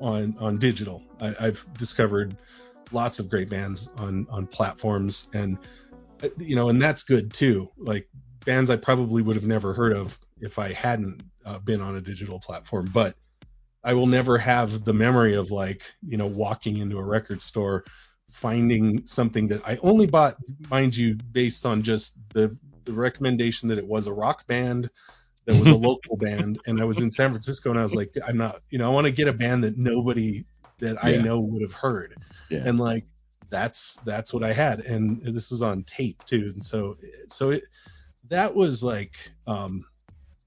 on 0.00 0.36
on 0.38 0.58
digital. 0.58 1.02
I, 1.20 1.34
I've 1.40 1.64
discovered 1.78 2.36
lots 2.92 3.18
of 3.18 3.28
great 3.28 3.48
bands 3.48 3.90
on 3.96 4.26
on 4.30 4.46
platforms, 4.46 5.28
and 5.32 5.58
uh, 6.22 6.28
you 6.38 6.56
know, 6.56 6.68
and 6.68 6.80
that's 6.80 7.02
good 7.02 7.32
too. 7.32 7.70
Like 7.76 8.08
bands 8.44 8.70
I 8.70 8.76
probably 8.76 9.22
would 9.22 9.36
have 9.36 9.46
never 9.46 9.72
heard 9.72 9.92
of 9.92 10.18
if 10.40 10.58
I 10.58 10.72
hadn't 10.72 11.22
uh, 11.44 11.58
been 11.58 11.80
on 11.80 11.96
a 11.96 12.00
digital 12.00 12.38
platform, 12.40 12.90
but 12.92 13.14
I 13.82 13.94
will 13.94 14.06
never 14.06 14.36
have 14.38 14.84
the 14.84 14.92
memory 14.92 15.34
of 15.34 15.50
like, 15.50 15.82
you 16.06 16.16
know, 16.16 16.26
walking 16.26 16.78
into 16.78 16.98
a 16.98 17.02
record 17.02 17.40
store, 17.40 17.84
finding 18.30 19.06
something 19.06 19.46
that 19.48 19.66
I 19.66 19.78
only 19.82 20.06
bought, 20.06 20.36
mind 20.68 20.96
you, 20.96 21.14
based 21.32 21.64
on 21.64 21.82
just 21.82 22.18
the, 22.34 22.56
the 22.84 22.92
recommendation 22.92 23.68
that 23.68 23.78
it 23.78 23.86
was 23.86 24.06
a 24.06 24.12
rock 24.12 24.46
band 24.46 24.90
that 25.46 25.58
was 25.58 25.68
a 25.68 25.76
local 25.88 26.16
band. 26.16 26.60
And 26.66 26.80
I 26.80 26.84
was 26.84 26.98
in 26.98 27.10
San 27.10 27.30
Francisco 27.30 27.70
and 27.70 27.78
I 27.78 27.82
was 27.82 27.94
like, 27.94 28.14
I'm 28.26 28.36
not, 28.36 28.62
you 28.70 28.78
know, 28.78 28.86
I 28.90 28.92
want 28.92 29.06
to 29.06 29.12
get 29.12 29.28
a 29.28 29.32
band 29.32 29.64
that 29.64 29.78
nobody 29.78 30.44
that 30.78 31.02
I 31.04 31.16
know 31.16 31.40
would 31.40 31.62
have 31.62 31.72
heard. 31.72 32.16
Yeah. 32.48 32.62
And 32.64 32.78
like, 32.78 33.04
that's, 33.50 33.98
that's 34.04 34.32
what 34.32 34.44
I 34.44 34.52
had. 34.52 34.80
And 34.80 35.22
this 35.22 35.50
was 35.50 35.62
on 35.62 35.82
tape 35.84 36.24
too. 36.24 36.50
And 36.54 36.64
so, 36.64 36.96
so 37.28 37.50
it, 37.50 37.64
that 38.28 38.54
was 38.54 38.82
like, 38.82 39.16
um, 39.46 39.84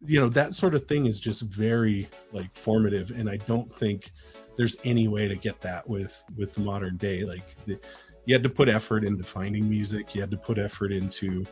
you 0.05 0.19
know 0.19 0.29
that 0.29 0.53
sort 0.53 0.75
of 0.75 0.87
thing 0.87 1.05
is 1.05 1.19
just 1.19 1.41
very 1.43 2.09
like 2.31 2.53
formative 2.55 3.11
and 3.11 3.29
i 3.29 3.37
don't 3.37 3.71
think 3.71 4.11
there's 4.57 4.75
any 4.83 5.07
way 5.07 5.27
to 5.27 5.35
get 5.35 5.59
that 5.61 5.87
with 5.87 6.23
with 6.37 6.53
the 6.53 6.61
modern 6.61 6.97
day 6.97 7.23
like 7.23 7.55
the, 7.65 7.79
you 8.25 8.33
had 8.33 8.43
to 8.43 8.49
put 8.49 8.69
effort 8.69 9.03
into 9.03 9.23
finding 9.23 9.69
music 9.69 10.13
you 10.13 10.21
had 10.21 10.31
to 10.31 10.37
put 10.37 10.57
effort 10.57 10.91
into 10.91 11.45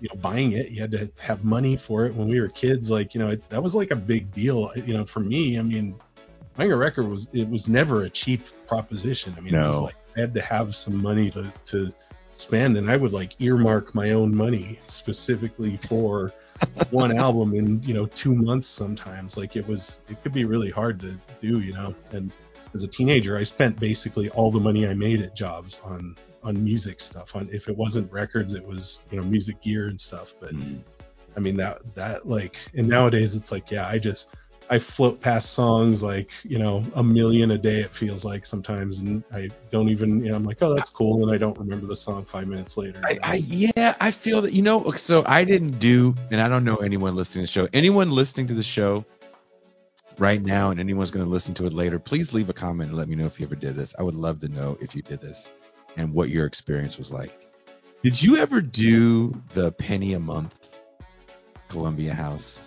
you 0.00 0.08
know 0.08 0.20
buying 0.20 0.52
it. 0.52 0.70
You 0.70 0.80
had 0.80 0.90
to 0.92 1.10
have 1.20 1.44
money 1.44 1.76
for 1.76 2.06
it 2.06 2.14
when 2.14 2.28
we 2.28 2.40
were 2.40 2.48
kids. 2.48 2.90
Like 2.90 3.14
you 3.14 3.20
know 3.20 3.30
it, 3.30 3.48
that 3.50 3.62
was 3.62 3.74
like 3.74 3.90
a 3.90 3.96
big 3.96 4.32
deal. 4.32 4.70
You 4.76 4.94
know 4.94 5.04
for 5.04 5.20
me, 5.20 5.58
I 5.58 5.62
mean, 5.62 5.98
buying 6.56 6.72
a 6.72 6.76
record 6.76 7.08
was 7.08 7.28
it 7.32 7.48
was 7.48 7.68
never 7.68 8.02
a 8.02 8.10
cheap 8.10 8.42
proposition. 8.66 9.34
I 9.36 9.40
mean, 9.40 9.54
it 9.54 9.66
was 9.66 9.80
like 9.80 9.96
I 10.16 10.20
had 10.20 10.34
to 10.34 10.42
have 10.42 10.74
some 10.74 11.00
money 11.00 11.30
to 11.32 11.52
to 11.66 11.92
spend, 12.36 12.76
and 12.76 12.90
I 12.90 12.96
would 12.96 13.12
like 13.12 13.40
earmark 13.40 13.94
my 13.94 14.12
own 14.12 14.34
money 14.34 14.78
specifically 14.86 15.76
for 15.76 16.32
one 16.90 17.16
album 17.16 17.54
in 17.54 17.82
you 17.82 17.94
know 17.94 18.06
two 18.06 18.34
months 18.34 18.66
sometimes 18.66 19.36
like 19.36 19.56
it 19.56 19.66
was 19.66 20.00
it 20.08 20.20
could 20.22 20.32
be 20.32 20.44
really 20.44 20.70
hard 20.70 20.98
to 21.00 21.16
do 21.38 21.60
you 21.60 21.72
know 21.72 21.94
and 22.10 22.32
as 22.74 22.82
a 22.82 22.88
teenager 22.88 23.36
i 23.36 23.42
spent 23.42 23.78
basically 23.78 24.28
all 24.30 24.50
the 24.50 24.60
money 24.60 24.86
i 24.86 24.94
made 24.94 25.20
at 25.20 25.34
jobs 25.34 25.80
on 25.84 26.16
on 26.42 26.62
music 26.62 27.00
stuff 27.00 27.34
on 27.34 27.48
if 27.52 27.68
it 27.68 27.76
wasn't 27.76 28.10
records 28.12 28.54
it 28.54 28.64
was 28.64 29.02
you 29.10 29.20
know 29.20 29.26
music 29.26 29.60
gear 29.62 29.88
and 29.88 30.00
stuff 30.00 30.34
but 30.40 30.52
Mm. 30.54 30.80
i 31.36 31.40
mean 31.40 31.56
that 31.56 31.82
that 31.94 32.26
like 32.26 32.56
and 32.74 32.88
nowadays 32.88 33.34
it's 33.34 33.50
like 33.52 33.70
yeah 33.70 33.86
i 33.86 33.98
just 33.98 34.28
i 34.70 34.78
float 34.78 35.20
past 35.20 35.52
songs 35.52 36.02
like 36.02 36.30
you 36.44 36.58
know 36.58 36.84
a 36.94 37.02
million 37.02 37.50
a 37.52 37.58
day 37.58 37.80
it 37.80 37.94
feels 37.94 38.24
like 38.24 38.44
sometimes 38.46 38.98
and 38.98 39.24
i 39.32 39.48
don't 39.70 39.88
even 39.88 40.20
you 40.22 40.30
know 40.30 40.36
i'm 40.36 40.44
like 40.44 40.62
oh 40.62 40.74
that's 40.74 40.90
cool 40.90 41.22
and 41.22 41.32
i 41.32 41.38
don't 41.38 41.58
remember 41.58 41.86
the 41.86 41.96
song 41.96 42.24
five 42.24 42.46
minutes 42.46 42.76
later 42.76 43.00
I, 43.04 43.18
I 43.22 43.34
yeah, 43.46 43.94
I 44.00 44.10
feel 44.10 44.42
that 44.42 44.52
you 44.52 44.62
know. 44.62 44.90
So 44.92 45.22
I 45.26 45.44
didn't 45.44 45.78
do, 45.78 46.14
and 46.30 46.40
I 46.40 46.48
don't 46.48 46.64
know 46.64 46.76
anyone 46.76 47.14
listening 47.16 47.46
to 47.46 47.48
the 47.48 47.52
show. 47.52 47.68
Anyone 47.72 48.10
listening 48.10 48.46
to 48.48 48.54
the 48.54 48.62
show 48.62 49.04
right 50.18 50.42
now, 50.42 50.70
and 50.70 50.80
anyone's 50.80 51.10
going 51.10 51.24
to 51.24 51.30
listen 51.30 51.54
to 51.54 51.66
it 51.66 51.72
later, 51.72 51.98
please 51.98 52.32
leave 52.34 52.48
a 52.48 52.52
comment 52.52 52.90
and 52.90 52.98
let 52.98 53.08
me 53.08 53.16
know 53.16 53.26
if 53.26 53.38
you 53.40 53.46
ever 53.46 53.54
did 53.54 53.74
this. 53.76 53.94
I 53.98 54.02
would 54.02 54.14
love 54.16 54.40
to 54.40 54.48
know 54.48 54.76
if 54.80 54.94
you 54.94 55.02
did 55.02 55.20
this 55.20 55.52
and 55.96 56.12
what 56.12 56.28
your 56.30 56.46
experience 56.46 56.98
was 56.98 57.12
like. 57.12 57.46
Did 58.02 58.20
you 58.22 58.36
ever 58.36 58.60
do 58.60 59.40
the 59.54 59.72
penny 59.72 60.14
a 60.14 60.20
month 60.20 60.78
Columbia 61.68 62.14
House? 62.14 62.60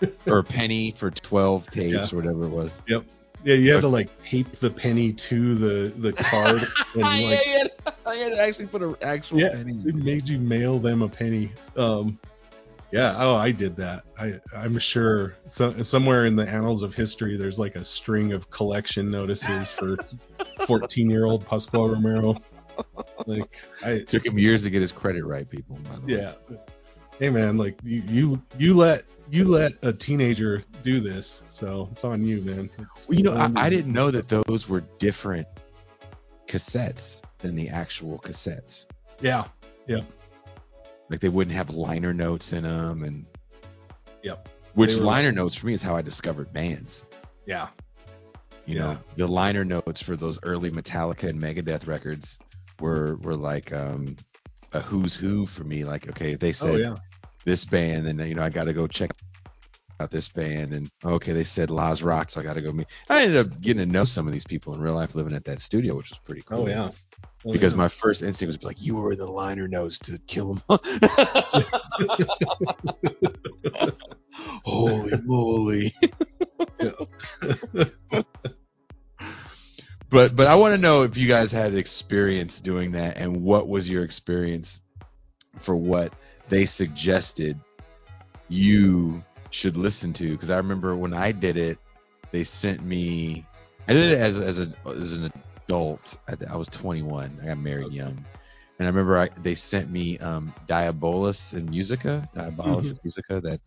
or 0.26 0.42
penny 0.42 0.92
for 0.96 1.10
12 1.10 1.68
tapes 1.70 1.92
Yeah. 1.92 2.06
or 2.12 2.16
whatever 2.22 2.44
it 2.44 2.50
was. 2.50 2.70
Yep. 2.86 3.04
Yeah, 3.44 3.54
you 3.54 3.72
had 3.72 3.82
to 3.82 3.88
like 3.88 4.08
tape 4.18 4.50
the 4.52 4.70
penny 4.70 5.12
to 5.12 5.54
the 5.54 5.92
the 5.98 6.12
card, 6.12 6.62
and 6.94 7.02
like 7.02 7.46
yeah, 7.46 7.64
yeah. 7.84 7.90
I 8.06 8.16
had 8.16 8.32
to 8.32 8.40
actually 8.40 8.66
put 8.66 8.82
an 8.82 8.96
actual 9.02 9.38
Yeah, 9.38 9.50
penny. 9.52 9.80
it 9.86 9.94
made 9.94 10.28
you 10.28 10.38
mail 10.38 10.80
them 10.80 11.02
a 11.02 11.08
penny. 11.08 11.52
Um, 11.76 12.18
yeah, 12.92 13.14
oh, 13.18 13.34
I 13.34 13.50
did 13.50 13.76
that. 13.76 14.04
I 14.18 14.34
I'm 14.54 14.78
sure 14.78 15.36
so, 15.46 15.82
somewhere 15.82 16.26
in 16.26 16.36
the 16.36 16.48
annals 16.48 16.82
of 16.82 16.94
history, 16.94 17.36
there's 17.36 17.58
like 17.58 17.76
a 17.76 17.84
string 17.84 18.32
of 18.32 18.50
collection 18.50 19.10
notices 19.10 19.70
for 19.70 19.96
14 20.66 21.10
year 21.10 21.24
old 21.24 21.46
Pascual 21.46 21.88
Romero. 21.88 22.34
Like 23.26 23.58
I 23.82 23.90
It 23.90 24.08
took 24.08 24.24
him 24.24 24.38
years 24.38 24.62
to 24.64 24.70
get 24.70 24.82
his 24.82 24.92
credit 24.92 25.24
right, 25.24 25.48
people. 25.48 25.76
By 25.76 25.96
the 25.96 26.00
way. 26.00 26.12
yeah. 26.14 26.34
Hey 27.18 27.30
man, 27.30 27.56
like 27.56 27.76
you 27.82 28.02
you 28.06 28.42
you 28.58 28.74
let 28.74 29.04
you 29.30 29.44
let 29.44 29.72
a 29.82 29.92
teenager 29.92 30.62
do 30.82 31.00
this, 31.00 31.42
so 31.48 31.88
it's 31.90 32.04
on 32.04 32.24
you, 32.24 32.42
man. 32.42 32.70
It's 32.78 33.08
Well, 33.08 33.18
you 33.18 33.24
know, 33.24 33.32
I, 33.32 33.50
I 33.56 33.70
didn't 33.70 33.92
know 33.92 34.10
that 34.10 34.28
those 34.28 34.68
were 34.68 34.82
different 34.98 35.48
cassettes 36.46 37.22
than 37.38 37.56
the 37.56 37.68
actual 37.68 38.18
cassettes. 38.18 38.86
Yeah. 39.20 39.46
Yeah, 39.88 40.00
Like 41.08 41.20
they 41.20 41.28
wouldn't 41.28 41.56
have 41.56 41.70
liner 41.70 42.12
notes 42.12 42.52
in 42.52 42.64
them, 42.64 43.02
and 43.04 43.26
Yep. 44.22 44.48
Which 44.74 44.94
were- 44.96 45.02
liner 45.02 45.32
notes 45.32 45.54
for 45.54 45.66
me 45.66 45.72
is 45.74 45.82
how 45.82 45.96
I 45.96 46.02
discovered 46.02 46.52
bands. 46.52 47.04
yeah, 47.46 47.68
You 48.66 48.74
Yeah. 48.76 48.80
know, 48.80 48.98
the 49.16 49.28
liner 49.28 49.64
notes 49.64 50.00
for 50.02 50.16
those 50.16 50.38
early 50.42 50.70
Metallica 50.72 51.28
and 51.28 51.40
Megadeth 51.40 51.86
records 51.86 52.38
were 52.80 53.16
were 53.16 53.36
like 53.36 53.72
um, 53.72 54.16
a 54.72 54.80
who's 54.80 55.14
who 55.14 55.46
for 55.46 55.62
me. 55.64 55.84
Like, 55.84 56.08
okay, 56.08 56.34
they 56.34 56.52
said 56.52 56.70
oh 56.70 56.76
yeah, 56.76 56.94
this 57.44 57.64
band, 57.64 58.06
and 58.08 58.18
you 58.20 58.34
know, 58.34 58.42
I 58.42 58.50
got 58.50 58.64
to 58.64 58.72
go 58.72 58.88
check 58.88 59.12
out 60.00 60.10
this 60.10 60.28
band, 60.28 60.72
and 60.74 60.90
okay, 61.04 61.32
they 61.32 61.44
said 61.44 61.70
Las 61.70 62.02
Rock, 62.02 62.30
so 62.30 62.40
I 62.40 62.42
got 62.44 62.54
to 62.54 62.62
go 62.62 62.72
meet. 62.72 62.86
I 63.08 63.22
ended 63.22 63.38
up 63.38 63.60
getting 63.60 63.84
to 63.86 63.90
know 63.92 64.04
some 64.04 64.26
of 64.26 64.32
these 64.32 64.44
people 64.44 64.74
in 64.74 64.80
real 64.80 64.94
life, 64.94 65.14
living 65.14 65.34
at 65.34 65.44
that 65.46 65.60
studio, 65.60 65.96
which 65.96 66.10
was 66.10 66.18
pretty 66.18 66.42
cool. 66.42 66.62
oh 66.62 66.68
yeah. 66.68 66.90
Oh, 67.44 67.52
Because 67.52 67.72
yeah. 67.74 67.78
my 67.78 67.88
first 67.88 68.22
instinct 68.22 68.48
was 68.56 68.62
like, 68.64 68.82
you 68.82 68.96
were 68.96 69.14
the 69.14 69.26
liner 69.26 69.68
notes 69.68 69.98
to 70.00 70.18
kill 70.26 70.54
them. 70.68 70.78
Holy 74.64 75.12
moly! 75.24 75.94
but 80.10 80.36
but 80.36 80.46
I 80.46 80.56
want 80.56 80.74
to 80.74 80.80
know 80.80 81.02
if 81.04 81.16
you 81.16 81.28
guys 81.28 81.52
had 81.52 81.74
experience 81.74 82.60
doing 82.60 82.92
that, 82.92 83.16
and 83.16 83.42
what 83.42 83.68
was 83.68 83.88
your 83.88 84.04
experience 84.04 84.80
for 85.58 85.74
what 85.76 86.12
they 86.48 86.66
suggested 86.66 87.58
you 88.48 89.24
should 89.50 89.76
listen 89.76 90.12
to? 90.14 90.30
Because 90.30 90.50
I 90.50 90.56
remember 90.56 90.94
when 90.96 91.14
I 91.14 91.32
did 91.32 91.56
it, 91.56 91.78
they 92.30 92.44
sent 92.44 92.84
me. 92.84 93.44
I 93.88 93.92
did 93.92 94.12
it 94.12 94.18
as 94.18 94.38
as 94.38 94.58
a 94.58 94.72
as 94.86 95.12
an 95.14 95.32
adult. 95.64 96.18
I, 96.28 96.34
I 96.50 96.56
was 96.56 96.68
21. 96.68 97.38
I 97.42 97.46
got 97.46 97.58
married 97.58 97.92
young, 97.92 98.24
and 98.78 98.86
I 98.86 98.86
remember 98.86 99.18
I, 99.18 99.28
they 99.42 99.54
sent 99.54 99.90
me 99.90 100.18
um, 100.18 100.52
Diabolus 100.66 101.54
in 101.54 101.70
Musica, 101.70 102.28
Diabolus 102.34 102.90
in 102.90 102.98
Musica, 103.02 103.40
that 103.40 103.60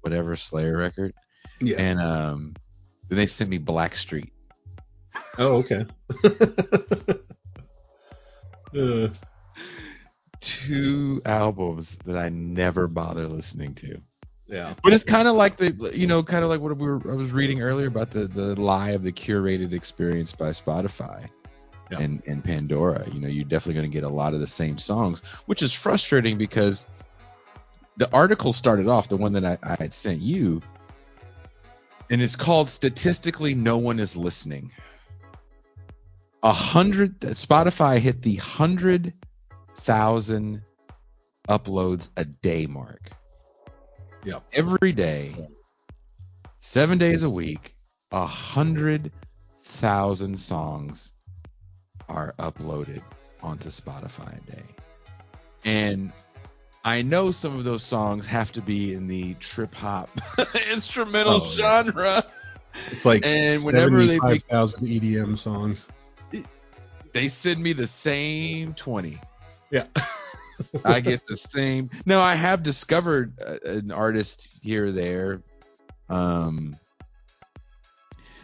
whatever 0.00 0.36
Slayer 0.36 0.76
record, 0.76 1.14
yeah. 1.60 1.76
and 1.78 2.00
um, 2.00 2.54
then 3.08 3.18
they 3.18 3.26
sent 3.26 3.50
me 3.50 3.58
Blackstreet. 3.58 4.30
Oh 5.38 5.64
okay. 5.64 5.86
uh, 8.76 9.08
Two 10.40 11.22
albums 11.24 11.96
that 12.04 12.18
I 12.18 12.28
never 12.28 12.86
bother 12.86 13.26
listening 13.26 13.74
to. 13.76 14.02
Yeah. 14.46 14.74
But 14.82 14.92
it's 14.92 15.04
kind 15.04 15.26
of 15.28 15.36
like 15.36 15.56
the, 15.56 15.92
you 15.94 16.06
know, 16.06 16.22
kind 16.22 16.44
of 16.44 16.50
like 16.50 16.60
what 16.60 16.76
we 16.76 16.86
were, 16.86 17.00
I 17.10 17.14
was 17.14 17.32
reading 17.32 17.62
earlier 17.62 17.86
about 17.86 18.10
the 18.10 18.26
the 18.26 18.60
lie 18.60 18.90
of 18.90 19.02
the 19.02 19.12
curated 19.12 19.72
experience 19.72 20.32
by 20.32 20.50
Spotify 20.50 21.28
Yeah. 21.90 22.00
and 22.00 22.22
and 22.26 22.44
Pandora. 22.44 23.06
You 23.12 23.20
know, 23.20 23.28
you're 23.28 23.44
definitely 23.44 23.74
going 23.74 23.90
to 23.90 23.94
get 23.94 24.04
a 24.04 24.08
lot 24.08 24.34
of 24.34 24.40
the 24.40 24.46
same 24.46 24.78
songs, 24.78 25.22
which 25.46 25.62
is 25.62 25.72
frustrating 25.72 26.36
because 26.38 26.86
the 27.96 28.10
article 28.12 28.52
started 28.52 28.88
off 28.88 29.08
the 29.08 29.16
one 29.16 29.32
that 29.34 29.44
I, 29.44 29.58
I 29.62 29.76
had 29.78 29.92
sent 29.92 30.20
you, 30.20 30.60
and 32.10 32.20
it's 32.20 32.36
called 32.36 32.68
"Statistically, 32.68 33.54
No 33.54 33.78
One 33.78 33.98
Is 33.98 34.16
Listening." 34.16 34.72
A 36.42 36.52
hundred 36.52 37.20
Spotify 37.20 37.98
hit 37.98 38.20
the 38.20 38.34
hundred 38.36 39.14
thousand 39.76 40.62
uploads 41.48 42.10
a 42.16 42.24
day 42.24 42.66
mark 42.66 43.10
Yep. 44.24 44.42
every 44.52 44.92
day, 44.92 45.34
seven 46.58 46.98
days 46.98 47.22
a 47.22 47.30
week, 47.30 47.74
a 48.12 48.26
hundred 48.26 49.12
thousand 49.64 50.38
songs 50.38 51.12
are 52.08 52.34
uploaded 52.38 53.02
onto 53.42 53.68
Spotify 53.70 54.38
a 54.38 54.50
day. 54.50 54.62
And 55.64 56.12
I 56.84 57.02
know 57.02 57.30
some 57.30 57.56
of 57.58 57.64
those 57.64 57.82
songs 57.82 58.26
have 58.26 58.52
to 58.52 58.60
be 58.62 58.94
in 58.94 59.06
the 59.06 59.34
trip 59.34 59.74
hop 59.74 60.10
instrumental 60.72 61.42
Oh, 61.42 61.50
genre. 61.50 62.24
It's 62.90 63.04
like 63.06 63.24
And 63.26 63.64
whenever 63.64 64.06
they 64.06 64.18
make- 64.18 64.42
75,000 64.48 64.86
EDM 64.86 65.38
songs. 65.38 65.86
They 67.12 67.28
send 67.28 67.62
me 67.62 67.72
the 67.72 67.86
same 67.86 68.74
20. 68.74 69.18
Yeah. 69.70 69.86
I 70.84 71.00
get 71.00 71.26
the 71.26 71.36
same. 71.36 71.90
No, 72.06 72.20
I 72.20 72.34
have 72.34 72.62
discovered 72.62 73.34
uh, 73.40 73.58
an 73.64 73.90
artist 73.90 74.60
here 74.62 74.86
or 74.86 74.92
there. 74.92 75.42
Um, 76.08 76.76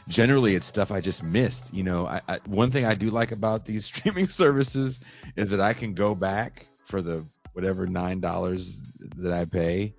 generally, 0.09 0.55
it's 0.55 0.67
stuff 0.67 0.91
I 0.91 1.01
just 1.01 1.23
missed. 1.23 1.73
You 1.73 1.85
know, 1.85 2.07
I, 2.07 2.21
I, 2.29 2.39
one 2.47 2.71
thing 2.71 2.85
I 2.85 2.95
do 2.95 3.11
like 3.11 3.33
about 3.33 3.65
these 3.65 3.85
streaming 3.93 4.29
services 4.29 5.01
is 5.37 5.51
that 5.51 5.61
I 5.61 5.73
can 5.73 5.95
go 5.95 6.15
back 6.15 6.67
for 6.85 7.01
the 7.01 7.25
whatever 7.53 7.87
nine 7.87 8.21
dollars 8.21 8.83
that 9.17 9.33
I 9.33 9.45
pay 9.45 9.95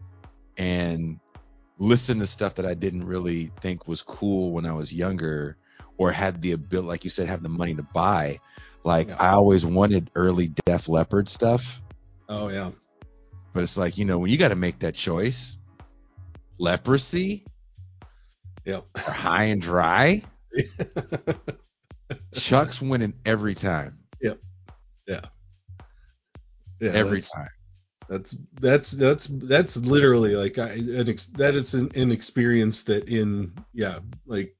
and 0.57 1.19
listen 1.77 2.19
to 2.19 2.27
stuff 2.27 2.55
that 2.55 2.65
I 2.65 2.73
didn't 2.73 3.05
really 3.05 3.51
think 3.61 3.87
was 3.87 4.01
cool 4.01 4.51
when 4.51 4.65
I 4.65 4.73
was 4.73 4.93
younger 4.93 5.57
or 5.97 6.11
had 6.11 6.41
the 6.41 6.51
ability, 6.53 6.87
like 6.87 7.03
you 7.03 7.09
said, 7.09 7.27
have 7.27 7.43
the 7.43 7.49
money 7.49 7.75
to 7.75 7.83
buy. 7.83 8.39
Like 8.83 9.19
I 9.21 9.29
always 9.31 9.65
wanted 9.65 10.09
early 10.15 10.51
Def 10.65 10.89
Leppard 10.89 11.29
stuff. 11.29 11.81
Oh 12.31 12.47
yeah. 12.49 12.71
But 13.53 13.63
it's 13.63 13.77
like, 13.77 13.97
you 13.97 14.05
know, 14.05 14.17
when 14.17 14.29
you 14.31 14.37
got 14.37 14.47
to 14.49 14.55
make 14.55 14.79
that 14.79 14.95
choice, 14.95 15.57
leprosy 16.57 17.45
Yep. 18.65 18.85
or 18.95 19.11
high 19.11 19.43
and 19.45 19.61
dry, 19.61 20.23
Chuck's 22.33 22.81
winning 22.81 23.13
every 23.25 23.53
time. 23.55 23.99
Yep. 24.21 24.39
Yeah. 25.07 25.21
Yeah. 26.79 26.91
every 26.93 27.19
that's- 27.19 27.31
time. 27.35 27.49
That's 28.09 28.35
that's 28.59 28.91
that's 28.91 29.27
that's 29.27 29.77
literally 29.77 30.35
like 30.35 30.57
I, 30.57 30.69
an 30.71 31.07
ex, 31.09 31.27
that 31.37 31.55
is 31.55 31.73
an, 31.75 31.91
an 31.95 32.11
experience 32.11 32.83
that 32.83 33.07
in 33.07 33.53
yeah 33.73 33.99
like 34.25 34.53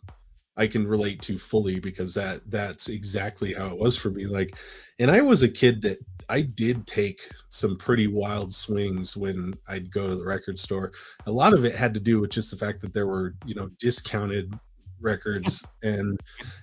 I 0.62 0.68
can 0.68 0.88
relate 0.88 1.24
to 1.24 1.40
fully 1.40 1.80
because 1.80 2.14
that 2.14 2.42
that's 2.52 2.88
exactly 2.88 3.52
how 3.52 3.70
it 3.70 3.78
was 3.80 3.98
for 3.98 4.12
me. 4.12 4.28
Like, 4.28 4.56
and 5.00 5.10
I 5.10 5.22
was 5.22 5.42
a 5.42 5.50
kid 5.50 5.82
that 5.82 5.98
I 6.30 6.42
did 6.42 6.86
take 6.86 7.32
some 7.50 7.78
pretty 7.78 8.06
wild 8.06 8.54
swings 8.54 9.18
when 9.18 9.56
I'd 9.68 9.92
go 9.92 10.08
to 10.08 10.16
the 10.16 10.24
record 10.24 10.60
store. 10.60 10.92
A 11.26 11.32
lot 11.32 11.56
of 11.56 11.66
it 11.66 11.74
had 11.74 11.96
to 11.96 12.00
do 12.00 12.20
with 12.20 12.30
just 12.30 12.52
the 12.52 12.58
fact 12.58 12.80
that 12.82 12.94
there 12.94 13.08
were, 13.08 13.34
you 13.44 13.56
know, 13.56 13.72
discounted 13.80 14.54
records 15.00 15.66
and 15.82 16.20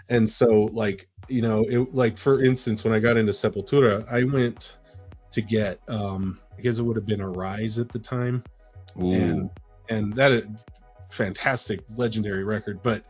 and 0.09 0.31
so 0.31 0.69
like, 0.73 1.09
you 1.27 1.43
know, 1.43 1.67
it 1.69 1.93
like 1.93 2.19
for 2.19 2.45
instance 2.45 2.85
when 2.85 2.95
I 2.95 3.01
got 3.01 3.17
into 3.17 3.33
Sepultura, 3.33 4.07
I 4.09 4.23
went 4.23 4.79
to 5.33 5.43
get 5.43 5.81
um 5.89 6.39
I 6.57 6.61
guess 6.61 6.79
it 6.79 6.85
would 6.85 6.95
have 6.95 7.07
been 7.07 7.21
Arise 7.21 7.81
at 7.81 7.89
the 7.89 7.99
time. 7.99 8.45
Ooh. 9.03 9.11
And 9.11 9.51
and 9.89 10.15
that 10.15 10.31
is 10.31 10.47
fantastic 11.11 11.81
legendary 11.97 12.45
record, 12.45 12.81
but 12.81 13.03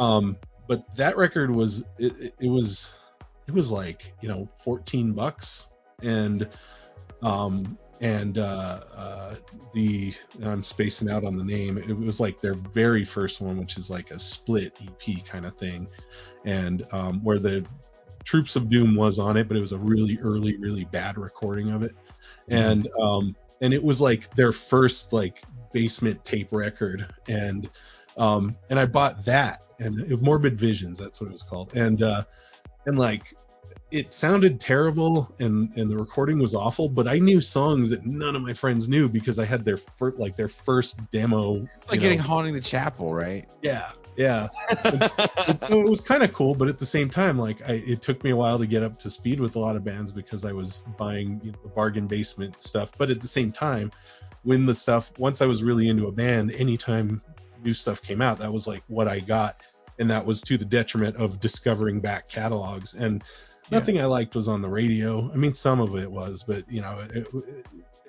um 0.00 0.36
but 0.66 0.96
that 0.96 1.16
record 1.16 1.50
was 1.50 1.84
it, 1.98 2.34
it, 2.40 2.48
was 2.48 2.98
it 3.48 3.54
was 3.54 3.70
like, 3.70 4.12
you 4.20 4.28
know, 4.28 4.48
14 4.62 5.12
bucks. 5.12 5.68
And 6.02 6.48
um 7.22 7.76
and 8.00 8.38
uh, 8.38 8.80
uh, 8.94 9.34
the 9.74 10.14
I'm 10.42 10.62
spacing 10.62 11.10
out 11.10 11.24
on 11.24 11.36
the 11.36 11.44
name. 11.44 11.76
It 11.76 11.96
was 11.96 12.18
like 12.18 12.40
their 12.40 12.54
very 12.54 13.04
first 13.04 13.40
one, 13.40 13.58
which 13.58 13.76
is 13.76 13.90
like 13.90 14.10
a 14.10 14.18
split 14.18 14.74
EP 14.80 15.24
kind 15.26 15.44
of 15.44 15.56
thing, 15.56 15.86
and 16.44 16.86
um, 16.92 17.22
where 17.22 17.38
the 17.38 17.64
Troops 18.24 18.56
of 18.56 18.70
Doom 18.70 18.94
was 18.94 19.18
on 19.18 19.36
it, 19.36 19.48
but 19.48 19.56
it 19.56 19.60
was 19.60 19.72
a 19.72 19.78
really 19.78 20.18
early, 20.22 20.56
really 20.56 20.84
bad 20.86 21.18
recording 21.18 21.70
of 21.70 21.82
it, 21.82 21.92
and 22.48 22.88
um, 23.00 23.36
and 23.60 23.74
it 23.74 23.82
was 23.82 24.00
like 24.00 24.34
their 24.34 24.52
first 24.52 25.12
like 25.12 25.42
basement 25.72 26.24
tape 26.24 26.48
record, 26.52 27.06
and 27.28 27.68
um, 28.16 28.56
and 28.70 28.78
I 28.80 28.86
bought 28.86 29.26
that 29.26 29.62
and 29.80 30.20
Morbid 30.22 30.58
Visions, 30.58 30.98
that's 30.98 31.20
what 31.20 31.28
it 31.28 31.32
was 31.32 31.42
called, 31.42 31.74
and 31.76 32.02
uh, 32.02 32.22
and 32.86 32.98
like 32.98 33.34
it 33.90 34.14
sounded 34.14 34.60
terrible 34.60 35.32
and 35.40 35.76
and 35.76 35.90
the 35.90 35.96
recording 35.96 36.38
was 36.38 36.54
awful 36.54 36.88
but 36.88 37.08
i 37.08 37.18
knew 37.18 37.40
songs 37.40 37.90
that 37.90 38.06
none 38.06 38.36
of 38.36 38.42
my 38.42 38.52
friends 38.54 38.88
knew 38.88 39.08
because 39.08 39.38
i 39.38 39.44
had 39.44 39.64
their 39.64 39.76
first 39.76 40.18
like 40.18 40.36
their 40.36 40.48
first 40.48 40.98
demo 41.10 41.66
It's 41.76 41.90
like 41.90 42.00
getting 42.00 42.18
know. 42.18 42.24
haunting 42.24 42.54
the 42.54 42.60
chapel, 42.60 43.12
right? 43.12 43.48
yeah 43.62 43.90
yeah 44.16 44.48
And 45.46 45.60
so 45.62 45.80
it 45.80 45.88
was 45.88 46.00
kind 46.00 46.22
of 46.22 46.32
cool 46.32 46.54
but 46.54 46.68
at 46.68 46.78
the 46.78 46.86
same 46.86 47.10
time 47.10 47.38
like 47.38 47.68
I, 47.68 47.74
it 47.86 48.02
took 48.02 48.22
me 48.22 48.30
a 48.30 48.36
while 48.36 48.58
to 48.58 48.66
get 48.66 48.82
up 48.82 48.98
to 49.00 49.10
speed 49.10 49.40
with 49.40 49.56
a 49.56 49.58
lot 49.58 49.76
of 49.76 49.84
bands 49.84 50.12
because 50.12 50.44
i 50.44 50.52
was 50.52 50.84
buying 50.96 51.40
you 51.42 51.52
know, 51.52 51.58
the 51.62 51.68
bargain 51.70 52.06
basement 52.06 52.62
stuff 52.62 52.92
but 52.96 53.10
at 53.10 53.20
the 53.20 53.28
same 53.28 53.50
time 53.50 53.90
when 54.42 54.66
the 54.66 54.74
stuff 54.74 55.10
once 55.18 55.42
i 55.42 55.46
was 55.46 55.62
really 55.62 55.88
into 55.88 56.06
a 56.06 56.12
band 56.12 56.52
anytime 56.52 57.20
new 57.64 57.74
stuff 57.74 58.00
came 58.02 58.22
out 58.22 58.38
that 58.38 58.52
was 58.52 58.66
like 58.66 58.82
what 58.88 59.08
i 59.08 59.18
got 59.20 59.56
and 60.00 60.10
that 60.10 60.24
was 60.24 60.42
to 60.42 60.58
the 60.58 60.64
detriment 60.64 61.14
of 61.16 61.38
discovering 61.40 62.00
back 62.00 62.28
catalogs 62.28 62.94
and 62.94 63.22
Yeah. 63.70 63.78
nothing 63.78 64.00
I 64.00 64.06
liked 64.06 64.34
was 64.34 64.48
on 64.48 64.62
the 64.62 64.68
radio. 64.68 65.30
I 65.32 65.36
mean, 65.36 65.54
some 65.54 65.78
of 65.80 65.94
it 65.94 66.10
was, 66.10 66.42
but 66.42 66.64
you 66.70 66.80
know, 66.80 66.98
it, 67.14 67.28
it- 67.32 67.66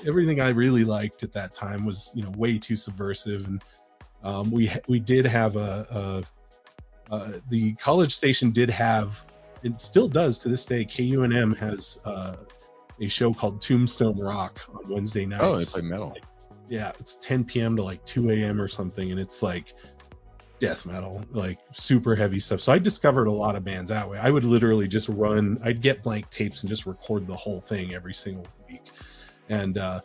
everything 0.07 0.41
I 0.41 0.49
really 0.49 0.83
liked 0.83 1.21
at 1.21 1.31
that 1.33 1.53
time 1.53 1.85
was 1.85 2.11
you 2.15 2.23
know 2.23 2.31
way 2.31 2.57
too 2.57 2.75
subversive. 2.75 3.45
And 3.45 3.63
um, 4.23 4.49
we 4.49 4.71
we 4.87 4.99
did 4.99 5.25
have 5.27 5.55
a, 5.57 6.23
a, 7.11 7.13
uh 7.13 7.33
the 7.49 7.73
college 7.73 8.15
station 8.15 8.51
did 8.51 8.69
have 8.69 9.25
it 9.63 9.79
still 9.79 10.07
does 10.07 10.39
to 10.39 10.49
this 10.49 10.65
day. 10.65 10.83
KUNM 10.85 11.55
has 11.57 11.99
uh, 12.05 12.37
a 12.99 13.07
show 13.07 13.31
called 13.31 13.61
Tombstone 13.61 14.17
Rock 14.17 14.59
on 14.73 14.89
Wednesday 14.89 15.25
nights. 15.27 15.43
Oh, 15.43 15.59
they 15.59 15.65
play 15.65 15.81
metal. 15.87 16.17
Yeah, 16.67 16.91
it's 16.99 17.15
10 17.15 17.43
p.m. 17.43 17.75
to 17.75 17.83
like 17.83 18.03
2 18.05 18.31
a.m. 18.31 18.59
or 18.59 18.67
something, 18.67 19.11
and 19.11 19.19
it's 19.19 19.43
like 19.43 19.75
death 20.61 20.85
metal, 20.85 21.25
like 21.31 21.57
super 21.71 22.15
heavy 22.15 22.39
stuff. 22.39 22.61
So 22.61 22.71
I 22.71 22.77
discovered 22.77 23.25
a 23.25 23.31
lot 23.31 23.55
of 23.55 23.65
bands 23.65 23.89
that 23.89 24.07
way. 24.07 24.19
I 24.19 24.29
would 24.29 24.43
literally 24.43 24.87
just 24.87 25.09
run, 25.09 25.59
I'd 25.63 25.81
get 25.81 26.03
blank 26.03 26.29
tapes 26.29 26.61
and 26.61 26.69
just 26.69 26.85
record 26.85 27.25
the 27.25 27.35
whole 27.35 27.59
thing 27.59 27.95
every 27.95 28.13
single 28.13 28.45
week. 28.69 28.83
And, 29.49 29.79
uh, 29.79 30.01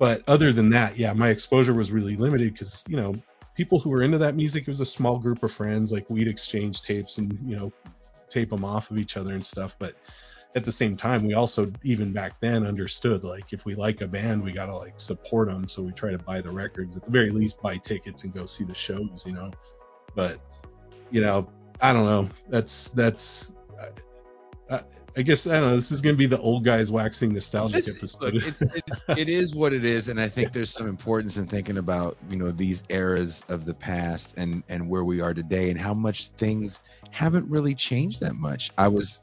but 0.00 0.24
other 0.26 0.52
than 0.52 0.68
that, 0.70 0.98
yeah, 0.98 1.12
my 1.12 1.28
exposure 1.28 1.72
was 1.72 1.92
really 1.92 2.16
limited 2.16 2.52
because, 2.52 2.84
you 2.88 2.96
know, 2.96 3.14
people 3.54 3.78
who 3.78 3.90
were 3.90 4.02
into 4.02 4.18
that 4.18 4.34
music, 4.34 4.62
it 4.62 4.68
was 4.68 4.80
a 4.80 4.86
small 4.86 5.20
group 5.20 5.44
of 5.44 5.52
friends, 5.52 5.92
like 5.92 6.10
we'd 6.10 6.26
exchange 6.26 6.82
tapes 6.82 7.18
and, 7.18 7.38
you 7.46 7.54
know, 7.54 7.72
tape 8.28 8.50
them 8.50 8.64
off 8.64 8.90
of 8.90 8.98
each 8.98 9.16
other 9.16 9.34
and 9.34 9.46
stuff. 9.46 9.76
But 9.78 9.94
at 10.56 10.64
the 10.64 10.72
same 10.72 10.96
time, 10.96 11.24
we 11.24 11.34
also, 11.34 11.70
even 11.84 12.12
back 12.12 12.40
then, 12.40 12.66
understood 12.66 13.22
like 13.22 13.52
if 13.52 13.64
we 13.64 13.76
like 13.76 14.00
a 14.00 14.08
band, 14.08 14.42
we 14.42 14.50
got 14.50 14.66
to 14.66 14.76
like 14.76 14.98
support 14.98 15.46
them. 15.46 15.68
So 15.68 15.80
we 15.80 15.92
try 15.92 16.10
to 16.10 16.18
buy 16.18 16.40
the 16.40 16.50
records, 16.50 16.96
at 16.96 17.04
the 17.04 17.12
very 17.12 17.30
least, 17.30 17.62
buy 17.62 17.76
tickets 17.76 18.24
and 18.24 18.34
go 18.34 18.46
see 18.46 18.64
the 18.64 18.74
shows, 18.74 19.24
you 19.24 19.34
know. 19.34 19.52
But, 20.14 20.38
you 21.10 21.20
know, 21.20 21.48
I 21.80 21.92
don't 21.92 22.04
know. 22.04 22.28
That's, 22.48 22.88
that's, 22.88 23.52
I, 24.70 24.82
I, 25.16 25.22
guess, 25.22 25.46
I 25.46 25.60
don't 25.60 25.70
know. 25.70 25.74
This 25.74 25.92
is 25.92 26.00
going 26.00 26.14
to 26.14 26.18
be 26.18 26.26
the 26.26 26.38
old 26.38 26.64
guys 26.64 26.90
waxing 26.90 27.34
nostalgic 27.34 27.80
It's, 27.80 27.96
episode. 27.96 28.34
look, 28.34 28.46
it's, 28.46 28.62
it's 28.62 29.04
it 29.08 29.28
is 29.28 29.54
what 29.54 29.72
it 29.72 29.84
is, 29.84 30.08
and 30.08 30.18
I 30.20 30.28
think 30.28 30.52
there's 30.52 30.70
some 30.70 30.88
importance 30.88 31.36
in 31.36 31.46
thinking 31.46 31.76
about 31.76 32.16
you 32.30 32.36
know 32.36 32.50
these 32.50 32.82
eras 32.88 33.44
of 33.48 33.66
the 33.66 33.74
past 33.74 34.34
and 34.38 34.62
and 34.70 34.88
where 34.88 35.04
we 35.04 35.20
are 35.20 35.34
today, 35.34 35.70
and 35.70 35.78
how 35.78 35.92
much 35.92 36.28
things 36.28 36.80
haven't 37.10 37.48
really 37.50 37.74
changed 37.74 38.20
that 38.20 38.34
much. 38.36 38.72
I 38.78 38.88
was 38.88 39.20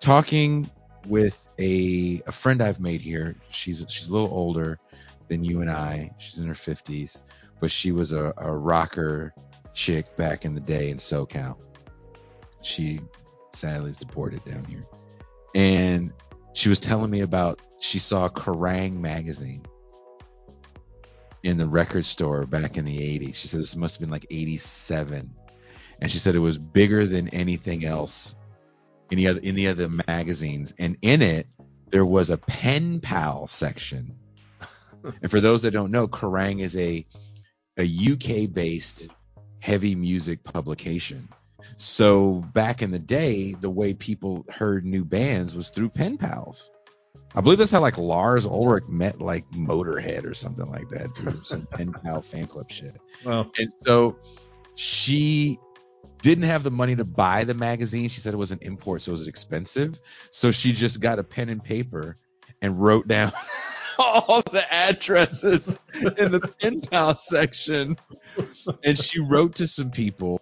talking 0.00 0.70
with 1.06 1.46
a 1.58 2.22
a 2.26 2.32
friend 2.32 2.62
I've 2.62 2.80
made 2.80 3.00
here. 3.00 3.36
She's 3.50 3.84
she's 3.88 4.08
a 4.08 4.12
little 4.12 4.32
older 4.32 4.78
than 5.28 5.44
you 5.44 5.62
and 5.62 5.70
I. 5.70 6.10
She's 6.18 6.38
in 6.38 6.46
her 6.46 6.54
50s, 6.54 7.22
but 7.60 7.70
she 7.70 7.92
was 7.92 8.12
a, 8.12 8.34
a 8.36 8.54
rocker 8.54 9.32
chick 9.74 10.16
back 10.16 10.44
in 10.44 10.54
the 10.54 10.60
day 10.60 10.90
in 10.90 10.98
SoCal. 10.98 11.56
She 12.62 13.00
sadly 13.52 13.90
is 13.90 13.96
deported 13.96 14.44
down 14.44 14.64
here. 14.64 14.84
And 15.54 16.12
she 16.54 16.68
was 16.68 16.80
telling 16.80 17.10
me 17.10 17.20
about 17.20 17.60
she 17.80 17.98
saw 17.98 18.28
Kerrang 18.28 18.94
magazine 19.00 19.64
in 21.42 21.58
the 21.58 21.66
record 21.66 22.06
store 22.06 22.46
back 22.46 22.76
in 22.76 22.84
the 22.84 22.98
80s. 22.98 23.34
She 23.34 23.48
said 23.48 23.60
this 23.60 23.76
must 23.76 23.96
have 23.96 24.00
been 24.00 24.10
like 24.10 24.26
87. 24.30 25.30
And 26.00 26.10
she 26.10 26.18
said 26.18 26.34
it 26.34 26.40
was 26.40 26.58
bigger 26.58 27.06
than 27.06 27.28
anything 27.28 27.84
else 27.84 28.36
any 29.12 29.26
other 29.26 29.40
any 29.42 29.66
other 29.66 29.88
magazines. 29.88 30.74
And 30.78 30.96
in 31.02 31.22
it 31.22 31.46
there 31.90 32.04
was 32.04 32.30
a 32.30 32.38
pen 32.38 33.00
pal 33.00 33.46
section. 33.46 34.16
and 35.22 35.30
for 35.30 35.40
those 35.40 35.62
that 35.62 35.72
don't 35.72 35.90
know, 35.90 36.08
Kerrang 36.08 36.60
is 36.60 36.76
a 36.76 37.06
a 37.78 37.84
UK 37.84 38.52
based 38.52 39.08
heavy 39.64 39.94
music 39.94 40.44
publication. 40.44 41.26
So 41.78 42.44
back 42.52 42.82
in 42.82 42.90
the 42.90 42.98
day, 42.98 43.54
the 43.54 43.70
way 43.70 43.94
people 43.94 44.44
heard 44.50 44.84
new 44.84 45.06
bands 45.06 45.54
was 45.54 45.70
through 45.70 45.88
pen 45.88 46.18
pals. 46.18 46.70
I 47.34 47.40
believe 47.40 47.58
that's 47.58 47.70
how 47.70 47.80
like 47.80 47.96
Lars 47.96 48.44
Ulrich 48.44 48.84
met 48.88 49.22
like 49.22 49.50
Motorhead 49.52 50.26
or 50.26 50.34
something 50.34 50.70
like 50.70 50.90
that, 50.90 51.16
through 51.16 51.40
Some 51.44 51.66
pen 51.72 51.94
pal 51.94 52.20
fan 52.20 52.46
club 52.46 52.70
shit. 52.70 53.00
well, 53.24 53.50
And 53.58 53.72
so 53.86 54.18
she 54.74 55.58
didn't 56.20 56.44
have 56.44 56.62
the 56.62 56.70
money 56.70 56.94
to 56.96 57.04
buy 57.06 57.44
the 57.44 57.54
magazine. 57.54 58.10
She 58.10 58.20
said 58.20 58.34
it 58.34 58.36
was 58.36 58.52
an 58.52 58.58
import, 58.60 59.00
so 59.00 59.12
it 59.12 59.14
was 59.14 59.28
expensive. 59.28 59.98
So 60.30 60.50
she 60.52 60.72
just 60.72 61.00
got 61.00 61.18
a 61.18 61.24
pen 61.24 61.48
and 61.48 61.64
paper 61.64 62.16
and 62.60 62.78
wrote 62.78 63.08
down 63.08 63.32
all 63.98 64.42
the 64.42 64.64
addresses 64.72 65.78
in 65.94 66.32
the 66.32 66.52
pen 66.60 66.80
pal 66.80 67.16
section. 67.16 67.96
And 68.82 68.98
she 68.98 69.20
wrote 69.20 69.56
to 69.56 69.66
some 69.66 69.90
people. 69.90 70.40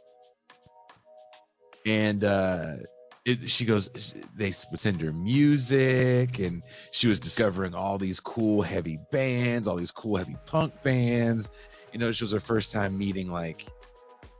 And 1.84 2.22
uh, 2.24 2.76
it, 3.24 3.50
she 3.50 3.64
goes, 3.64 3.88
they 4.36 4.52
would 4.70 4.80
send 4.80 5.00
her 5.00 5.12
music, 5.12 6.38
and 6.38 6.62
she 6.90 7.08
was 7.08 7.20
discovering 7.20 7.74
all 7.74 7.98
these 7.98 8.20
cool 8.20 8.62
heavy 8.62 8.98
bands, 9.10 9.68
all 9.68 9.76
these 9.76 9.90
cool 9.90 10.16
heavy 10.16 10.36
punk 10.46 10.82
bands. 10.82 11.50
You 11.92 11.98
know, 11.98 12.12
she 12.12 12.24
was 12.24 12.32
her 12.32 12.40
first 12.40 12.72
time 12.72 12.98
meeting 12.98 13.30
like 13.30 13.66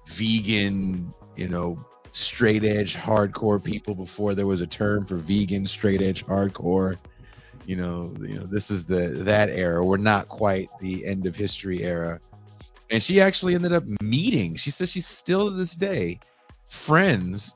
vegan, 0.06 1.12
you 1.36 1.48
know, 1.48 1.84
straight 2.12 2.64
edge 2.64 2.94
hardcore 2.94 3.62
people 3.62 3.94
before 3.94 4.34
there 4.34 4.46
was 4.46 4.60
a 4.60 4.66
term 4.66 5.06
for 5.06 5.16
vegan 5.16 5.66
straight 5.66 6.02
edge 6.02 6.24
hardcore. 6.26 6.96
You 7.66 7.76
know, 7.76 8.14
you 8.18 8.38
know, 8.38 8.46
this 8.46 8.70
is 8.70 8.84
the 8.84 9.08
that 9.24 9.50
era. 9.50 9.84
We're 9.84 9.96
not 9.96 10.28
quite 10.28 10.68
the 10.80 11.06
end 11.06 11.26
of 11.26 11.36
history 11.36 11.82
era. 11.82 12.20
And 12.90 13.02
she 13.02 13.20
actually 13.20 13.54
ended 13.54 13.72
up 13.72 13.84
meeting. 14.02 14.56
She 14.56 14.70
says 14.70 14.90
she's 14.90 15.06
still 15.06 15.50
to 15.50 15.56
this 15.56 15.74
day 15.74 16.20
friends 16.68 17.54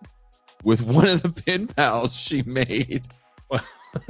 with 0.63 0.81
one 0.81 1.09
of 1.09 1.23
the 1.23 1.31
pen 1.31 1.67
pals 1.67 2.15
she 2.15 2.43
made. 2.43 3.07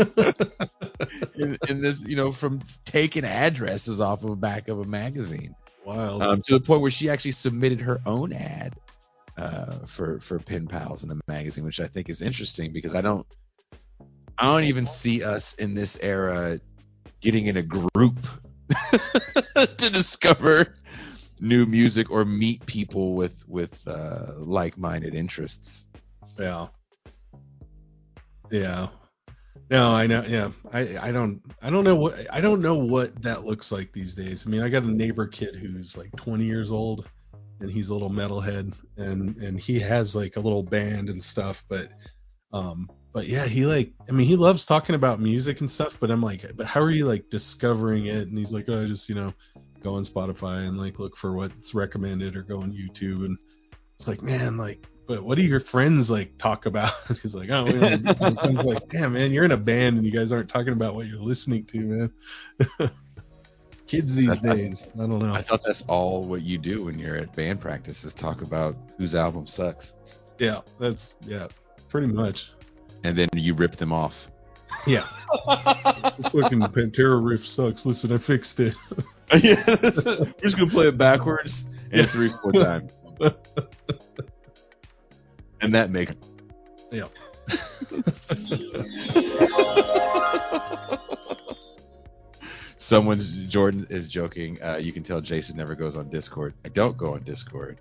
in, 1.34 1.58
in 1.68 1.80
this, 1.80 2.04
you 2.04 2.16
know, 2.16 2.32
from 2.32 2.60
taking 2.84 3.24
addresses 3.24 4.00
off 4.00 4.22
of 4.22 4.30
the 4.30 4.36
back 4.36 4.68
of 4.68 4.80
a 4.80 4.84
magazine 4.84 5.54
wild. 5.86 6.22
um, 6.22 6.42
to 6.42 6.54
the 6.54 6.60
point 6.60 6.82
where 6.82 6.90
she 6.90 7.08
actually 7.08 7.32
submitted 7.32 7.80
her 7.80 8.00
own 8.04 8.32
ad 8.32 8.74
uh, 9.38 9.78
for 9.86 10.20
for 10.20 10.38
pen 10.38 10.66
pals 10.66 11.02
in 11.02 11.08
the 11.08 11.20
magazine, 11.28 11.64
which 11.64 11.80
I 11.80 11.86
think 11.86 12.10
is 12.10 12.20
interesting 12.20 12.72
because 12.72 12.94
I 12.94 13.00
don't 13.00 13.26
I 14.38 14.44
don't 14.46 14.64
even 14.64 14.86
see 14.86 15.24
us 15.24 15.54
in 15.54 15.74
this 15.74 15.98
era 16.00 16.60
getting 17.20 17.46
in 17.46 17.56
a 17.56 17.62
group 17.62 18.18
to 19.56 19.90
discover 19.90 20.74
new 21.40 21.66
music 21.66 22.10
or 22.10 22.24
meet 22.24 22.64
people 22.66 23.14
with 23.14 23.46
with 23.48 23.86
uh, 23.86 24.32
like-minded 24.38 25.14
interests. 25.14 25.88
Yeah. 26.38 26.68
Yeah. 28.50 28.88
No, 29.70 29.90
I 29.90 30.06
know. 30.06 30.22
Yeah, 30.26 30.50
I 30.72 31.08
I 31.08 31.12
don't 31.12 31.42
I 31.60 31.70
don't 31.70 31.82
know 31.82 31.96
what 31.96 32.26
I 32.32 32.40
don't 32.40 32.60
know 32.60 32.76
what 32.76 33.20
that 33.22 33.44
looks 33.44 33.72
like 33.72 33.92
these 33.92 34.14
days. 34.14 34.46
I 34.46 34.50
mean, 34.50 34.62
I 34.62 34.68
got 34.68 34.84
a 34.84 34.90
neighbor 34.90 35.26
kid 35.26 35.56
who's 35.56 35.96
like 35.96 36.14
20 36.16 36.44
years 36.44 36.70
old, 36.70 37.08
and 37.60 37.70
he's 37.70 37.88
a 37.88 37.92
little 37.92 38.10
metalhead, 38.10 38.74
and 38.96 39.36
and 39.38 39.58
he 39.58 39.80
has 39.80 40.14
like 40.14 40.36
a 40.36 40.40
little 40.40 40.62
band 40.62 41.10
and 41.10 41.20
stuff. 41.20 41.64
But 41.68 41.88
um, 42.52 42.90
but 43.12 43.26
yeah, 43.26 43.46
he 43.46 43.66
like 43.66 43.92
I 44.08 44.12
mean, 44.12 44.26
he 44.26 44.36
loves 44.36 44.66
talking 44.66 44.94
about 44.94 45.20
music 45.20 45.60
and 45.60 45.70
stuff. 45.70 45.98
But 46.00 46.10
I'm 46.10 46.22
like, 46.22 46.44
but 46.56 46.66
how 46.66 46.80
are 46.80 46.90
you 46.90 47.06
like 47.06 47.30
discovering 47.30 48.06
it? 48.06 48.28
And 48.28 48.38
he's 48.38 48.52
like, 48.52 48.68
oh, 48.68 48.82
I 48.82 48.86
just 48.86 49.08
you 49.08 49.14
know 49.14 49.32
go 49.82 49.94
on 49.94 50.02
Spotify 50.02 50.66
and 50.66 50.78
like 50.78 50.98
look 50.98 51.16
for 51.16 51.34
what's 51.34 51.74
recommended 51.74 52.36
or 52.36 52.42
go 52.42 52.60
on 52.60 52.72
YouTube 52.72 53.24
and 53.24 53.38
it's 53.98 54.08
like 54.08 54.20
man 54.20 54.56
like 54.56 54.86
but 55.06 55.22
what 55.22 55.36
do 55.36 55.42
your 55.42 55.60
friends 55.60 56.10
like 56.10 56.36
talk 56.36 56.66
about? 56.66 56.92
He's 57.22 57.34
like, 57.34 57.48
oh, 57.50 57.64
my 57.66 58.62
like, 58.62 58.88
damn, 58.88 59.12
man, 59.12 59.32
you're 59.32 59.44
in 59.44 59.52
a 59.52 59.56
band 59.56 59.96
and 59.96 60.04
you 60.04 60.12
guys 60.12 60.32
aren't 60.32 60.48
talking 60.48 60.72
about 60.72 60.94
what 60.94 61.06
you're 61.06 61.20
listening 61.20 61.64
to, 61.66 61.78
man. 61.78 62.12
Kids 63.86 64.16
these 64.16 64.40
days, 64.40 64.84
I, 64.98 65.04
I 65.04 65.06
don't 65.06 65.20
know. 65.20 65.32
I 65.32 65.42
thought 65.42 65.62
that's 65.62 65.82
all 65.82 66.24
what 66.24 66.42
you 66.42 66.58
do 66.58 66.84
when 66.84 66.98
you're 66.98 67.14
at 67.14 67.36
band 67.36 67.60
practice 67.60 68.02
is 68.02 68.14
talk 68.14 68.42
about 68.42 68.76
whose 68.98 69.14
album 69.14 69.46
sucks. 69.46 69.94
Yeah, 70.38 70.62
that's 70.80 71.14
yeah, 71.24 71.46
pretty 71.96 72.12
much. 72.12 72.52
And 73.04 73.16
then 73.16 73.30
you 73.32 73.54
rip 73.54 73.76
them 73.76 73.90
off. 73.90 74.30
Yeah. 74.86 75.00
fucking 75.46 76.60
Pantera 76.60 77.24
riff 77.24 77.46
sucks. 77.46 77.86
Listen, 77.86 78.12
I 78.12 78.18
fixed 78.18 78.60
it. 78.60 78.74
yeah, 79.42 79.56
we're 79.66 80.34
just 80.42 80.58
gonna 80.58 80.70
play 80.70 80.88
it 80.88 80.98
backwards 80.98 81.64
and 81.90 82.02
yeah. 82.02 82.04
three, 82.04 82.28
four 82.28 82.52
times 82.52 82.92
and 85.62 85.72
that 85.74 85.90
make 85.90 86.10
yeah. 86.92 87.06
Someone's 92.76 93.30
Jordan 93.30 93.86
is 93.88 94.06
joking. 94.06 94.62
Uh, 94.62 94.76
you 94.76 94.92
can 94.92 95.02
tell 95.02 95.22
Jason 95.22 95.56
never 95.56 95.74
goes 95.74 95.96
on 95.96 96.10
Discord. 96.10 96.52
I 96.62 96.68
don't 96.68 96.98
go 96.98 97.14
on 97.14 97.22
Discord 97.22 97.80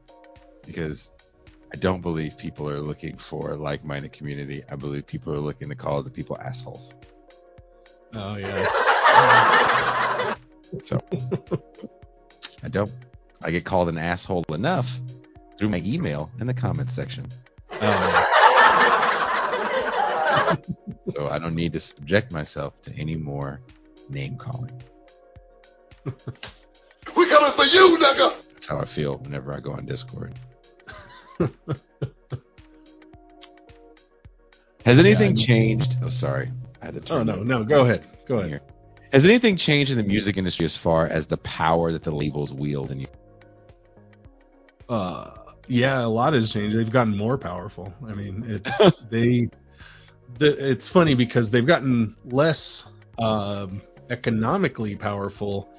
because 0.66 1.12
I 1.76 1.78
don't 1.78 2.00
believe 2.00 2.38
people 2.38 2.70
are 2.70 2.80
looking 2.80 3.18
for 3.18 3.52
a 3.52 3.56
like-minded 3.58 4.14
community. 4.14 4.64
I 4.72 4.78
believe 4.78 5.06
people 5.06 5.34
are 5.34 5.42
looking 5.42 5.68
to 5.68 5.76
call 5.76 6.02
the 6.04 6.10
people 6.10 6.38
assholes. 6.40 6.96
Oh 8.14 8.38
yeah. 8.38 8.64
so 10.82 11.02
I 12.64 12.70
don't. 12.70 12.94
I 13.42 13.52
get 13.52 13.66
called 13.66 13.90
an 13.90 13.98
asshole 13.98 14.46
enough 14.54 15.02
through 15.58 15.68
my 15.68 15.82
email 15.86 16.32
in 16.40 16.48
the 16.48 16.54
comments 16.54 16.94
section. 16.94 17.26
Oh. 17.74 18.26
so 21.10 21.28
I 21.28 21.38
don't 21.40 21.56
need 21.56 21.74
to 21.74 21.82
subject 21.82 22.32
myself 22.32 22.82
to 22.84 22.94
any 22.94 23.18
more 23.18 23.60
name 24.08 24.38
calling. 24.38 24.82
we 26.06 26.14
coming 26.14 27.52
for 27.52 27.66
you, 27.66 27.98
nigga. 27.98 28.34
That's 28.54 28.66
how 28.66 28.78
I 28.78 28.86
feel 28.86 29.18
whenever 29.18 29.54
I 29.54 29.60
go 29.60 29.74
on 29.74 29.86
Discord. 29.86 30.40
Has 34.86 35.00
anything 35.00 35.36
yeah, 35.36 35.46
changed? 35.46 35.98
Oh, 36.04 36.10
sorry. 36.10 36.52
I 36.82 36.86
had 36.86 36.94
to 36.94 37.00
turn. 37.02 37.28
Oh 37.30 37.36
no, 37.36 37.44
no, 37.44 37.64
go 37.64 37.82
ahead. 37.82 38.06
Go 38.28 38.38
ahead. 38.38 38.50
Here. 38.50 38.62
Has 39.12 39.26
anything 39.26 39.56
changed 39.56 39.92
in 39.92 39.98
the 39.98 40.04
music 40.04 40.38
industry 40.38 40.66
as 40.66 40.76
far 40.78 41.08
as 41.08 41.26
the 41.26 41.38
power 41.38 41.92
that 41.92 42.04
the 42.04 42.12
labels 42.12 42.54
wield 42.54 42.92
in 42.92 43.00
you? 43.00 43.08
Uh, 44.88 45.32
yeah, 45.68 46.06
a 46.06 46.08
lot 46.08 46.34
has 46.34 46.52
changed. 46.52 46.78
They've 46.78 46.92
gotten 46.92 47.18
more 47.18 47.38
powerful. 47.38 47.94
I 48.06 48.14
mean, 48.14 48.44
it's 48.48 49.00
they. 49.10 49.50
The, 50.38 50.72
it's 50.72 50.88
funny 50.88 51.16
because 51.16 51.50
they've 51.50 51.66
gotten 51.66 52.16
less 52.26 52.86
um, 53.20 53.82
economically 54.10 54.96
powerful. 54.96 55.70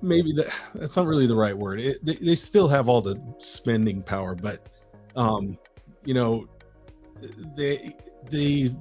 Maybe 0.00 0.32
that 0.34 0.54
that's 0.74 0.96
not 0.96 1.06
really 1.06 1.26
the 1.26 1.34
right 1.34 1.56
word. 1.56 1.80
It, 1.80 2.04
they, 2.04 2.14
they 2.16 2.34
still 2.34 2.68
have 2.68 2.88
all 2.88 3.00
the 3.00 3.20
spending 3.38 4.02
power, 4.02 4.34
but 4.34 4.68
um, 5.16 5.58
you 6.04 6.14
know, 6.14 6.46
they 7.56 7.96
they 8.30 8.74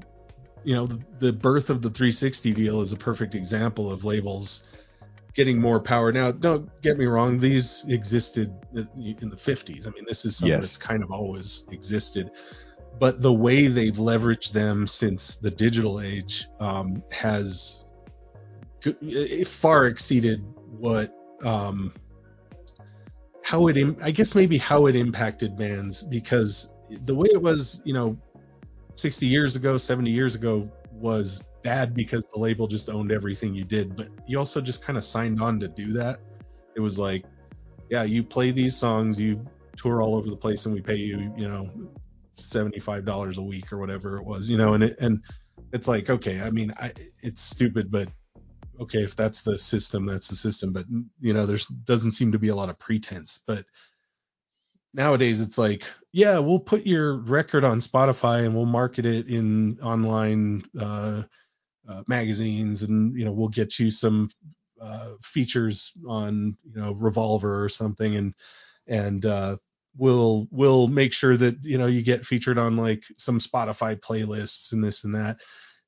you 0.64 0.76
know 0.76 0.86
the, 0.86 1.00
the 1.20 1.34
birth 1.34 1.70
of 1.70 1.82
the 1.82 1.89
360 1.89 2.54
deal 2.54 2.82
is 2.82 2.91
a 2.91 2.98
perfect 2.98 3.36
example 3.36 3.91
of 3.91 4.06
labels 4.06 4.64
getting 5.34 5.60
more 5.60 5.80
power. 5.80 6.12
Now, 6.12 6.32
don't 6.32 6.70
get 6.82 6.98
me 6.98 7.06
wrong; 7.06 7.39
these 7.39 7.86
existed 7.88 8.54
in 8.74 9.30
the 9.30 9.36
50s. 9.36 9.88
I 9.88 9.91
mean, 9.91 10.06
this 10.08 10.26
is 10.26 10.38
something 10.38 10.54
yes. 10.54 10.62
that's 10.62 10.78
kind 10.78 11.04
of 11.04 11.12
always 11.12 11.66
existed. 11.72 12.32
But 13.00 13.22
the 13.22 13.34
way 13.34 13.68
they've 13.68 13.96
leveraged 13.96 14.52
them 14.52 14.86
since 14.86 15.36
the 15.36 15.50
digital 15.50 16.00
age 16.00 16.48
um, 16.60 17.04
has 17.12 17.84
it 18.86 19.48
far 19.48 19.86
exceeded 19.86 20.46
what 20.80 21.14
um, 21.44 21.94
how 23.44 23.68
it 23.68 23.78
I 24.02 24.12
guess 24.12 24.36
maybe 24.36 24.58
how 24.58 24.86
it 24.88 24.96
impacted 24.96 25.58
bands 25.58 26.04
because 26.04 26.74
the 26.90 27.16
way 27.16 27.28
it 27.32 27.42
was, 27.42 27.82
you 27.86 27.94
know, 27.94 28.18
60 28.96 29.26
years 29.26 29.56
ago, 29.56 29.78
70 29.78 30.10
years 30.12 30.36
ago 30.36 30.70
was 30.92 31.44
bad 31.64 31.94
because 31.94 32.26
the 32.26 32.40
label 32.40 32.68
just 32.68 32.90
owned 32.90 33.12
everything 33.12 33.54
you 33.54 33.64
did, 33.64 33.96
but 33.96 34.10
you 34.28 34.38
also 34.38 34.62
just 34.62 34.84
kind 34.84 34.98
of 34.98 35.04
signed 35.04 35.42
on 35.42 35.60
to 35.60 35.68
do 35.68 35.94
that. 35.94 36.20
It 36.76 36.80
was 36.80 37.00
like, 37.00 37.26
yeah, 37.90 38.04
you 38.04 38.24
play 38.24 38.52
these 38.52 38.76
songs, 38.76 39.20
you 39.20 39.46
tour 39.76 40.02
all 40.02 40.16
over 40.16 40.30
the 40.30 40.36
place, 40.36 40.66
and 40.66 40.74
we 40.74 40.82
pay 40.82 40.96
you, 40.96 41.34
you 41.38 41.48
know, 41.48 41.70
seventy-five 42.36 43.06
dollars 43.06 43.38
a 43.38 43.42
week 43.42 43.72
or 43.72 43.78
whatever 43.78 44.18
it 44.18 44.24
was, 44.24 44.50
you 44.50 44.58
know, 44.58 44.74
and 44.74 44.84
it, 44.84 45.00
and 45.00 45.22
it's 45.74 45.88
like, 45.88 46.10
okay, 46.10 46.42
I 46.42 46.50
mean, 46.50 46.74
I, 46.80 46.94
it's 47.22 47.42
stupid, 47.42 47.92
but 47.92 48.08
okay, 48.80 49.00
if 49.00 49.16
that's 49.16 49.42
the 49.42 49.58
system, 49.58 50.06
that's 50.06 50.28
the 50.28 50.36
system. 50.36 50.74
But 50.74 50.86
you 51.20 51.34
know, 51.34 51.46
there's 51.46 51.66
doesn't 51.66 52.14
seem 52.14 52.32
to 52.32 52.40
be 52.40 52.50
a 52.50 52.56
lot 52.56 52.70
of 52.70 52.80
pretense, 52.80 53.40
but 53.46 53.66
nowadays 54.96 55.42
it's 55.42 55.58
like 55.58 55.84
yeah 56.12 56.38
we'll 56.38 56.60
put 56.60 56.86
your 56.86 57.18
record 57.18 57.64
on 57.64 57.80
spotify 57.80 58.46
and 58.46 58.54
we'll 58.54 58.64
market 58.64 59.08
it 59.08 59.26
in 59.28 59.76
online 59.82 60.64
uh, 60.80 61.24
uh, 61.88 62.04
magazines, 62.08 62.84
and 62.84 63.18
you 63.18 63.26
know 63.26 63.32
we'll 63.32 63.50
get 63.50 63.80
you 63.80 63.92
some 63.92 64.30
uh, 64.82 65.14
features 65.22 65.92
on 66.08 66.58
you 66.64 66.80
know 66.80 66.94
Revolver 66.94 67.64
or 67.64 67.70
something, 67.70 68.16
and 68.16 68.34
and 68.88 69.26
uh, 69.26 69.58
we'll 69.98 70.48
we'll 70.52 70.88
make 70.88 71.14
sure 71.14 71.36
that 71.38 71.64
you 71.64 71.78
know 71.78 71.88
you 71.88 72.02
get 72.02 72.26
featured 72.26 72.58
on 72.58 72.78
like 72.78 73.04
some 73.18 73.40
Spotify 73.40 74.00
playlists 74.00 74.72
and 74.72 74.84
this 74.84 75.04
and 75.04 75.16
that. 75.16 75.38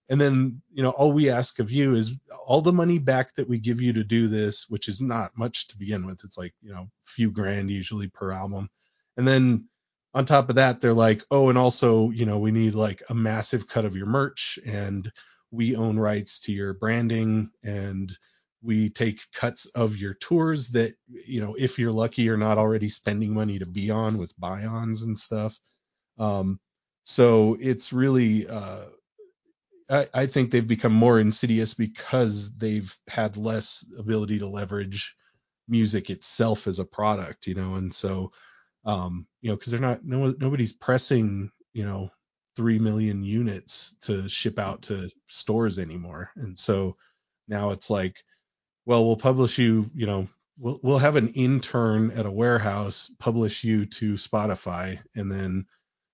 And 0.10 0.22
then, 0.22 0.62
you 0.72 0.84
know, 0.84 0.92
all 0.92 1.12
we 1.12 1.30
ask 1.30 1.60
of 1.60 1.72
you 1.72 1.96
is 1.96 2.16
all 2.46 2.62
the 2.62 2.74
money 2.74 3.00
back 3.00 3.34
that 3.36 3.50
we 3.50 3.58
give 3.58 3.82
you 3.82 3.92
to 3.94 4.04
do 4.04 4.28
this, 4.28 4.66
which 4.70 4.88
is 4.88 5.02
not 5.02 5.32
much 5.36 5.68
to 5.68 5.78
begin 5.78 6.06
with. 6.06 6.22
It's 6.24 6.38
like, 6.38 6.54
you 6.62 6.72
know, 6.74 6.88
few 7.06 7.32
grand 7.32 7.72
usually 7.72 8.08
per 8.08 8.32
album. 8.32 8.70
And 9.18 9.28
then 9.28 9.68
on 10.14 10.26
top 10.26 10.50
of 10.50 10.56
that, 10.56 10.80
they're 10.80 10.94
like, 10.94 11.24
oh, 11.32 11.50
and 11.50 11.58
also, 11.58 12.12
you 12.12 12.26
know, 12.26 12.38
we 12.38 12.52
need 12.52 12.76
like 12.76 13.02
a 13.10 13.16
massive 13.16 13.68
cut 13.68 13.86
of 13.86 13.96
your 13.96 14.06
merch 14.06 14.60
and 14.66 15.12
we 15.52 15.76
own 15.76 15.98
rights 15.98 16.40
to 16.42 16.52
your 16.52 16.74
branding 16.74 17.50
and 17.64 18.16
we 18.62 18.90
take 18.90 19.22
cuts 19.32 19.68
of 19.68 19.96
your 19.96 20.16
tours 20.16 20.70
that 20.70 20.94
you 21.08 21.40
know 21.40 21.56
if 21.58 21.78
you're 21.78 21.92
lucky 21.92 22.24
you're 22.24 22.36
not 22.36 22.58
already 22.58 22.90
spending 22.90 23.34
money 23.34 23.60
to 23.60 23.66
be 23.66 23.92
on 23.92 24.18
with 24.18 24.38
buy-ons 24.40 25.04
and 25.04 25.18
stuff 25.18 25.56
um, 26.18 26.60
so 27.04 27.56
it's 27.60 27.94
really 27.94 28.48
uh, 28.48 28.86
I, 29.90 30.08
I, 30.14 30.26
think 30.26 30.50
they've 30.50 30.68
become 30.68 30.94
more 30.94 31.20
insidious 31.20 31.74
because 31.74 32.56
they've 32.58 32.96
had 33.08 33.38
less 33.38 33.86
ability 34.00 34.40
to 34.40 34.48
leverage 34.48 35.16
music 35.68 36.10
itself 36.10 36.68
as 36.68 36.80
a 36.80 36.86
product 36.86 37.48
you 37.48 37.56
know 37.56 37.76
and 37.76 37.94
so 37.94 38.32
um, 38.86 39.26
you 39.42 39.50
know 39.50 39.56
because 39.56 39.72
they're 39.72 39.82
not 39.82 40.04
no 40.06 40.34
nobody's 40.40 40.74
pressing 40.74 41.52
you 41.74 41.86
know 41.86 42.10
3 42.56 42.80
million 42.80 43.24
units 43.24 43.96
to 44.02 44.28
ship 44.30 44.60
out 44.60 44.82
to 44.84 45.10
stores 45.28 45.80
anymore. 45.80 46.32
And 46.38 46.58
so 46.58 46.96
now 47.48 47.72
it's 47.72 47.90
like, 47.90 48.24
well, 48.86 49.06
we'll 49.06 49.18
publish 49.18 49.58
you, 49.58 49.90
you 49.94 50.06
know, 50.06 50.28
we'll 50.58 50.80
we'll 50.84 50.98
have 50.98 51.16
an 51.16 51.30
intern 51.30 52.12
at 52.12 52.26
a 52.26 52.32
warehouse 52.32 53.12
publish 53.20 53.64
you 53.64 53.86
to 53.86 54.14
Spotify 54.14 55.00
and 55.16 55.32
then 55.32 55.66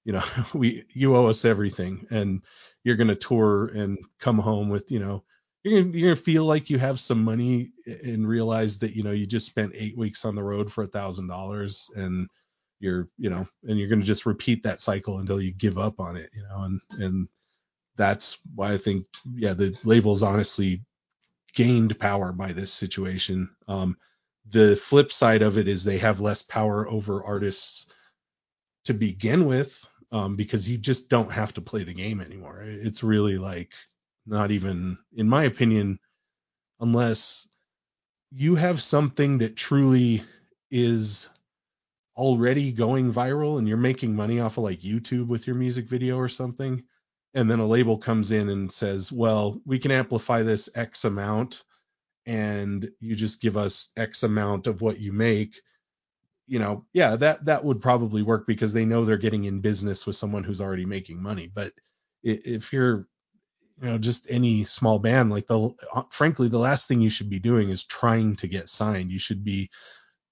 you 0.03 0.13
know, 0.13 0.23
we 0.53 0.85
you 0.93 1.15
owe 1.15 1.27
us 1.27 1.45
everything 1.45 2.07
and 2.11 2.41
you're 2.83 2.95
going 2.95 3.07
to 3.07 3.15
tour 3.15 3.67
and 3.67 3.97
come 4.19 4.39
home 4.39 4.69
with, 4.69 4.91
you 4.91 4.99
know, 4.99 5.23
you're 5.63 5.81
gonna, 5.83 5.95
you're 5.95 6.09
gonna 6.09 6.21
feel 6.21 6.45
like 6.45 6.69
you 6.69 6.79
have 6.79 6.99
some 6.99 7.23
money 7.23 7.71
and 7.85 8.27
realize 8.27 8.79
that 8.79 8.95
you 8.95 9.03
know 9.03 9.11
you 9.11 9.27
just 9.27 9.45
spent 9.45 9.73
eight 9.75 9.95
weeks 9.95 10.25
on 10.25 10.33
the 10.33 10.43
road 10.43 10.71
for 10.71 10.83
a 10.83 10.87
thousand 10.87 11.27
dollars 11.27 11.91
and 11.95 12.27
you're 12.79 13.07
you 13.19 13.29
know 13.29 13.47
and 13.65 13.77
you're 13.77 13.87
going 13.87 13.99
to 13.99 14.05
just 14.05 14.25
repeat 14.25 14.63
that 14.63 14.81
cycle 14.81 15.19
until 15.19 15.39
you 15.39 15.53
give 15.53 15.77
up 15.77 15.99
on 15.99 16.17
it 16.17 16.31
you 16.33 16.41
know 16.41 16.63
and 16.63 16.81
and 16.97 17.27
that's 17.95 18.39
why 18.55 18.73
i 18.73 18.77
think 18.79 19.05
yeah 19.35 19.53
the 19.53 19.77
labels 19.83 20.23
honestly 20.23 20.81
gained 21.53 21.99
power 21.99 22.31
by 22.31 22.53
this 22.53 22.71
situation. 22.71 23.49
Um 23.67 23.97
the 24.49 24.75
flip 24.75 25.11
side 25.11 25.43
of 25.43 25.57
it 25.57 25.67
is 25.67 25.83
they 25.83 25.99
have 25.99 26.19
less 26.19 26.41
power 26.41 26.89
over 26.89 27.23
artists 27.23 27.85
to 28.85 28.93
begin 28.93 29.45
with 29.45 29.87
um, 30.11 30.35
because 30.35 30.69
you 30.69 30.77
just 30.77 31.09
don't 31.09 31.31
have 31.31 31.53
to 31.53 31.61
play 31.61 31.83
the 31.83 31.93
game 31.93 32.21
anymore. 32.21 32.63
It's 32.63 33.03
really 33.03 33.37
like 33.37 33.73
not 34.25 34.51
even, 34.51 34.97
in 35.15 35.27
my 35.27 35.45
opinion, 35.45 35.99
unless 36.79 37.47
you 38.31 38.55
have 38.55 38.81
something 38.81 39.37
that 39.39 39.55
truly 39.55 40.23
is 40.69 41.29
already 42.17 42.71
going 42.71 43.11
viral 43.11 43.57
and 43.57 43.67
you're 43.67 43.77
making 43.77 44.15
money 44.15 44.39
off 44.39 44.57
of 44.57 44.63
like 44.63 44.79
YouTube 44.81 45.27
with 45.27 45.47
your 45.47 45.55
music 45.55 45.87
video 45.87 46.17
or 46.17 46.29
something. 46.29 46.83
And 47.33 47.49
then 47.49 47.59
a 47.59 47.65
label 47.65 47.97
comes 47.97 48.31
in 48.31 48.49
and 48.49 48.71
says, 48.71 49.11
well, 49.11 49.61
we 49.65 49.79
can 49.79 49.91
amplify 49.91 50.43
this 50.43 50.69
X 50.75 51.05
amount 51.05 51.63
and 52.25 52.89
you 52.99 53.15
just 53.15 53.41
give 53.41 53.57
us 53.57 53.89
X 53.97 54.23
amount 54.23 54.67
of 54.67 54.81
what 54.81 54.99
you 54.99 55.11
make 55.13 55.61
you 56.51 56.59
know, 56.59 56.85
yeah, 56.91 57.15
that 57.15 57.45
that 57.45 57.63
would 57.63 57.81
probably 57.81 58.23
work 58.23 58.45
because 58.45 58.73
they 58.73 58.83
know 58.83 59.05
they're 59.05 59.17
getting 59.17 59.45
in 59.45 59.61
business 59.61 60.05
with 60.05 60.17
someone 60.17 60.43
who's 60.43 60.59
already 60.59 60.85
making 60.85 61.23
money. 61.23 61.49
But 61.53 61.71
if 62.23 62.73
you're, 62.73 63.07
you 63.81 63.87
know, 63.89 63.97
just 63.97 64.29
any 64.29 64.65
small 64.65 64.99
band, 64.99 65.31
like 65.31 65.47
the, 65.47 65.71
uh, 65.93 66.03
frankly, 66.11 66.49
the 66.49 66.59
last 66.59 66.89
thing 66.89 66.99
you 66.99 67.09
should 67.09 67.29
be 67.29 67.39
doing 67.39 67.69
is 67.69 67.85
trying 67.85 68.35
to 68.35 68.49
get 68.49 68.67
signed. 68.67 69.11
You 69.11 69.19
should 69.19 69.45
be 69.45 69.69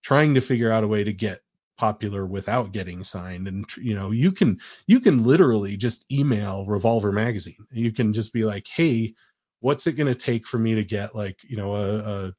trying 0.03 0.33
to 0.35 0.41
figure 0.41 0.71
out 0.71 0.83
a 0.83 0.87
way 0.87 1.05
to 1.05 1.13
get 1.13 1.39
popular 1.77 2.25
without 2.25 2.73
getting 2.73 3.03
signed 3.05 3.47
and 3.47 3.65
you 3.77 3.95
know 3.95 4.11
you 4.11 4.31
can 4.33 4.59
you 4.87 4.99
can 4.99 5.23
literally 5.23 5.77
just 5.77 6.05
email 6.11 6.65
revolver 6.65 7.11
magazine 7.11 7.65
you 7.71 7.91
can 7.91 8.11
just 8.11 8.33
be 8.33 8.43
like 8.43 8.67
hey 8.67 9.13
what's 9.61 9.87
it 9.87 9.93
going 9.93 10.07
to 10.07 10.15
take 10.15 10.45
for 10.45 10.57
me 10.57 10.75
to 10.75 10.83
get 10.83 11.15
like 11.15 11.37
you 11.47 11.55
know 11.55 11.75
a, 11.75 11.97
a 11.97 12.33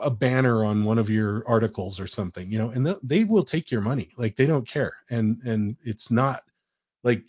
a 0.00 0.10
banner 0.10 0.64
on 0.64 0.84
one 0.84 0.98
of 0.98 1.10
your 1.10 1.44
articles 1.46 2.00
or 2.00 2.06
something, 2.06 2.50
you 2.50 2.58
know, 2.58 2.70
and 2.70 2.86
they 3.02 3.24
will 3.24 3.44
take 3.44 3.70
your 3.70 3.80
money. 3.80 4.10
Like 4.16 4.36
they 4.36 4.46
don't 4.46 4.66
care. 4.66 4.94
And 5.10 5.40
and 5.44 5.76
it's 5.82 6.10
not 6.10 6.42
like 7.02 7.24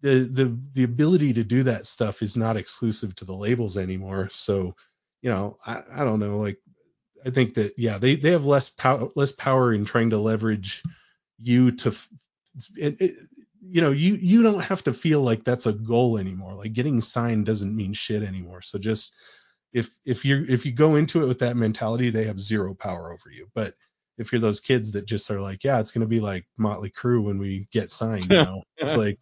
the 0.00 0.24
the 0.24 0.58
the 0.74 0.84
ability 0.84 1.32
to 1.34 1.44
do 1.44 1.62
that 1.64 1.86
stuff 1.86 2.22
is 2.22 2.36
not 2.36 2.56
exclusive 2.56 3.14
to 3.16 3.24
the 3.24 3.34
labels 3.34 3.76
anymore. 3.76 4.28
So, 4.32 4.74
you 5.22 5.30
know, 5.30 5.58
I, 5.66 5.82
I 5.92 6.04
don't 6.04 6.20
know. 6.20 6.38
Like 6.38 6.58
I 7.24 7.30
think 7.30 7.54
that 7.54 7.74
yeah, 7.76 7.98
they 7.98 8.16
they 8.16 8.30
have 8.30 8.46
less 8.46 8.68
power 8.70 9.08
less 9.16 9.32
power 9.32 9.72
in 9.74 9.84
trying 9.84 10.10
to 10.10 10.18
leverage 10.18 10.82
you 11.38 11.70
to 11.70 11.94
it, 12.76 13.00
it, 13.00 13.14
you 13.68 13.80
know 13.80 13.90
you 13.90 14.14
you 14.14 14.42
don't 14.42 14.60
have 14.60 14.82
to 14.84 14.92
feel 14.92 15.20
like 15.22 15.44
that's 15.44 15.66
a 15.66 15.72
goal 15.72 16.18
anymore 16.18 16.54
like 16.54 16.72
getting 16.72 17.00
signed 17.00 17.46
doesn't 17.46 17.74
mean 17.74 17.92
shit 17.92 18.22
anymore 18.22 18.62
so 18.62 18.78
just 18.78 19.12
if 19.76 19.90
if 20.06 20.24
you 20.24 20.46
if 20.48 20.64
you 20.64 20.72
go 20.72 20.94
into 20.94 21.22
it 21.22 21.26
with 21.26 21.38
that 21.40 21.54
mentality, 21.54 22.08
they 22.08 22.24
have 22.24 22.40
zero 22.40 22.72
power 22.72 23.12
over 23.12 23.30
you. 23.30 23.46
But 23.54 23.74
if 24.16 24.32
you're 24.32 24.40
those 24.40 24.58
kids 24.58 24.90
that 24.92 25.04
just 25.04 25.30
are 25.30 25.40
like, 25.40 25.62
yeah, 25.64 25.78
it's 25.80 25.90
gonna 25.90 26.06
be 26.06 26.18
like 26.18 26.46
Motley 26.56 26.90
Crue 26.90 27.22
when 27.22 27.38
we 27.38 27.68
get 27.72 27.90
signed, 27.90 28.30
you 28.30 28.42
know, 28.42 28.62
it's 28.78 28.96
like 28.96 29.18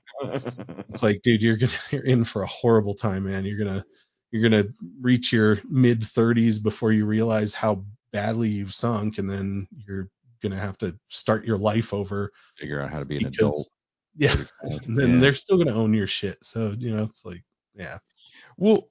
it's 0.88 1.02
like, 1.02 1.22
dude, 1.22 1.42
you're 1.42 1.56
gonna 1.56 1.72
you're 1.90 2.04
in 2.04 2.22
for 2.22 2.42
a 2.42 2.46
horrible 2.46 2.94
time, 2.94 3.24
man. 3.24 3.44
You're 3.44 3.58
gonna 3.58 3.84
you're 4.30 4.48
gonna 4.48 4.68
reach 5.00 5.32
your 5.32 5.58
mid 5.68 6.02
30s 6.02 6.62
before 6.62 6.92
you 6.92 7.04
realize 7.04 7.52
how 7.52 7.84
badly 8.12 8.48
you've 8.48 8.74
sunk, 8.74 9.18
and 9.18 9.28
then 9.28 9.66
you're 9.76 10.08
gonna 10.40 10.60
have 10.60 10.78
to 10.78 10.96
start 11.08 11.44
your 11.44 11.58
life 11.58 11.92
over. 11.92 12.30
Figure 12.58 12.80
out 12.80 12.90
how 12.90 13.00
to 13.00 13.04
be 13.04 13.16
an 13.18 13.26
adult. 13.26 13.68
Yeah, 14.16 14.36
and 14.60 14.96
then 14.96 15.14
yeah. 15.14 15.18
they're 15.18 15.34
still 15.34 15.58
gonna 15.58 15.74
own 15.74 15.92
your 15.92 16.06
shit. 16.06 16.38
So 16.40 16.76
you 16.78 16.94
know, 16.94 17.02
it's 17.02 17.24
like, 17.24 17.42
yeah. 17.74 17.98
Well, 18.56 18.88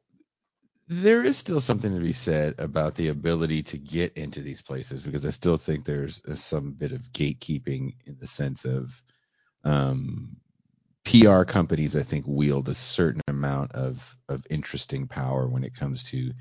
there 0.88 1.24
is 1.24 1.38
still 1.38 1.62
something 1.62 1.94
to 1.94 2.02
be 2.02 2.14
said 2.14 2.56
about 2.58 2.96
the 2.96 3.08
ability 3.08 3.64
to 3.64 3.78
get 3.78 4.14
into 4.18 4.42
these 4.42 4.62
places 4.62 5.02
because 5.02 5.26
I 5.26 5.30
still 5.30 5.58
think 5.58 5.86
there's 5.86 6.22
some 6.40 6.72
bit 6.72 6.92
of 6.92 7.12
gatekeeping 7.14 7.96
in 8.06 8.18
the 8.20 8.28
sense 8.28 8.66
of 8.66 9.02
um, 9.64 10.36
PR 11.06 11.44
companies. 11.44 11.96
I 11.96 12.04
think 12.04 12.26
wield 12.28 12.68
a 12.70 12.76
certain 12.76 13.22
amount 13.28 13.72
of 13.74 14.18
of 14.28 14.46
interesting 14.50 15.08
power 15.08 15.48
when 15.48 15.64
it 15.64 15.74
comes 15.76 16.04
to 16.12 16.34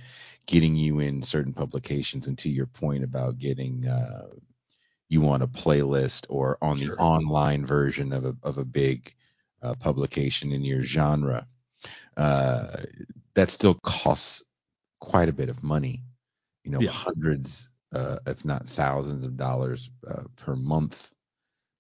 getting 0.46 0.74
you 0.74 1.00
in 1.00 1.22
certain 1.22 1.52
publications. 1.52 2.26
And 2.26 2.36
to 2.38 2.48
your 2.48 2.66
point 2.66 3.04
about 3.04 3.38
getting 3.38 3.86
uh, 3.86 4.26
you 5.08 5.28
on 5.28 5.42
a 5.42 5.48
playlist 5.48 6.26
or 6.28 6.58
on 6.62 6.78
sure. 6.78 6.96
the 6.96 7.02
online 7.02 7.64
version 7.64 8.12
of 8.12 8.24
a 8.24 8.36
of 8.42 8.58
a 8.58 8.64
big 8.64 9.14
uh, 9.62 9.74
publication 9.74 10.52
in 10.52 10.64
your 10.64 10.82
genre. 10.82 11.46
Uh, 12.16 12.82
that 13.34 13.50
still 13.50 13.74
costs 13.82 14.42
quite 15.00 15.28
a 15.28 15.32
bit 15.32 15.48
of 15.48 15.62
money. 15.62 16.02
You 16.64 16.72
know, 16.72 16.80
yeah. 16.80 16.90
hundreds, 16.90 17.70
uh, 17.94 18.18
if 18.26 18.44
not 18.44 18.68
thousands 18.68 19.24
of 19.24 19.36
dollars 19.36 19.90
uh, 20.06 20.24
per 20.36 20.54
month 20.54 21.12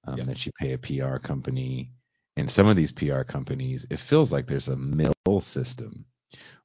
um, 0.06 0.18
yeah. 0.18 0.24
that 0.24 0.44
you 0.44 0.52
pay 0.58 0.72
a 0.72 0.78
PR 0.78 1.18
company. 1.18 1.90
And 2.36 2.50
some 2.50 2.66
of 2.66 2.76
these 2.76 2.92
PR 2.92 3.22
companies, 3.22 3.86
it 3.90 3.98
feels 3.98 4.32
like 4.32 4.46
there's 4.46 4.68
a 4.68 4.76
mill 4.76 5.12
system 5.40 6.06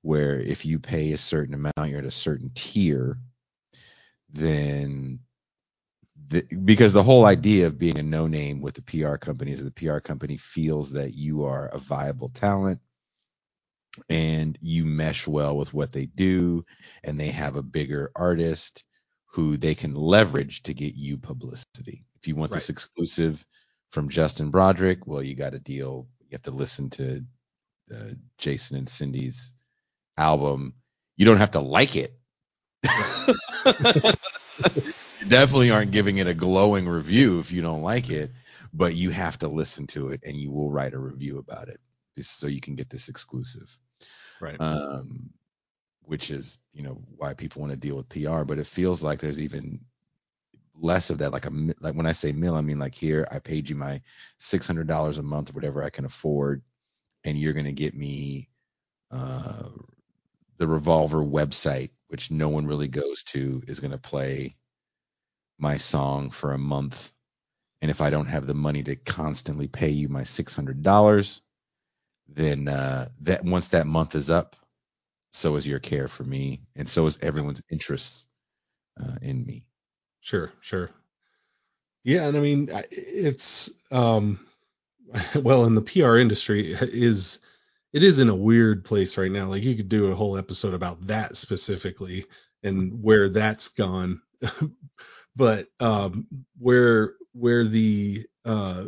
where 0.02 0.40
if 0.40 0.66
you 0.66 0.80
pay 0.80 1.12
a 1.12 1.18
certain 1.18 1.54
amount, 1.54 1.90
you're 1.90 2.00
at 2.00 2.06
a 2.06 2.12
certain 2.12 2.50
tier, 2.56 3.18
then 4.30 5.20
the, 6.30 6.42
because 6.42 6.94
the 6.94 7.04
whole 7.04 7.26
idea 7.26 7.68
of 7.68 7.78
being 7.78 8.00
a 8.00 8.04
no 8.04 8.28
name 8.28 8.62
with 8.62 8.76
the 8.76 8.82
PR 8.82 9.16
company 9.18 9.52
is 9.52 9.64
that 9.64 9.76
the 9.76 9.86
PR 9.86 10.00
company 10.00 10.38
feels 10.38 10.92
that 10.92 11.14
you 11.14 11.44
are 11.44 11.68
a 11.68 11.78
viable 11.78 12.30
talent 12.30 12.80
and 14.10 14.58
you 14.62 14.86
mesh 14.86 15.28
well 15.28 15.58
with 15.58 15.74
what 15.74 15.92
they 15.92 16.06
do 16.06 16.66
and 17.04 17.20
they 17.20 17.30
have 17.30 17.56
a 17.56 17.64
bigger 17.64 18.12
artist 18.16 18.84
who 19.32 19.58
they 19.58 19.76
can 19.76 19.94
leverage 19.94 20.64
to 20.64 20.74
get 20.74 20.96
you 20.96 21.18
publicity. 21.18 22.06
If 22.20 22.28
you 22.28 22.36
want 22.36 22.52
right. 22.52 22.58
this 22.58 22.70
exclusive 22.70 23.46
from 23.92 24.10
Justin 24.10 24.50
Broadrick, 24.50 25.06
well, 25.06 25.22
you 25.22 25.36
got 25.36 25.54
a 25.54 25.60
deal. 25.60 26.08
You 26.22 26.30
have 26.34 26.44
to 26.44 26.52
listen 26.52 26.90
to 26.92 27.24
uh, 27.94 28.12
Jason 28.38 28.78
and 28.78 28.90
Cindy's 28.90 29.54
album. 30.18 30.74
You 31.18 31.26
don't 31.26 31.38
have 31.38 31.52
to 31.52 31.60
like 31.60 31.96
it. 31.96 32.18
you 35.22 35.28
definitely 35.28 35.72
aren't 35.72 35.92
giving 35.92 36.18
it 36.18 36.28
a 36.28 36.34
glowing 36.34 36.88
review 36.88 37.40
if 37.40 37.52
you 37.52 37.62
don't 37.62 37.82
like 37.82 38.10
it, 38.10 38.32
but 38.74 38.96
you 38.96 39.12
have 39.12 39.38
to 39.40 39.48
listen 39.48 39.88
to 39.88 40.10
it 40.10 40.22
and 40.26 40.36
you 40.36 40.52
will 40.52 40.72
write 40.72 40.94
a 40.94 41.00
review 41.00 41.38
about 41.38 41.70
it 41.70 41.80
so 42.22 42.48
you 42.48 42.62
can 42.62 42.76
get 42.76 42.90
this 42.90 43.10
exclusive 43.10 43.78
right? 44.40 44.60
Um, 44.60 45.30
which 46.02 46.32
is 46.32 46.60
you 46.74 46.84
know 46.84 47.02
why 47.16 47.34
people 47.34 47.62
want 47.62 47.72
to 47.72 47.78
deal 47.78 47.96
with 47.96 48.10
PR. 48.10 48.44
But 48.44 48.60
it 48.60 48.68
feels 48.68 49.04
like 49.04 49.20
there's 49.20 49.42
even 49.42 49.80
less 50.76 51.10
of 51.10 51.20
that. 51.20 51.32
Like 51.32 51.46
a 51.46 51.52
like 51.80 51.96
when 51.96 52.06
I 52.06 52.12
say 52.14 52.32
mill, 52.32 52.56
I 52.56 52.62
mean 52.62 52.80
like 52.80 52.96
here 52.96 53.28
I 53.32 53.40
paid 53.40 53.70
you 53.70 53.76
my 53.76 54.02
six 54.38 54.68
hundred 54.68 54.88
dollars 54.88 55.18
a 55.18 55.24
month 55.24 55.50
or 55.50 55.54
whatever 55.54 55.84
I 55.84 55.90
can 55.90 56.06
afford, 56.06 56.62
and 57.24 57.38
you're 57.38 57.54
gonna 57.54 57.72
get 57.72 57.96
me 57.96 58.50
uh, 59.12 59.70
the 60.58 60.68
Revolver 60.68 61.24
website, 61.24 61.92
which 62.08 62.32
no 62.32 62.50
one 62.50 62.66
really 62.66 62.88
goes 62.88 63.24
to, 63.24 63.62
is 63.68 63.80
gonna 63.80 63.98
play 63.98 64.56
my 65.60 65.78
song 65.78 66.30
for 66.30 66.54
a 66.54 66.58
month. 66.58 67.12
And 67.82 67.92
if 67.92 68.02
I 68.02 68.10
don't 68.10 68.26
have 68.28 68.48
the 68.48 68.54
money 68.54 68.84
to 68.84 68.96
constantly 68.96 69.68
pay 69.68 69.90
you 69.90 70.10
my 70.10 70.24
six 70.24 70.54
hundred 70.56 70.84
dollars, 70.84 71.42
then 72.28 72.68
uh, 72.68 73.10
that 73.22 73.44
once 73.44 73.70
that 73.70 73.88
month 73.88 74.16
is 74.16 74.30
up, 74.30 74.56
so 75.32 75.56
is 75.56 75.68
your 75.68 75.80
care 75.80 76.08
for 76.08 76.24
me, 76.24 76.62
and 76.76 76.88
so 76.88 77.06
is 77.08 77.18
everyone's 77.22 77.62
interest 77.72 78.28
uh, 79.02 79.16
in 79.22 79.46
me. 79.46 79.66
Sure, 80.22 80.52
sure. 80.62 80.92
Yeah, 82.04 82.28
and 82.28 82.38
I 82.38 82.40
mean 82.40 82.70
it's 82.92 83.70
um, 83.92 84.40
well 85.42 85.66
in 85.66 85.76
the 85.76 85.82
PR 85.82 86.18
industry 86.18 86.74
is 86.82 87.40
it 87.94 88.04
is 88.04 88.20
in 88.20 88.30
a 88.30 88.36
weird 88.36 88.86
place 88.86 89.18
right 89.18 89.32
now. 89.32 89.48
Like 89.48 89.64
you 89.64 89.76
could 89.76 89.90
do 89.90 90.12
a 90.12 90.16
whole 90.16 90.38
episode 90.38 90.74
about 90.74 91.06
that 91.08 91.38
specifically 91.38 92.26
and 92.64 93.02
where 93.02 93.30
that's 93.30 93.70
gone. 93.70 94.22
but 95.36 95.68
um, 95.80 96.28
where 96.58 97.14
where 97.34 97.66
the 97.66 98.26
uh, 98.46 98.86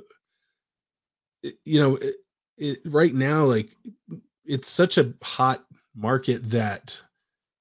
you 1.65 1.79
know 1.79 1.97
it, 2.59 2.79
right 2.85 3.13
now, 3.13 3.45
like 3.45 3.69
it's 4.45 4.67
such 4.67 4.97
a 4.97 5.13
hot 5.21 5.63
market 5.95 6.49
that 6.49 6.99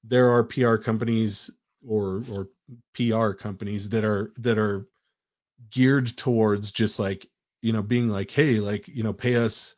there 0.04 0.30
are 0.30 0.44
PR 0.44 0.76
companies 0.76 1.50
or 1.86 2.22
or 2.30 2.48
PR 2.94 3.32
companies 3.32 3.88
that 3.90 4.04
are 4.04 4.32
that 4.38 4.58
are 4.58 4.86
geared 5.70 6.16
towards 6.16 6.70
just 6.70 6.98
like 6.98 7.26
you 7.62 7.72
know 7.72 7.82
being 7.82 8.08
like 8.08 8.30
hey 8.30 8.60
like 8.60 8.86
you 8.88 9.02
know 9.02 9.12
pay 9.12 9.36
us 9.36 9.74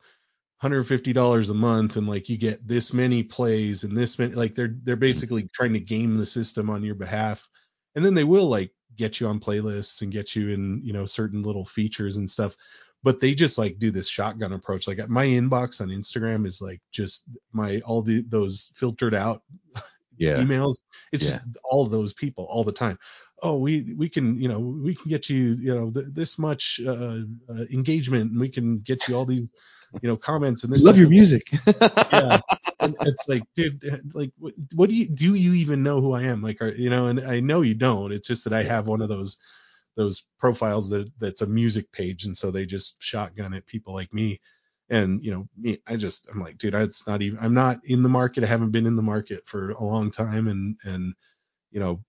$150 0.61 1.49
a 1.49 1.53
month 1.53 1.97
and 1.97 2.07
like 2.07 2.29
you 2.29 2.37
get 2.37 2.67
this 2.67 2.93
many 2.93 3.23
plays 3.23 3.83
and 3.83 3.97
this 3.97 4.19
many 4.19 4.33
like 4.33 4.53
they're 4.53 4.75
they're 4.83 4.95
hmm. 4.95 5.01
basically 5.01 5.49
trying 5.53 5.73
to 5.73 5.79
game 5.79 6.17
the 6.17 6.25
system 6.25 6.69
on 6.69 6.83
your 6.83 6.95
behalf. 6.95 7.47
And 7.95 8.05
then 8.05 8.13
they 8.13 8.23
will 8.23 8.47
like 8.47 8.71
get 8.95 9.19
you 9.19 9.27
on 9.27 9.39
playlists 9.39 10.01
and 10.01 10.11
get 10.11 10.35
you 10.35 10.49
in 10.49 10.81
you 10.83 10.93
know 10.93 11.05
certain 11.05 11.41
little 11.41 11.65
features 11.65 12.17
and 12.17 12.29
stuff 12.29 12.55
but 13.03 13.19
they 13.19 13.33
just 13.33 13.57
like 13.57 13.79
do 13.79 13.91
this 13.91 14.07
shotgun 14.07 14.53
approach. 14.53 14.87
Like 14.87 15.07
my 15.09 15.25
inbox 15.25 15.81
on 15.81 15.89
Instagram 15.89 16.45
is 16.45 16.61
like 16.61 16.81
just 16.91 17.25
my 17.51 17.79
all 17.81 18.01
the 18.01 18.23
those 18.27 18.71
filtered 18.75 19.13
out 19.13 19.43
yeah. 20.17 20.37
emails. 20.37 20.79
It's 21.11 21.23
yeah. 21.23 21.31
just 21.31 21.43
all 21.63 21.85
those 21.85 22.13
people 22.13 22.45
all 22.49 22.63
the 22.63 22.71
time. 22.71 22.97
oh 23.43 23.57
we 23.57 23.93
we 23.97 24.07
can 24.07 24.39
you 24.39 24.47
know 24.47 24.59
we 24.59 24.95
can 24.95 25.09
get 25.09 25.29
you 25.29 25.57
you 25.59 25.73
know 25.73 25.89
th- 25.91 26.07
this 26.13 26.37
much 26.37 26.79
uh, 26.85 27.21
uh, 27.49 27.65
engagement 27.71 28.31
and 28.31 28.39
we 28.39 28.49
can 28.49 28.79
get 28.79 29.07
you 29.07 29.15
all 29.15 29.25
these 29.25 29.51
you 30.01 30.07
know 30.07 30.15
comments 30.15 30.63
and 30.63 30.71
this 30.71 30.83
Love 30.83 30.97
your 30.97 31.09
music. 31.09 31.49
yeah 32.13 32.39
and 32.81 32.95
it's 33.01 33.29
like 33.29 33.43
dude 33.55 33.83
like 34.13 34.31
what, 34.37 34.53
what 34.75 34.89
do 34.89 34.95
you 34.95 35.07
do 35.07 35.35
you 35.35 35.53
even 35.53 35.83
know 35.83 36.01
who 36.01 36.13
i 36.13 36.23
am 36.23 36.41
like 36.41 36.61
are, 36.61 36.73
you 36.73 36.89
know 36.89 37.05
and 37.07 37.21
i 37.21 37.39
know 37.39 37.61
you 37.61 37.73
don't 37.73 38.11
it's 38.11 38.27
just 38.27 38.43
that 38.43 38.53
i 38.53 38.63
have 38.63 38.87
one 38.87 39.01
of 39.01 39.09
those 39.09 39.37
those 39.95 40.25
profiles 40.39 40.89
that 40.89 41.09
that's 41.19 41.41
a 41.41 41.47
music 41.47 41.91
page 41.91 42.25
and 42.25 42.37
so 42.37 42.51
they 42.51 42.65
just 42.65 43.01
shotgun 43.01 43.53
at 43.53 43.65
people 43.67 43.93
like 43.93 44.13
me. 44.13 44.39
And 44.89 45.23
you 45.23 45.31
know 45.31 45.47
me 45.57 45.79
i 45.87 45.95
just 45.95 46.27
i'm 46.29 46.41
like 46.41 46.57
dude 46.57 46.73
it's 46.73 47.07
not 47.07 47.21
even 47.21 47.39
i'm 47.39 47.53
not 47.53 47.79
in 47.85 48.03
the 48.03 48.09
market. 48.09 48.43
I 48.43 48.47
haven't 48.47 48.71
been 48.71 48.85
in 48.85 48.97
the 48.97 49.01
market 49.01 49.47
for 49.47 49.71
a 49.71 49.83
long 49.83 50.11
time 50.11 50.47
and 50.49 50.77
and 50.83 51.13
you 51.71 51.79
know 51.79 52.03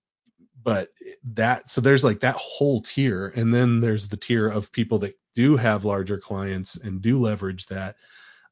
but 0.63 0.89
that 1.33 1.69
so 1.69 1.81
there's 1.81 2.03
like 2.03 2.19
that 2.21 2.35
whole 2.35 2.81
tier 2.81 3.31
and 3.35 3.53
then 3.53 3.79
there's 3.79 4.07
the 4.07 4.17
tier 4.17 4.47
of 4.47 4.71
people 4.71 4.99
that 4.99 5.17
do 5.35 5.57
have 5.57 5.85
larger 5.85 6.17
clients 6.17 6.75
and 6.77 7.01
do 7.01 7.19
leverage 7.19 7.65
that 7.67 7.95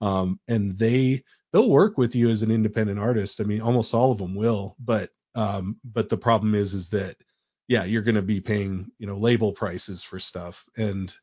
um, 0.01 0.39
and 0.47 0.77
they 0.77 1.23
they'll 1.51 1.69
work 1.69 1.97
with 1.97 2.15
you 2.15 2.29
as 2.29 2.41
an 2.41 2.51
independent 2.51 2.99
artist. 2.99 3.41
I 3.41 3.43
mean 3.43 3.61
almost 3.61 3.93
all 3.93 4.11
of 4.11 4.17
them 4.17 4.35
will 4.35 4.75
but 4.79 5.09
um, 5.35 5.77
but 5.83 6.09
the 6.09 6.17
problem 6.17 6.55
is 6.55 6.73
is 6.73 6.89
that 6.89 7.15
yeah 7.71 7.85
you're 7.85 8.03
going 8.03 8.15
to 8.15 8.21
be 8.21 8.41
paying 8.41 8.91
you 8.99 9.07
know 9.07 9.15
label 9.15 9.53
prices 9.53 10.03
for 10.03 10.19
stuff 10.19 10.65
and 10.77 11.13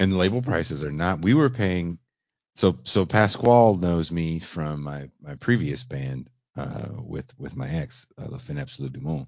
and 0.00 0.16
label 0.16 0.42
prices 0.42 0.82
are 0.82 0.90
not. 0.92 1.22
We 1.22 1.34
were 1.34 1.50
paying. 1.50 1.98
So 2.56 2.78
so 2.84 3.06
Pasquale 3.06 3.76
knows 3.76 4.10
me 4.10 4.38
from 4.40 4.82
my 4.82 5.10
my 5.20 5.36
previous 5.36 5.84
band 5.84 6.30
uh, 6.56 6.88
with 6.98 7.32
with 7.38 7.56
my 7.56 7.68
ex, 7.68 8.06
uh, 8.18 8.26
La 8.30 8.38
Fin 8.38 8.58
Absolue 8.58 8.90
du 8.90 9.00
Monde. 9.00 9.26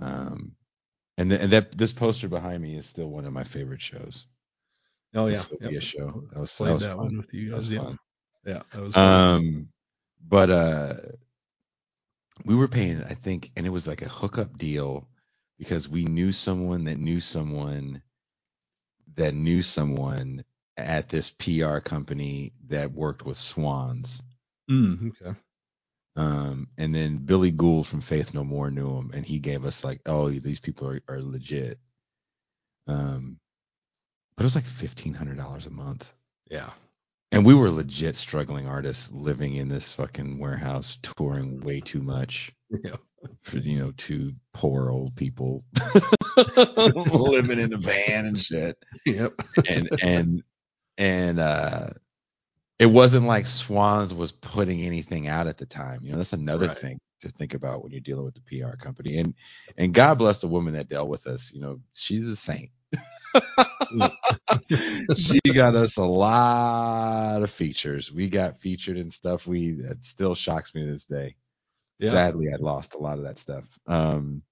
Um, 0.00 0.56
and, 1.18 1.30
th- 1.30 1.42
and 1.42 1.52
that 1.52 1.76
this 1.78 1.92
poster 1.92 2.28
behind 2.28 2.62
me 2.62 2.76
is 2.76 2.86
still 2.86 3.08
one 3.08 3.26
of 3.26 3.32
my 3.32 3.44
favorite 3.44 3.82
shows. 3.82 4.26
oh 5.14 5.26
yeah 5.28 5.44
yep. 5.60 5.82
show. 5.82 6.24
That 6.32 6.40
was 6.40 6.52
that 6.62 6.70
played 6.70 6.74
was 6.74 6.82
that 6.82 6.96
fun. 6.96 7.06
one 7.06 7.16
with 7.18 7.32
you 7.34 7.50
That 7.50 7.56
was 7.56 7.68
guys 7.68 7.72
yeah 7.72 7.82
fun. 7.82 7.98
yeah 8.46 8.62
that 8.72 8.82
was 8.82 8.98
fun. 8.98 9.26
Um, 9.36 9.68
but 10.26 10.50
uh, 10.50 10.94
we 12.44 12.54
were 12.56 12.68
paying, 12.68 13.02
I 13.04 13.14
think, 13.14 13.50
and 13.56 13.66
it 13.66 13.70
was 13.70 13.86
like 13.88 14.02
a 14.02 14.08
hookup 14.08 14.58
deal 14.58 15.08
because 15.58 15.88
we 15.88 16.04
knew 16.04 16.32
someone 16.32 16.84
that 16.84 16.98
knew 16.98 17.20
someone 17.20 18.02
that 19.14 19.34
knew 19.34 19.62
someone 19.62 20.44
at 20.76 21.08
this 21.08 21.30
PR 21.30 21.78
company 21.78 22.52
that 22.68 22.92
worked 22.92 23.24
with 23.24 23.38
Swans. 23.38 24.22
Mm, 24.70 25.10
okay 25.10 25.34
Um, 26.16 26.68
and 26.78 26.94
then 26.94 27.18
Billy 27.18 27.50
Gould 27.50 27.86
from 27.86 28.00
Faith 28.00 28.34
No 28.34 28.44
More 28.44 28.70
knew 28.70 28.96
him, 28.98 29.10
and 29.14 29.24
he 29.26 29.38
gave 29.38 29.64
us 29.64 29.84
like, 29.84 30.00
oh, 30.06 30.30
these 30.30 30.60
people 30.60 30.88
are, 30.88 31.00
are 31.08 31.22
legit. 31.22 31.78
Um, 32.86 33.38
but 34.36 34.44
it 34.44 34.46
was 34.46 34.54
like 34.56 34.66
fifteen 34.66 35.14
hundred 35.14 35.36
dollars 35.38 35.66
a 35.66 35.70
month. 35.70 36.12
yeah 36.50 36.70
And 37.32 37.46
we 37.46 37.54
were 37.54 37.70
legit 37.70 38.16
struggling 38.16 38.66
artists 38.68 39.10
living 39.12 39.54
in 39.56 39.68
this 39.68 39.92
fucking 39.94 40.38
warehouse, 40.38 40.98
touring 41.02 41.60
way 41.60 41.80
too 41.80 42.02
much 42.02 42.52
yeah 42.84 42.96
for 43.42 43.58
you 43.58 43.78
know 43.78 43.92
two 43.96 44.34
poor 44.54 44.90
old 44.90 45.16
people 45.16 45.64
living 46.86 47.58
in 47.60 47.72
a 47.74 47.78
van 47.78 48.26
and 48.26 48.40
shit. 48.40 48.76
yep 49.06 49.34
And 49.68 49.90
and 50.02 50.42
and 50.98 51.40
uh 51.40 51.88
it 52.78 52.86
wasn't 52.86 53.26
like 53.26 53.46
Swans 53.46 54.12
was 54.14 54.32
putting 54.32 54.82
anything 54.82 55.28
out 55.28 55.46
at 55.46 55.58
the 55.58 55.66
time. 55.66 56.00
You 56.02 56.12
know, 56.12 56.18
that's 56.18 56.32
another 56.34 56.68
Right. 56.68 56.70
thing 56.70 56.98
to 57.22 57.30
think 57.30 57.54
about 57.54 57.82
when 57.82 57.92
you're 57.92 58.00
dealing 58.00 58.24
with 58.24 58.34
the 58.34 58.42
PR 58.60 58.76
company. 58.76 59.18
And 59.18 59.34
and 59.78 59.94
God 59.94 60.18
bless 60.18 60.40
the 60.42 60.48
woman 60.48 60.74
that 60.74 60.88
dealt 60.88 61.08
with 61.08 61.26
us. 61.26 61.52
You 61.54 61.60
know, 61.62 61.80
she's 61.94 62.28
a 62.28 62.36
saint. 62.36 62.70
she 65.16 65.40
got 65.54 65.76
us 65.76 65.96
a 65.98 66.04
lot 66.04 67.42
of 67.42 67.50
features. 67.50 68.12
We 68.12 68.28
got 68.30 68.58
featured 68.58 68.98
in 68.98 69.10
stuff 69.10 69.46
we 69.46 69.72
that 69.82 70.04
still 70.04 70.34
shocks 70.34 70.74
me 70.74 70.82
to 70.86 70.92
this 70.92 71.06
day. 71.06 71.36
Yeah. 72.02 72.10
Sadly, 72.10 72.52
I 72.52 72.56
lost 72.56 72.94
a 72.94 72.98
lot 72.98 73.18
of 73.18 73.24
that 73.24 73.38
stuff. 73.38 73.64
Um, 73.86 74.42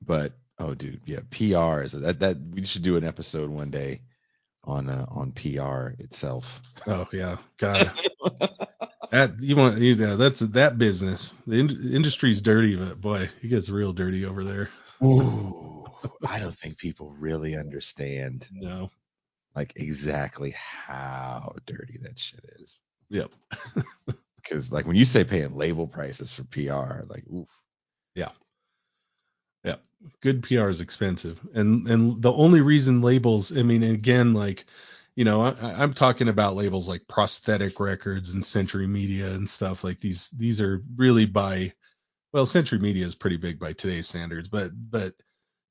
but 0.00 0.32
oh, 0.60 0.74
dude, 0.74 1.00
yeah, 1.06 1.20
PR 1.30 1.82
is 1.82 1.92
that 1.92 2.20
that 2.20 2.36
we 2.52 2.64
should 2.64 2.84
do 2.84 2.96
an 2.96 3.02
episode 3.02 3.50
one 3.50 3.72
day 3.72 4.02
on 4.62 4.88
uh, 4.88 5.06
on 5.08 5.32
PR 5.32 6.00
itself. 6.00 6.62
Oh 6.86 7.08
yeah, 7.12 7.38
God. 7.58 7.90
that 9.10 9.32
you 9.40 9.56
want 9.56 9.78
you, 9.78 9.94
yeah, 9.94 10.14
that's 10.14 10.38
that 10.38 10.78
business. 10.78 11.34
The 11.48 11.58
in, 11.58 11.94
industry's 11.94 12.40
dirty, 12.40 12.76
but 12.76 13.00
boy, 13.00 13.28
it 13.42 13.48
gets 13.48 13.70
real 13.70 13.92
dirty 13.92 14.24
over 14.26 14.44
there. 14.44 14.70
Ooh, 15.02 15.84
I 16.28 16.38
don't 16.38 16.54
think 16.54 16.78
people 16.78 17.10
really 17.18 17.56
understand 17.56 18.46
No. 18.52 18.92
like 19.56 19.72
exactly 19.74 20.54
how 20.56 21.56
dirty 21.66 21.98
that 22.02 22.20
shit 22.20 22.44
is. 22.60 22.78
Yep. 23.08 23.32
Because 24.42 24.70
like 24.72 24.86
when 24.86 24.96
you 24.96 25.04
say 25.04 25.24
paying 25.24 25.56
label 25.56 25.86
prices 25.86 26.32
for 26.32 26.44
PR, 26.44 27.04
like 27.08 27.24
oof. 27.32 27.48
Yeah. 28.14 28.30
Yep. 29.64 29.82
Good 30.22 30.42
PR 30.42 30.68
is 30.70 30.80
expensive, 30.80 31.38
and 31.54 31.86
and 31.88 32.22
the 32.22 32.32
only 32.32 32.60
reason 32.60 33.02
labels, 33.02 33.56
I 33.56 33.62
mean, 33.62 33.82
again, 33.82 34.32
like, 34.32 34.64
you 35.16 35.24
know, 35.24 35.42
I, 35.42 35.54
I'm 35.60 35.92
talking 35.94 36.28
about 36.28 36.56
labels 36.56 36.88
like 36.88 37.06
Prosthetic 37.08 37.78
Records 37.80 38.32
and 38.34 38.44
Century 38.44 38.86
Media 38.86 39.30
and 39.32 39.48
stuff 39.48 39.84
like 39.84 40.00
these. 40.00 40.30
These 40.30 40.60
are 40.60 40.82
really 40.96 41.26
by, 41.26 41.72
well, 42.32 42.46
Century 42.46 42.78
Media 42.78 43.06
is 43.06 43.14
pretty 43.14 43.36
big 43.36 43.58
by 43.58 43.72
today's 43.74 44.08
standards, 44.08 44.48
but 44.48 44.70
but 44.90 45.14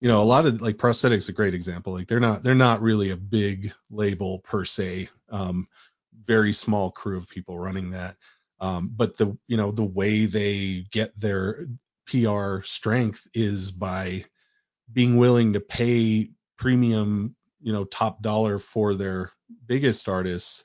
you 0.02 0.08
know, 0.08 0.22
a 0.22 0.24
lot 0.24 0.46
of 0.46 0.62
like 0.62 0.78
Prosthetics 0.78 1.30
a 1.30 1.34
great 1.34 1.54
example. 1.54 1.94
Like 1.94 2.08
they're 2.08 2.20
not 2.20 2.44
they're 2.44 2.56
not 2.56 2.82
really 2.82 3.12
a 3.12 3.18
big 3.18 3.74
label 3.90 4.40
per 4.40 4.66
se. 4.66 5.10
Um, 5.30 5.68
very 6.26 6.54
small 6.54 6.92
crew 6.92 7.18
of 7.18 7.28
people 7.28 7.60
running 7.60 7.92
that. 7.92 8.16
Um, 8.62 8.91
but 8.95 9.18
the 9.18 9.38
you 9.47 9.57
know 9.57 9.72
the 9.72 9.84
way 9.84 10.26
they 10.26 10.86
get 10.91 11.20
their 11.20 11.68
PR 12.07 12.62
strength 12.64 13.28
is 13.34 13.72
by 13.72 14.26
being 14.91 15.18
willing 15.18 15.53
to 15.53 15.60
pay 15.60 16.32
premium, 16.57 17.36
you 17.62 17.72
know, 17.72 17.86
top 17.86 18.22
dollar 18.22 18.60
for 18.60 18.95
their 18.95 19.32
biggest 19.68 20.10
artists 20.10 20.64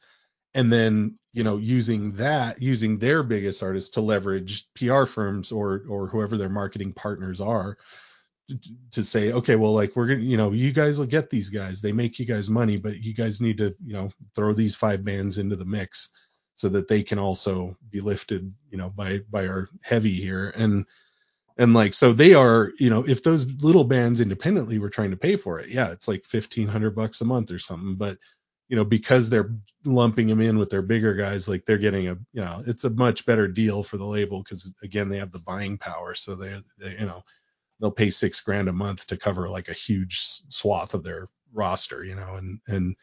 and 0.54 0.72
then, 0.72 1.18
you 1.32 1.42
know, 1.42 1.56
using 1.56 2.12
that, 2.12 2.62
using 2.62 2.98
their 2.98 3.22
biggest 3.22 3.62
artists 3.62 3.90
to 3.90 4.00
leverage 4.00 4.68
PR 4.74 5.04
firms 5.04 5.52
or 5.52 5.82
or 5.88 6.06
whoever 6.06 6.36
their 6.36 6.48
marketing 6.48 6.92
partners 6.92 7.40
are 7.40 7.76
to, 8.48 8.58
to 8.92 9.04
say, 9.04 9.32
okay, 9.32 9.56
well, 9.56 9.72
like 9.72 9.96
we're 9.96 10.06
gonna, 10.06 10.20
you 10.20 10.36
know, 10.36 10.52
you 10.52 10.72
guys 10.72 10.98
will 10.98 11.06
get 11.06 11.30
these 11.30 11.48
guys. 11.48 11.80
They 11.80 11.92
make 11.92 12.18
you 12.18 12.24
guys 12.26 12.48
money, 12.48 12.76
but 12.76 13.02
you 13.02 13.14
guys 13.14 13.40
need 13.40 13.58
to, 13.58 13.74
you 13.84 13.92
know, 13.92 14.10
throw 14.34 14.52
these 14.52 14.74
five 14.74 15.04
bands 15.04 15.38
into 15.38 15.56
the 15.56 15.64
mix 15.64 16.10
so 16.54 16.68
that 16.68 16.88
they 16.88 17.02
can 17.02 17.18
also 17.18 17.76
be 17.90 18.00
lifted, 18.00 18.52
you 18.70 18.78
know, 18.78 18.90
by 18.90 19.20
by 19.30 19.46
our 19.46 19.68
heavy 19.82 20.14
here. 20.14 20.52
And 20.56 20.86
and 21.58 21.74
like 21.74 21.94
so 21.94 22.12
they 22.12 22.34
are, 22.34 22.72
you 22.78 22.90
know, 22.90 23.06
if 23.06 23.22
those 23.22 23.46
little 23.62 23.84
bands 23.84 24.20
independently 24.20 24.78
were 24.78 24.90
trying 24.90 25.10
to 25.12 25.16
pay 25.16 25.36
for 25.36 25.58
it, 25.60 25.68
yeah, 25.68 25.92
it's 25.92 26.08
like 26.08 26.24
fifteen 26.24 26.68
hundred 26.68 26.94
bucks 26.94 27.20
a 27.20 27.24
month 27.24 27.50
or 27.50 27.58
something. 27.58 27.96
But 27.96 28.18
you 28.68 28.76
know, 28.76 28.84
because 28.84 29.28
they're 29.28 29.54
lumping 29.84 30.26
them 30.26 30.40
in 30.40 30.58
with 30.58 30.70
their 30.70 30.82
bigger 30.82 31.14
guys, 31.14 31.48
like 31.48 31.64
they're 31.66 31.78
getting 31.78 32.08
a, 32.08 32.14
you 32.32 32.40
know, 32.40 32.62
it's 32.66 32.84
a 32.84 32.90
much 32.90 33.26
better 33.26 33.46
deal 33.46 33.82
for 33.82 33.98
the 33.98 34.04
label 34.04 34.42
because 34.42 34.72
again, 34.82 35.08
they 35.08 35.18
have 35.18 35.32
the 35.32 35.38
buying 35.40 35.76
power. 35.76 36.14
So 36.14 36.34
they, 36.34 36.60
they, 36.78 36.92
you 36.92 37.06
know, 37.06 37.22
they'll 37.80 37.90
pay 37.90 38.10
six 38.10 38.40
grand 38.40 38.68
a 38.68 38.72
month 38.72 39.06
to 39.08 39.16
cover 39.16 39.48
like 39.48 39.68
a 39.68 39.74
huge 39.74 40.18
swath 40.48 40.94
of 40.94 41.04
their 41.04 41.28
roster, 41.52 42.04
you 42.04 42.14
know, 42.16 42.34
and 42.36 42.60
and 42.68 42.96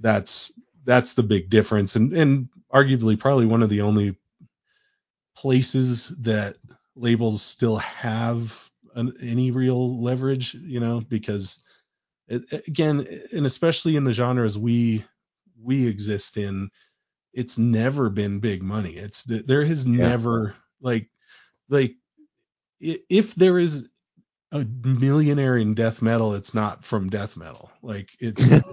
that's 0.00 0.52
that's 0.86 1.14
the 1.14 1.22
big 1.22 1.50
difference, 1.50 1.96
and 1.96 2.12
and 2.14 2.48
arguably 2.72 3.18
probably 3.18 3.46
one 3.46 3.62
of 3.62 3.68
the 3.68 3.82
only 3.82 4.16
places 5.36 6.08
that 6.20 6.56
labels 6.94 7.42
still 7.42 7.76
have 7.76 8.70
an, 8.94 9.14
any 9.20 9.50
real 9.50 10.02
leverage, 10.02 10.54
you 10.54 10.80
know, 10.80 11.00
because 11.08 11.58
it, 12.28 12.66
again, 12.66 13.06
and 13.32 13.46
especially 13.46 13.96
in 13.96 14.04
the 14.04 14.12
genres 14.12 14.58
we 14.58 15.04
we 15.62 15.86
exist 15.86 16.36
in, 16.36 16.70
it's 17.32 17.58
never 17.58 18.08
been 18.08 18.40
big 18.40 18.62
money. 18.62 18.96
It's 18.96 19.24
there 19.24 19.64
has 19.64 19.86
never 19.86 20.54
like 20.80 21.10
like 21.68 21.94
if 22.80 23.34
there 23.34 23.58
is 23.58 23.88
a 24.52 24.64
millionaire 24.84 25.56
in 25.56 25.74
death 25.74 26.02
metal, 26.02 26.34
it's 26.34 26.54
not 26.54 26.84
from 26.84 27.10
death 27.10 27.36
metal. 27.36 27.70
Like 27.82 28.10
it's 28.20 28.42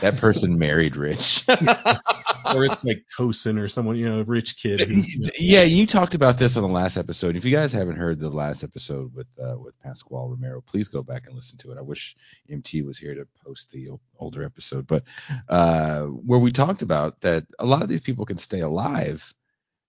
that 0.00 0.16
person 0.18 0.58
married 0.58 0.96
rich. 0.96 1.44
or 2.54 2.64
it's 2.64 2.84
like 2.84 3.04
Tosin 3.18 3.60
or 3.60 3.68
someone, 3.68 3.96
you 3.96 4.08
know, 4.08 4.20
a 4.20 4.24
rich 4.24 4.56
kid. 4.56 4.80
Who's, 4.80 5.14
you 5.14 5.24
know, 5.24 5.30
yeah, 5.38 5.62
you 5.62 5.86
talked 5.86 6.14
about 6.14 6.38
this 6.38 6.56
on 6.56 6.62
the 6.62 6.68
last 6.68 6.96
episode. 6.96 7.36
If 7.36 7.44
you 7.44 7.54
guys 7.54 7.72
haven't 7.72 7.96
heard 7.96 8.18
the 8.18 8.30
last 8.30 8.64
episode 8.64 9.14
with 9.14 9.26
uh, 9.42 9.56
with 9.58 9.80
Pasquale 9.82 10.30
Romero, 10.30 10.60
please 10.60 10.88
go 10.88 11.02
back 11.02 11.26
and 11.26 11.34
listen 11.34 11.58
to 11.58 11.72
it. 11.72 11.78
I 11.78 11.82
wish 11.82 12.16
MT 12.48 12.82
was 12.82 12.98
here 12.98 13.14
to 13.14 13.26
post 13.44 13.70
the 13.70 13.90
older 14.18 14.42
episode, 14.42 14.86
but 14.86 15.04
uh, 15.48 16.02
where 16.02 16.40
we 16.40 16.52
talked 16.52 16.82
about 16.82 17.20
that 17.20 17.44
a 17.58 17.66
lot 17.66 17.82
of 17.82 17.88
these 17.88 18.00
people 18.00 18.24
can 18.24 18.38
stay 18.38 18.60
alive 18.60 19.34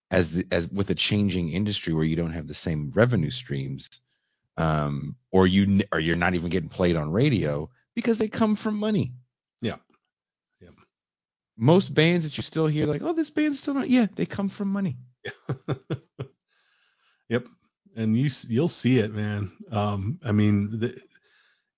as 0.10 0.32
the, 0.32 0.46
as 0.52 0.70
with 0.70 0.90
a 0.90 0.96
changing 0.96 1.52
industry 1.52 1.94
where 1.94 2.06
you 2.06 2.16
don't 2.16 2.32
have 2.32 2.48
the 2.48 2.54
same 2.54 2.92
revenue 2.94 3.30
streams, 3.30 3.90
um, 4.58 5.16
or 5.32 5.48
you 5.48 5.82
or 5.92 6.00
you're 6.00 6.16
not 6.16 6.36
even 6.36 6.50
getting 6.50 6.70
played 6.70 6.96
on 6.96 7.12
radio 7.12 7.70
because 7.96 8.18
they 8.18 8.28
come 8.28 8.56
from 8.56 8.76
money. 8.76 9.14
Yeah. 9.62 9.78
Yeah. 10.62 10.70
Most 11.58 11.94
bands 11.94 12.26
that 12.26 12.38
you 12.38 12.44
still 12.44 12.68
hear, 12.68 12.86
like, 12.86 13.02
oh, 13.02 13.14
this 13.14 13.30
band's 13.30 13.60
still 13.60 13.74
not, 13.74 13.90
yeah, 13.90 14.08
they 14.16 14.26
come 14.26 14.50
from 14.50 14.70
money. 14.70 14.98
yep. 17.30 17.46
And 17.96 18.16
you 18.16 18.30
you'll 18.48 18.68
see 18.68 19.00
it, 19.00 19.14
man. 19.14 19.52
Um, 19.72 20.20
I 20.24 20.32
mean, 20.32 20.80
the, 20.80 21.02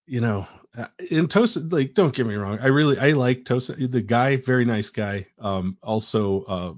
you 0.05 0.19
know, 0.21 0.45
uh, 0.77 0.87
in 1.09 1.27
Tosin, 1.27 1.71
like, 1.71 1.93
don't 1.93 2.13
get 2.13 2.27
me 2.27 2.35
wrong, 2.35 2.59
I 2.61 2.67
really 2.67 2.97
I 2.99 3.11
like 3.11 3.45
Tosin, 3.45 3.89
the 3.89 4.01
guy, 4.01 4.37
very 4.37 4.65
nice 4.65 4.89
guy. 4.89 5.27
Um, 5.39 5.77
also, 5.81 6.43
uh, 6.43 6.73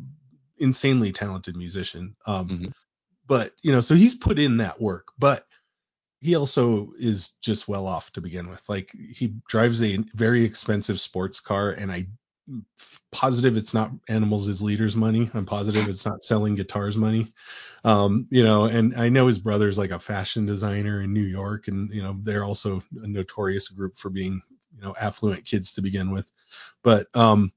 insanely 0.61 1.11
talented 1.11 1.55
musician. 1.57 2.15
Um, 2.25 2.47
Mhm. 2.47 2.73
but 3.27 3.53
you 3.61 3.71
know, 3.71 3.81
so 3.81 3.95
he's 3.95 4.15
put 4.15 4.39
in 4.39 4.57
that 4.57 4.79
work, 4.79 5.09
but 5.17 5.45
he 6.19 6.35
also 6.35 6.93
is 6.99 7.33
just 7.41 7.67
well 7.67 7.87
off 7.87 8.11
to 8.13 8.21
begin 8.21 8.49
with. 8.49 8.63
Like 8.69 8.91
he 8.91 9.35
drives 9.47 9.81
a 9.83 9.97
very 10.13 10.43
expensive 10.43 10.99
sports 10.99 11.39
car, 11.39 11.71
and 11.71 11.91
I 11.91 12.07
positive 13.11 13.57
it's 13.57 13.73
not 13.73 13.91
animals 14.07 14.47
as 14.47 14.61
leaders 14.61 14.95
money. 14.95 15.29
I'm 15.33 15.45
positive 15.45 15.87
it's 15.87 16.05
not 16.05 16.23
selling 16.23 16.55
guitars 16.55 16.97
money. 16.97 17.33
Um, 17.83 18.27
you 18.29 18.43
know, 18.43 18.65
and 18.65 18.95
I 18.95 19.09
know 19.09 19.27
his 19.27 19.39
brother's 19.39 19.77
like 19.77 19.91
a 19.91 19.99
fashion 19.99 20.45
designer 20.45 21.01
in 21.01 21.13
New 21.13 21.23
York, 21.23 21.67
and 21.67 21.91
you 21.93 22.03
know 22.03 22.17
they're 22.23 22.43
also 22.43 22.83
a 23.01 23.07
notorious 23.07 23.67
group 23.67 23.97
for 23.97 24.09
being 24.09 24.41
you 24.75 24.81
know 24.81 24.93
affluent 24.99 25.45
kids 25.45 25.73
to 25.73 25.81
begin 25.81 26.11
with. 26.11 26.31
But 26.83 27.07
um, 27.15 27.51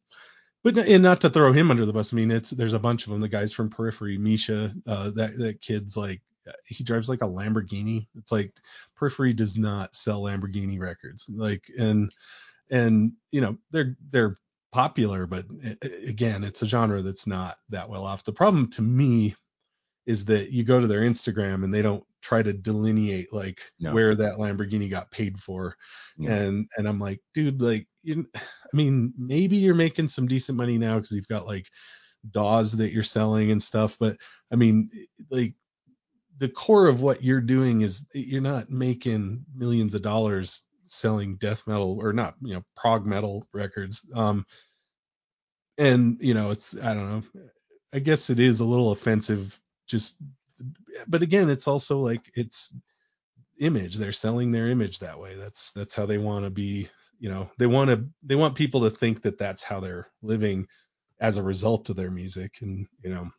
but 0.65 0.79
and 0.79 1.03
not 1.03 1.21
to 1.21 1.31
throw 1.31 1.53
him 1.53 1.71
under 1.71 1.87
the 1.87 1.93
bus. 1.93 2.13
I 2.13 2.17
mean, 2.17 2.31
it's 2.31 2.51
there's 2.51 2.73
a 2.73 2.79
bunch 2.79 3.07
of 3.07 3.13
them. 3.13 3.21
The 3.21 3.29
guys 3.29 3.53
from 3.53 3.71
Periphery, 3.71 4.19
Misha, 4.19 4.75
uh, 4.87 5.11
that 5.11 5.39
that 5.39 5.61
kid's 5.61 5.97
like 5.97 6.23
he 6.67 6.83
drives 6.83 7.09
like 7.09 7.23
a 7.23 7.27
Lamborghini. 7.27 8.07
It's 8.17 8.33
like 8.33 8.53
Periphery 8.97 9.35
does 9.35 9.57
not 9.57 9.95
sell 9.95 10.23
Lamborghini 10.23 10.81
records. 10.81 11.29
Like 11.29 11.65
and 11.79 12.13
and 12.71 13.13
you 13.31 13.43
know 13.43 13.59
they're 13.71 13.97
they're 14.11 14.37
popular, 14.73 15.27
but 15.27 15.45
again, 15.83 16.43
it's 16.43 16.63
a 16.63 16.67
genre 16.67 17.03
that's 17.03 17.27
not 17.27 17.59
that 17.69 17.89
well 17.89 18.05
off. 18.05 18.25
The 18.25 18.33
problem 18.33 18.71
to 18.73 18.83
me 18.83 19.37
is 20.07 20.25
that 20.25 20.51
you 20.51 20.65
go 20.65 20.81
to 20.81 20.87
their 20.87 21.03
Instagram 21.03 21.63
and 21.63 21.73
they 21.73 21.83
don't 21.83 22.05
try 22.25 22.43
to 22.43 22.53
delineate 22.55 23.33
like 23.33 23.61
No. 23.79 23.93
where 23.93 24.15
that 24.17 24.39
Lamborghini 24.39 24.91
got 24.91 25.11
paid 25.11 25.39
for. 25.39 25.77
And 26.27 26.67
and 26.79 26.89
I'm 26.89 26.99
like, 26.99 27.21
dude, 27.35 27.61
like 27.61 27.87
you 28.03 28.27
I 28.35 28.77
mean, 28.77 29.13
maybe 29.19 29.57
you're 29.57 29.75
making 29.75 30.09
some 30.09 30.27
decent 30.27 30.57
money 30.59 30.79
now 30.79 30.97
because 30.97 31.13
you've 31.13 31.29
got 31.29 31.47
like 31.47 31.69
DAWs 32.33 32.73
that 32.73 32.93
you're 32.93 33.03
selling 33.03 33.51
and 33.51 33.63
stuff, 33.63 33.97
but 34.01 34.17
I 34.51 34.57
mean, 34.57 34.91
like 35.31 35.55
the 36.39 36.49
core 36.49 36.89
of 36.89 37.03
what 37.03 37.23
you're 37.23 37.41
doing 37.43 37.83
is 37.83 38.07
you're 38.15 38.41
not 38.41 38.71
making 38.71 39.45
millions 39.55 39.95
of 39.95 40.03
dollars 40.03 40.63
selling 40.89 41.37
death 41.37 41.67
metal 41.67 41.99
or 42.01 42.13
not, 42.13 42.35
you 42.41 42.55
know, 42.55 42.63
prog 42.75 43.05
metal 43.07 43.47
records. 43.53 44.05
Um 44.15 44.47
and 45.79 46.17
you 46.21 46.35
know, 46.35 46.51
it's 46.51 46.75
I 46.83 46.95
don't 46.95 47.11
know. 47.11 47.43
I 47.93 47.99
guess 47.99 48.31
it 48.31 48.41
is 48.41 48.61
a 48.61 48.65
little 48.65 48.93
offensive 48.93 49.61
just 49.87 50.17
but 51.09 51.23
again, 51.23 51.51
it's 51.51 51.69
also 51.69 51.99
like 51.99 52.31
it's 52.35 52.73
image. 53.61 53.97
They're 53.97 54.13
selling 54.13 54.51
their 54.51 54.69
image 54.69 54.99
that 54.99 55.19
way. 55.19 55.35
That's 55.35 55.71
that's 55.73 55.95
how 55.95 56.07
they 56.07 56.19
want 56.19 56.45
to 56.45 56.51
be, 56.51 56.89
you 57.19 57.31
know, 57.31 57.51
they 57.59 57.67
want 57.67 57.91
to 57.91 58.05
they 58.23 58.35
want 58.35 58.55
people 58.55 58.81
to 58.83 58.91
think 58.91 59.23
that 59.23 59.39
that's 59.39 59.63
how 59.63 59.81
they're 59.81 60.09
living 60.23 60.67
as 61.21 61.37
a 61.37 61.43
result 61.43 61.89
of 61.91 61.97
their 61.97 62.11
music 62.11 62.57
and, 62.61 62.87
you 63.03 63.15
know, 63.15 63.31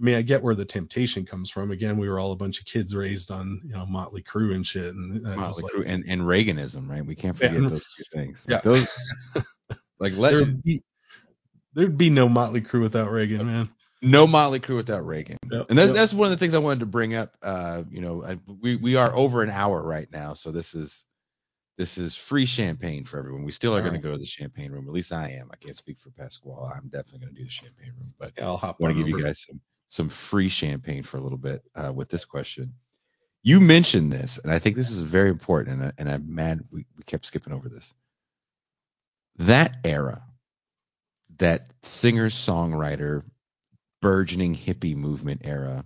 I 0.00 0.04
mean, 0.04 0.14
I 0.16 0.22
get 0.22 0.42
where 0.42 0.54
the 0.54 0.64
temptation 0.64 1.24
comes 1.24 1.50
from. 1.50 1.70
Again, 1.70 1.96
we 1.96 2.08
were 2.08 2.18
all 2.18 2.32
a 2.32 2.36
bunch 2.36 2.58
of 2.58 2.66
kids 2.66 2.96
raised 2.96 3.30
on, 3.30 3.60
you 3.64 3.72
know, 3.72 3.86
Motley 3.86 4.22
Crue 4.22 4.54
and 4.54 4.66
shit 4.66 4.94
and 4.94 5.22
Motley 5.22 5.62
like 5.62 5.72
Crue 5.72 5.84
and, 5.86 6.04
and 6.08 6.22
Reaganism, 6.22 6.88
right? 6.88 7.04
We 7.04 7.14
can't 7.14 7.36
forget 7.36 7.54
Yeah. 7.54 7.68
those 7.68 7.86
two 7.96 8.04
things. 8.12 8.46
Yeah. 8.48 8.56
Like 8.56 8.62
those, 8.64 8.88
like 10.00 10.16
let 10.16 10.30
there'd 10.32 10.62
be, 10.62 10.82
there'd 11.74 11.98
be 11.98 12.10
no 12.10 12.28
Motley 12.28 12.60
Crue 12.62 12.80
without 12.80 13.12
Reagan, 13.12 13.46
man. 13.46 13.68
No 14.02 14.26
Motley 14.26 14.60
Crue 14.60 14.76
without 14.76 15.06
Reagan. 15.06 15.38
Yep, 15.50 15.66
And 15.68 15.78
that's, 15.78 15.88
yep. 15.88 15.94
that's 15.94 16.14
one 16.14 16.26
of 16.26 16.30
the 16.32 16.36
things 16.36 16.54
I 16.54 16.58
wanted 16.58 16.80
to 16.80 16.86
bring 16.86 17.14
up. 17.14 17.36
Uh, 17.42 17.84
you 17.90 18.00
know, 18.00 18.24
I, 18.24 18.38
we 18.60 18.76
we 18.76 18.96
are 18.96 19.14
over 19.14 19.42
an 19.42 19.50
hour 19.50 19.80
right 19.80 20.10
now, 20.12 20.34
so 20.34 20.50
this 20.50 20.74
is 20.74 21.04
this 21.78 21.98
is 21.98 22.14
free 22.14 22.46
champagne 22.46 23.04
for 23.04 23.18
everyone. 23.18 23.44
We 23.44 23.52
still 23.52 23.74
are 23.74 23.80
going 23.80 23.92
right. 23.92 24.02
to 24.02 24.08
go 24.08 24.12
to 24.12 24.18
the 24.18 24.26
champagne 24.26 24.72
room. 24.72 24.86
At 24.86 24.92
least 24.92 25.12
I 25.12 25.30
am. 25.30 25.50
I 25.52 25.56
can't 25.56 25.76
speak 25.76 25.98
for 25.98 26.10
Pasquale. 26.10 26.70
I'm 26.74 26.88
definitely 26.88 27.20
going 27.20 27.34
to 27.34 27.40
do 27.40 27.44
the 27.44 27.50
champagne 27.50 27.92
room, 27.98 28.12
but 28.18 28.32
Yeah, 28.36 28.46
I'll 28.46 28.56
hop 28.56 28.80
want 28.80 28.94
to 28.96 28.98
give 29.02 29.08
you 29.08 29.22
guys 29.22 29.46
some 29.46 29.60
some 29.88 30.08
free 30.08 30.48
champagne 30.48 31.02
for 31.02 31.18
a 31.18 31.20
little 31.20 31.38
bit 31.38 31.62
uh, 31.74 31.92
with 31.92 32.08
this 32.08 32.24
question. 32.24 32.74
You 33.42 33.60
mentioned 33.60 34.12
this, 34.12 34.38
and 34.38 34.52
I 34.52 34.58
think 34.58 34.76
this 34.76 34.90
is 34.90 35.00
very 35.00 35.28
important, 35.28 35.80
and, 35.80 35.86
I, 35.86 35.92
and 35.98 36.10
I'm 36.10 36.34
mad 36.34 36.62
we, 36.70 36.86
we 36.96 37.02
kept 37.04 37.26
skipping 37.26 37.52
over 37.52 37.68
this. 37.68 37.92
That 39.38 39.76
era, 39.84 40.22
that 41.38 41.66
singer 41.82 42.28
songwriter, 42.28 43.24
burgeoning 44.02 44.54
hippie 44.54 44.96
movement 44.96 45.40
era, 45.44 45.82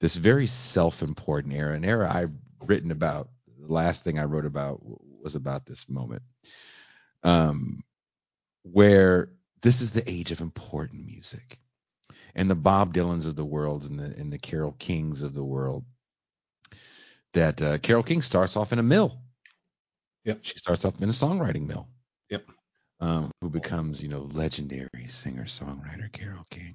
this 0.00 0.16
very 0.16 0.46
self-important 0.46 1.54
era, 1.54 1.74
an 1.74 1.86
era 1.86 2.10
I've 2.12 2.32
written 2.62 2.90
about. 2.90 3.30
The 3.58 3.72
last 3.72 4.04
thing 4.04 4.18
I 4.18 4.24
wrote 4.24 4.44
about 4.44 4.80
was 4.82 5.36
about 5.36 5.64
this 5.64 5.88
moment, 5.88 6.22
um, 7.22 7.82
where 8.62 9.30
this 9.62 9.80
is 9.80 9.92
the 9.92 10.08
age 10.10 10.32
of 10.32 10.42
important 10.42 11.06
music 11.06 11.58
and 12.34 12.50
the 12.50 12.54
Bob 12.54 12.94
Dylans 12.94 13.26
of 13.26 13.36
the 13.36 13.44
world 13.44 13.84
and 13.84 13.98
the 13.98 14.04
and 14.18 14.32
the 14.32 14.38
Carole 14.38 14.76
Kings 14.78 15.22
of 15.22 15.34
the 15.34 15.44
world. 15.44 15.84
That 17.32 17.62
uh, 17.62 17.78
Carole 17.78 18.02
King 18.02 18.22
starts 18.22 18.56
off 18.56 18.72
in 18.72 18.80
a 18.80 18.82
mill. 18.82 19.20
Yep. 20.24 20.40
She 20.42 20.58
starts 20.58 20.84
off 20.84 21.00
in 21.00 21.08
a 21.08 21.12
songwriting 21.12 21.66
mill. 21.66 21.88
Yep. 22.28 22.44
Um, 22.98 23.30
who 23.40 23.48
becomes, 23.48 24.02
you 24.02 24.08
know, 24.08 24.28
legendary 24.32 25.06
singer 25.06 25.44
songwriter 25.44 26.10
Carole 26.12 26.46
King. 26.50 26.74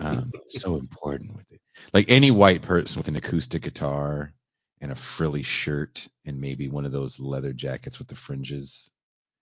Um, 0.00 0.30
so 0.48 0.76
important 0.76 1.34
with 1.36 1.50
it. 1.50 1.60
Like 1.92 2.06
any 2.08 2.30
white 2.30 2.62
person 2.62 3.00
with 3.00 3.08
an 3.08 3.16
acoustic 3.16 3.62
guitar 3.62 4.32
and 4.80 4.92
a 4.92 4.94
frilly 4.94 5.42
shirt 5.42 6.06
and 6.24 6.40
maybe 6.40 6.68
one 6.68 6.84
of 6.84 6.92
those 6.92 7.18
leather 7.18 7.52
jackets 7.52 7.98
with 7.98 8.08
the 8.08 8.14
fringes. 8.14 8.90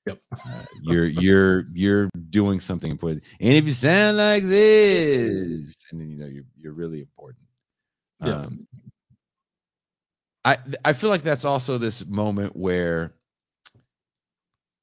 Yep. 0.07 0.21
Uh, 0.33 0.65
you're 0.83 1.07
you're 1.07 1.65
you're 1.73 2.11
doing 2.31 2.61
something 2.61 2.91
important. 2.91 3.25
And 3.41 3.55
if 3.55 3.67
you 3.67 3.73
sound 3.73 4.17
like 4.17 4.45
this, 4.45 5.77
and 5.91 6.01
then 6.01 6.11
you 6.11 6.17
know 6.17 6.27
you're 6.27 6.45
you're 6.57 6.73
really 6.73 7.01
important. 7.01 7.45
Yep. 8.25 8.35
Um, 8.35 8.67
I 10.45 10.59
I 10.85 10.93
feel 10.93 11.11
like 11.11 11.23
that's 11.23 11.45
also 11.45 11.79
this 11.79 12.05
moment 12.05 12.57
where 12.57 13.15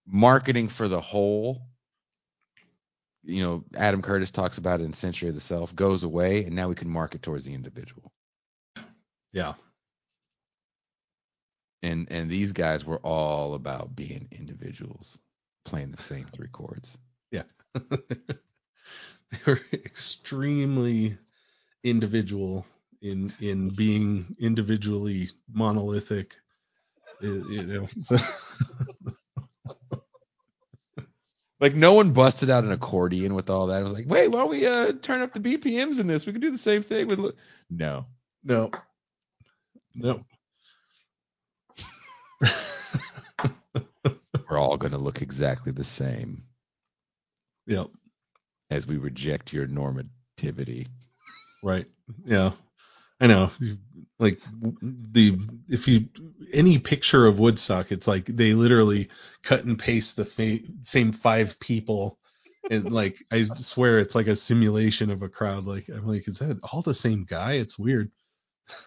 marketing 0.05 0.67
for 0.69 0.87
the 0.87 1.01
whole, 1.01 1.68
you 3.29 3.43
know, 3.43 3.63
Adam 3.75 4.01
Curtis 4.01 4.31
talks 4.31 4.57
about 4.57 4.81
it 4.81 4.85
in 4.85 4.93
Century 4.93 5.29
of 5.29 5.35
the 5.35 5.41
Self, 5.41 5.75
goes 5.75 6.03
away, 6.03 6.45
and 6.45 6.55
now 6.55 6.67
we 6.67 6.75
can 6.75 6.89
market 6.89 7.21
towards 7.21 7.45
the 7.45 7.53
individual. 7.53 8.11
Yeah. 9.31 9.53
And 11.81 12.07
and 12.11 12.29
these 12.29 12.51
guys 12.51 12.83
were 12.83 12.97
all 12.97 13.53
about 13.53 13.95
being 13.95 14.27
individuals, 14.31 15.19
playing 15.63 15.91
the 15.91 16.01
same 16.01 16.25
three 16.25 16.49
chords. 16.49 16.97
Yeah. 17.31 17.43
they 17.73 19.39
were 19.45 19.61
extremely 19.71 21.17
individual 21.83 22.65
in 23.01 23.31
in 23.39 23.69
being 23.69 24.35
individually 24.39 25.29
monolithic. 25.51 26.35
You 27.21 27.45
you 27.49 27.63
know. 27.63 27.87
So, 28.01 28.17
Like 31.59 31.75
no 31.75 31.93
one 31.93 32.11
busted 32.11 32.49
out 32.49 32.63
an 32.63 32.71
accordion 32.71 33.33
with 33.35 33.49
all 33.49 33.67
that. 33.67 33.79
I 33.79 33.83
was 33.83 33.91
like, 33.91 34.05
wait, 34.07 34.29
why 34.29 34.39
don't 34.39 34.49
we 34.49 34.65
uh, 34.65 34.93
turn 35.01 35.21
up 35.21 35.33
the 35.33 35.39
BPMs 35.41 35.99
in 35.99 36.07
this? 36.07 36.25
We 36.25 36.31
can 36.31 36.41
do 36.41 36.51
the 36.51 36.57
same 36.57 36.83
thing 36.83 37.07
with. 37.07 37.19
li-" 37.19 37.33
No, 37.69 38.05
no. 38.43 38.71
No. 39.93 40.23
we're 44.49 44.57
all 44.57 44.77
going 44.77 44.91
to 44.93 44.97
look 44.97 45.21
exactly 45.21 45.71
the 45.71 45.83
same 45.83 46.43
Yep. 47.67 47.87
as 48.69 48.87
we 48.87 48.97
reject 48.97 49.51
your 49.51 49.67
normativity. 49.67 50.87
Right. 51.61 51.87
Yeah. 52.25 52.51
I 53.19 53.27
know. 53.27 53.51
Like 54.19 54.39
the 54.81 55.37
if 55.69 55.87
you 55.87 56.09
any 56.51 56.77
picture 56.77 57.25
of 57.25 57.39
Woodstock, 57.39 57.91
it's 57.91 58.07
like 58.07 58.25
they 58.25 58.53
literally 58.53 59.09
cut 59.43 59.63
and 59.65 59.77
paste 59.79 60.15
the 60.15 60.25
fa- 60.25 60.59
same 60.83 61.11
five 61.11 61.59
people, 61.59 62.19
and 62.69 62.91
like 62.91 63.17
I 63.31 63.49
swear 63.57 63.99
it's 63.99 64.15
like 64.15 64.27
a 64.27 64.35
simulation 64.35 65.09
of 65.09 65.21
a 65.21 65.29
crowd. 65.29 65.65
Like 65.65 65.87
I'm 65.89 66.05
like, 66.05 66.27
is 66.27 66.39
that 66.39 66.59
all 66.63 66.81
the 66.81 66.93
same 66.93 67.23
guy? 67.25 67.53
It's 67.53 67.79
weird. 67.79 68.11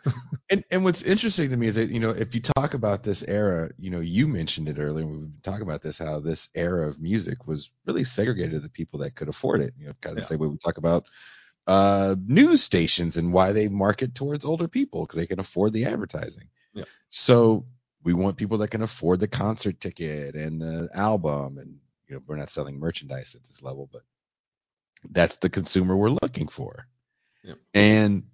And 0.50 0.64
and 0.70 0.84
what's 0.84 1.02
interesting 1.02 1.50
to 1.50 1.56
me 1.56 1.68
is 1.68 1.76
that 1.76 1.88
you 1.90 2.00
know 2.00 2.10
if 2.10 2.34
you 2.34 2.40
talk 2.40 2.74
about 2.74 3.02
this 3.02 3.22
era, 3.26 3.70
you 3.78 3.90
know 3.90 4.00
you 4.00 4.26
mentioned 4.28 4.68
it 4.68 4.78
earlier. 4.78 5.06
We've 5.06 5.30
talked 5.42 5.62
about 5.62 5.82
this 5.82 5.98
how 5.98 6.20
this 6.20 6.48
era 6.54 6.88
of 6.88 7.00
music 7.00 7.46
was 7.46 7.70
really 7.86 8.04
segregated 8.04 8.52
to 8.52 8.60
the 8.60 8.68
people 8.68 8.98
that 9.00 9.14
could 9.14 9.28
afford 9.28 9.62
it. 9.62 9.72
You 9.78 9.86
know, 9.88 9.92
kind 10.02 10.12
of 10.12 10.18
Yeah. 10.18 10.22
the 10.22 10.26
same 10.26 10.38
way 10.40 10.48
we 10.48 10.59
talk 10.59 10.78
about 10.78 11.06
uh, 11.66 12.16
news 12.26 12.62
stations 12.62 13.16
and 13.16 13.32
why 13.32 13.52
they 13.52 13.68
market 13.68 14.14
towards 14.14 14.44
older 14.44 14.68
people 14.68 15.02
because 15.02 15.18
they 15.18 15.26
can 15.26 15.40
afford 15.40 15.72
the 15.72 15.84
advertising. 15.84 16.48
Yeah. 16.74 16.84
So 17.09 17.66
we 18.02 18.12
want 18.12 18.36
people 18.36 18.59
that 18.59 18.70
can 18.70 18.82
afford 18.82 19.20
the 19.20 19.28
concert 19.28 19.80
ticket 19.80 20.34
and 20.34 20.60
the 20.60 20.89
album, 20.94 21.59
and 21.59 21.78
you 22.09 22.16
know 22.16 22.22
we're 22.26 22.36
not 22.36 22.48
selling 22.48 22.78
merchandise 22.78 23.34
at 23.34 23.44
this 23.44 23.62
level, 23.62 23.89
but 23.93 24.02
that's 25.10 25.36
the 25.36 25.51
consumer 25.51 25.97
we're 25.97 26.16
looking 26.22 26.48
for. 26.48 26.86
Yeah. 27.44 27.55
And 27.74 28.24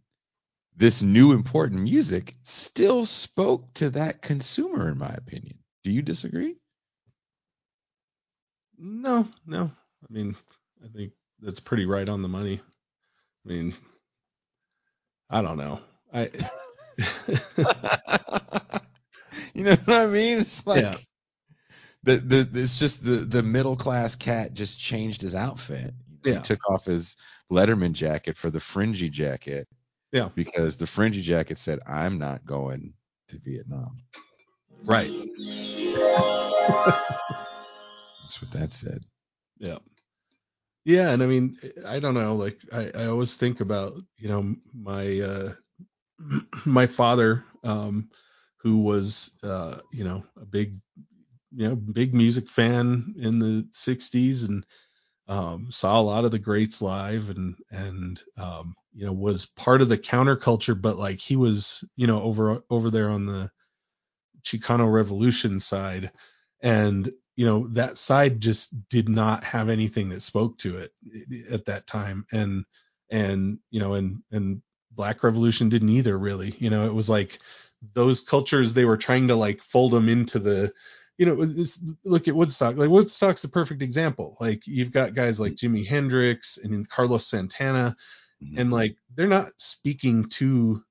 this 0.77 1.03
new 1.03 1.33
important 1.33 1.83
music 1.83 2.35
still 2.43 3.05
spoke 3.05 3.75
to 3.75 3.91
that 3.91 4.23
consumer, 4.23 4.89
in 4.89 4.99
my 4.99 5.09
opinion. 5.09 5.59
Do 5.83 5.91
you 5.91 6.03
disagree? 6.03 6.57
No, 8.79 9.27
no. 9.45 9.65
I 9.65 10.13
mean, 10.13 10.37
I 10.85 10.89
think 10.89 11.13
that's 11.41 11.61
pretty 11.61 11.85
right 11.85 12.09
on 12.09 12.23
the 12.23 12.29
money. 12.29 12.61
I 13.45 13.49
mean, 13.49 13.75
I 15.31 15.43
don't 15.43 15.57
know. 15.57 15.81
I 16.13 16.31
you 19.55 19.65
know 19.65 19.77
what 19.77 19.89
I 19.89 20.07
mean? 20.07 20.39
It's 20.39 20.67
like 20.67 20.85
Yeah. 20.85 20.97
the, 22.03 22.17
the 22.17 22.49
it's 22.61 22.79
just 22.79 23.05
the 23.05 23.17
the 23.17 23.43
middle 23.43 23.77
class 23.77 24.17
cat 24.17 24.55
just 24.55 24.79
changed 24.79 25.21
his 25.23 25.35
outfit. 25.35 25.95
He 26.25 26.31
Yeah. 26.31 26.41
took 26.41 26.61
off 26.71 26.87
his 26.87 27.17
Letterman 27.51 27.93
jacket 27.93 28.37
for 28.37 28.51
the 28.51 28.61
fringy 28.61 29.09
jacket. 29.11 29.69
Yeah. 30.13 30.31
Because 30.35 30.77
the 30.77 30.87
fringy 30.87 31.23
jacket 31.23 31.59
said, 31.59 31.81
"I'm 31.87 32.19
not 32.19 32.45
going 32.45 32.95
to 33.29 33.39
Vietnam." 33.39 33.99
right. 34.87 35.11
That's 38.23 38.43
what 38.43 38.51
that 38.53 38.73
said. 38.73 39.03
Yeah. 39.59 39.79
Yeah, 40.89 41.11
and 41.11 41.23
I 41.23 41.27
mean, 41.27 41.59
I 41.87 41.99
don't 41.99 42.15
know. 42.15 42.35
Like, 42.35 42.61
I, 42.73 42.91
I 42.95 43.07
always 43.09 43.35
think 43.37 43.61
about, 43.61 44.01
you 44.17 44.29
know, 44.29 44.57
my 44.75 45.21
uh, 45.21 45.53
my 46.67 46.87
father, 46.87 47.45
um, 47.65 48.11
who 48.59 48.79
was, 48.79 49.33
uh, 49.43 49.81
you 49.93 50.05
know, 50.05 50.25
a 50.41 50.47
big, 50.47 50.79
you 51.53 51.69
know, 51.69 51.77
big 51.77 52.15
music 52.15 52.51
fan 52.51 53.15
in 53.19 53.39
the 53.39 53.69
'60s, 53.73 54.45
and 54.45 54.67
um, 55.29 55.69
saw 55.73 56.01
a 56.01 56.03
lot 56.03 56.25
of 56.25 56.33
the 56.33 56.39
greats 56.41 56.83
live, 56.83 57.31
and 57.31 57.57
and 57.73 58.23
um, 58.39 58.75
you 58.95 59.07
know, 59.07 59.13
was 59.13 59.47
part 59.47 59.83
of 59.83 59.89
the 59.91 59.99
counterculture, 59.99 60.81
but 60.81 60.99
like 60.99 61.21
he 61.21 61.37
was, 61.37 61.85
you 61.97 62.07
know, 62.07 62.23
over 62.23 62.63
over 62.71 62.91
there 62.91 63.11
on 63.11 63.27
the 63.27 63.51
Chicano 64.45 64.91
Revolution 64.93 65.61
side, 65.61 66.11
and 66.63 67.11
you 67.39 67.47
know 67.47 67.69
that 67.69 67.99
side 67.99 68.41
just 68.41 68.75
did 68.89 69.09
not 69.09 69.45
have 69.45 69.69
anything 69.69 70.09
that 70.09 70.23
spoke 70.23 70.59
to 70.59 70.77
it 70.79 70.91
at 71.49 71.65
that 71.67 71.87
time. 71.87 72.27
And 72.33 72.65
and 73.13 73.61
you 73.71 73.79
know 73.79 73.95
and 73.95 74.21
and 74.33 74.61
black 74.91 75.23
revolution 75.23 75.69
didn't 75.69 75.91
either 75.91 76.19
really. 76.19 76.57
You 76.59 76.69
know 76.71 76.87
it 76.87 76.93
was 76.93 77.09
like 77.09 77.39
those 77.95 78.21
cultures 78.21 78.75
they 78.75 78.85
were 78.87 78.97
trying 78.97 79.29
to 79.29 79.37
like 79.37 79.63
fold 79.63 79.93
them 79.93 80.09
into 80.09 80.41
the 80.41 80.73
you 81.17 81.27
know 81.27 81.37
this, 81.45 81.79
look 82.05 82.27
at 82.27 82.35
woodstock. 82.35 82.77
Like 82.77 82.91
woodstock's 82.91 83.45
a 83.45 83.49
perfect 83.49 83.83
example. 83.83 84.37
Like 84.41 84.67
you've 84.67 84.91
got 84.91 85.15
guys 85.15 85.39
like 85.39 85.55
jimi 85.55 85.87
hendrix 85.87 86.59
and 86.59 86.89
carlos 86.91 87.25
santana 87.25 87.97
Mhm. 88.43 88.59
and 88.59 88.73
like 88.73 88.97
they're 89.15 89.29
not 89.29 89.53
speaking 89.59 90.29
to 90.31 90.83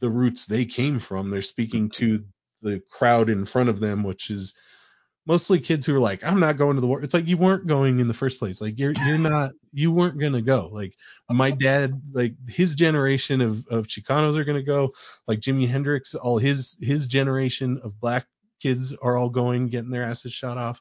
the 0.00 0.10
roots 0.10 0.46
they 0.46 0.64
came 0.64 0.98
from. 0.98 1.30
They're 1.30 1.42
speaking 1.42 1.90
to 1.90 2.24
the 2.60 2.82
crowd 2.90 3.30
in 3.30 3.44
front 3.44 3.68
of 3.68 3.78
them 3.78 4.02
which 4.02 4.30
is 4.30 4.54
mostly 5.26 5.60
kids 5.60 5.86
who 5.86 5.94
are 5.94 6.00
like 6.00 6.24
i'm 6.24 6.40
not 6.40 6.56
going 6.56 6.74
to 6.74 6.80
the 6.80 6.86
war. 6.86 7.02
It's 7.02 7.14
like 7.14 7.28
you 7.28 7.36
weren't 7.36 7.66
going 7.66 8.00
in 8.00 8.08
the 8.08 8.14
first 8.14 8.38
place. 8.38 8.60
Like 8.60 8.78
you're 8.78 8.92
you're 9.06 9.18
not 9.30 9.52
you 9.72 9.92
weren't 9.92 10.18
going 10.18 10.32
to 10.32 10.42
go. 10.42 10.68
Like 10.72 10.94
my 11.30 11.50
dad 11.50 12.00
like 12.12 12.34
his 12.48 12.74
generation 12.74 13.40
of 13.40 13.66
of 13.68 13.86
chicanos 13.86 14.36
are 14.36 14.44
going 14.44 14.58
to 14.58 14.62
go. 14.62 14.92
Like 15.26 15.40
jimi 15.40 15.68
hendrix 15.68 16.14
all 16.14 16.38
his 16.38 16.76
his 16.80 17.06
generation 17.06 17.80
of 17.82 17.98
black 18.00 18.26
kids 18.60 18.94
are 19.02 19.16
all 19.16 19.28
going 19.28 19.68
getting 19.68 19.90
their 19.90 20.02
asses 20.02 20.32
shot 20.32 20.58
off. 20.58 20.80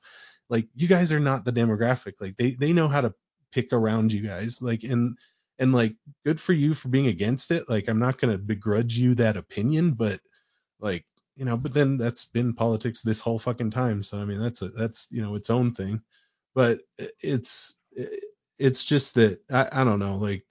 Like 0.50 0.68
you 0.76 0.88
guys 0.88 1.12
are 1.14 1.20
not 1.20 1.46
the 1.46 1.54
demographic. 1.54 2.14
Like 2.20 2.36
they 2.38 2.52
they 2.52 2.74
know 2.74 2.88
how 2.88 3.02
to 3.02 3.14
pick 3.52 3.74
around 3.74 4.12
you 4.12 4.22
guys. 4.22 4.62
Like 4.62 4.84
and 4.84 5.18
and 5.60 5.74
like 5.74 5.94
good 6.26 6.40
for 6.40 6.54
you 6.54 6.74
for 6.74 6.90
being 6.90 7.08
against 7.08 7.52
it. 7.52 7.70
Like 7.70 7.88
i'm 7.88 8.00
not 8.00 8.20
going 8.20 8.32
to 8.32 8.38
begrudge 8.38 8.98
you 8.98 9.14
that 9.16 9.38
opinion 9.38 9.92
but 9.92 10.20
like 10.80 11.06
you 11.42 11.46
know 11.46 11.58
but 11.58 11.74
then 11.74 11.98
that's 11.98 12.26
been 12.26 12.54
politics 12.54 13.02
this 13.02 13.20
whole 13.20 13.40
fucking 13.40 13.72
time. 13.72 14.04
So 14.04 14.20
i 14.20 14.26
mean 14.26 14.40
that's 14.40 14.62
a 14.62 14.70
that's 14.70 15.08
you 15.10 15.24
know 15.24 15.34
its 15.34 15.50
own 15.50 15.74
thing. 15.74 16.04
But 16.54 16.82
it's 17.24 17.76
it's 18.60 18.86
just 18.86 19.16
that 19.16 19.42
i, 19.52 19.68
I 19.72 19.84
don't 19.84 20.00
know 20.00 20.18
like 20.18 20.46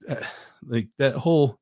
like 0.67 0.89
that 0.99 1.15
whole 1.15 1.57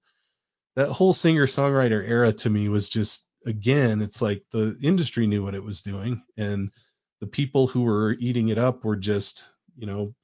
that 0.78 0.90
whole 0.90 1.14
singer 1.14 1.46
songwriter 1.46 2.04
era 2.08 2.34
to 2.34 2.50
me 2.50 2.70
was 2.70 2.90
just 2.90 3.28
again 3.46 4.02
it's 4.02 4.20
like 4.24 4.44
the 4.52 4.76
industry 4.82 5.28
knew 5.28 5.44
what 5.44 5.56
it 5.56 5.64
was 5.64 5.82
doing 5.84 6.24
and 6.38 6.72
the 7.22 7.28
people 7.28 7.68
who 7.68 7.84
were 7.84 8.16
eating 8.20 8.50
it 8.50 8.58
up 8.58 8.84
were 8.84 8.98
just 8.98 9.46
you 9.78 9.86
know 9.86 10.16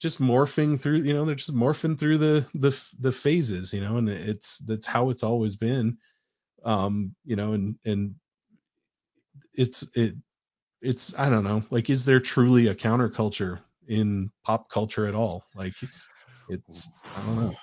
just 0.00 0.20
morphing 0.20 0.80
through 0.80 0.98
you 0.98 1.14
know 1.14 1.24
they're 1.24 1.36
just 1.36 1.54
morphing 1.54 1.98
through 1.98 2.18
the 2.18 2.46
the 2.54 2.72
the 3.00 3.12
phases 3.12 3.72
you 3.72 3.80
know 3.80 3.98
and 3.98 4.08
it's 4.10 4.58
that's 4.58 4.86
how 4.86 5.10
it's 5.10 5.22
always 5.22 5.56
been. 5.56 5.98
Um 6.64 7.14
you 7.24 7.36
know 7.36 7.52
and 7.52 7.76
and 7.84 8.16
it's 9.54 9.82
it 9.94 10.14
it's 10.80 11.14
i 11.18 11.30
don't 11.30 11.44
know 11.44 11.62
like 11.70 11.90
is 11.90 12.04
there 12.04 12.20
truly 12.20 12.68
a 12.68 12.74
counterculture 12.74 13.60
in 13.88 14.30
pop 14.44 14.68
culture 14.70 15.06
at 15.06 15.14
all 15.14 15.44
like 15.54 15.74
it's 16.48 16.88
i 17.14 17.20
don't 17.20 17.36
know 17.36 17.54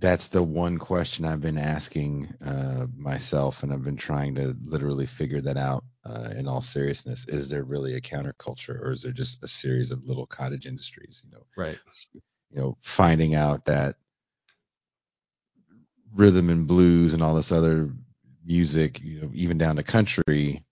That's 0.00 0.28
the 0.28 0.44
one 0.44 0.78
question 0.78 1.24
I've 1.24 1.40
been 1.40 1.58
asking 1.58 2.28
uh, 2.44 2.86
myself, 2.96 3.64
and 3.64 3.72
I've 3.72 3.82
been 3.82 3.96
trying 3.96 4.36
to 4.36 4.56
literally 4.64 5.06
figure 5.06 5.40
that 5.40 5.56
out. 5.56 5.84
Uh, 6.04 6.30
in 6.36 6.46
all 6.46 6.60
seriousness, 6.62 7.26
is 7.28 7.50
there 7.50 7.64
really 7.64 7.94
a 7.96 8.00
counterculture, 8.00 8.80
or 8.80 8.92
is 8.92 9.02
there 9.02 9.12
just 9.12 9.42
a 9.42 9.48
series 9.48 9.90
of 9.90 10.04
little 10.04 10.26
cottage 10.26 10.66
industries? 10.66 11.20
You 11.24 11.32
know, 11.32 11.44
right 11.56 11.78
you 12.50 12.60
know, 12.60 12.76
finding 12.80 13.34
out 13.34 13.64
that 13.66 13.96
rhythm 16.14 16.48
and 16.48 16.66
blues 16.66 17.12
and 17.12 17.22
all 17.22 17.34
this 17.34 17.52
other 17.52 17.90
music, 18.44 19.00
you 19.00 19.20
know, 19.20 19.30
even 19.34 19.58
down 19.58 19.76
to 19.76 19.82
country, 19.82 20.64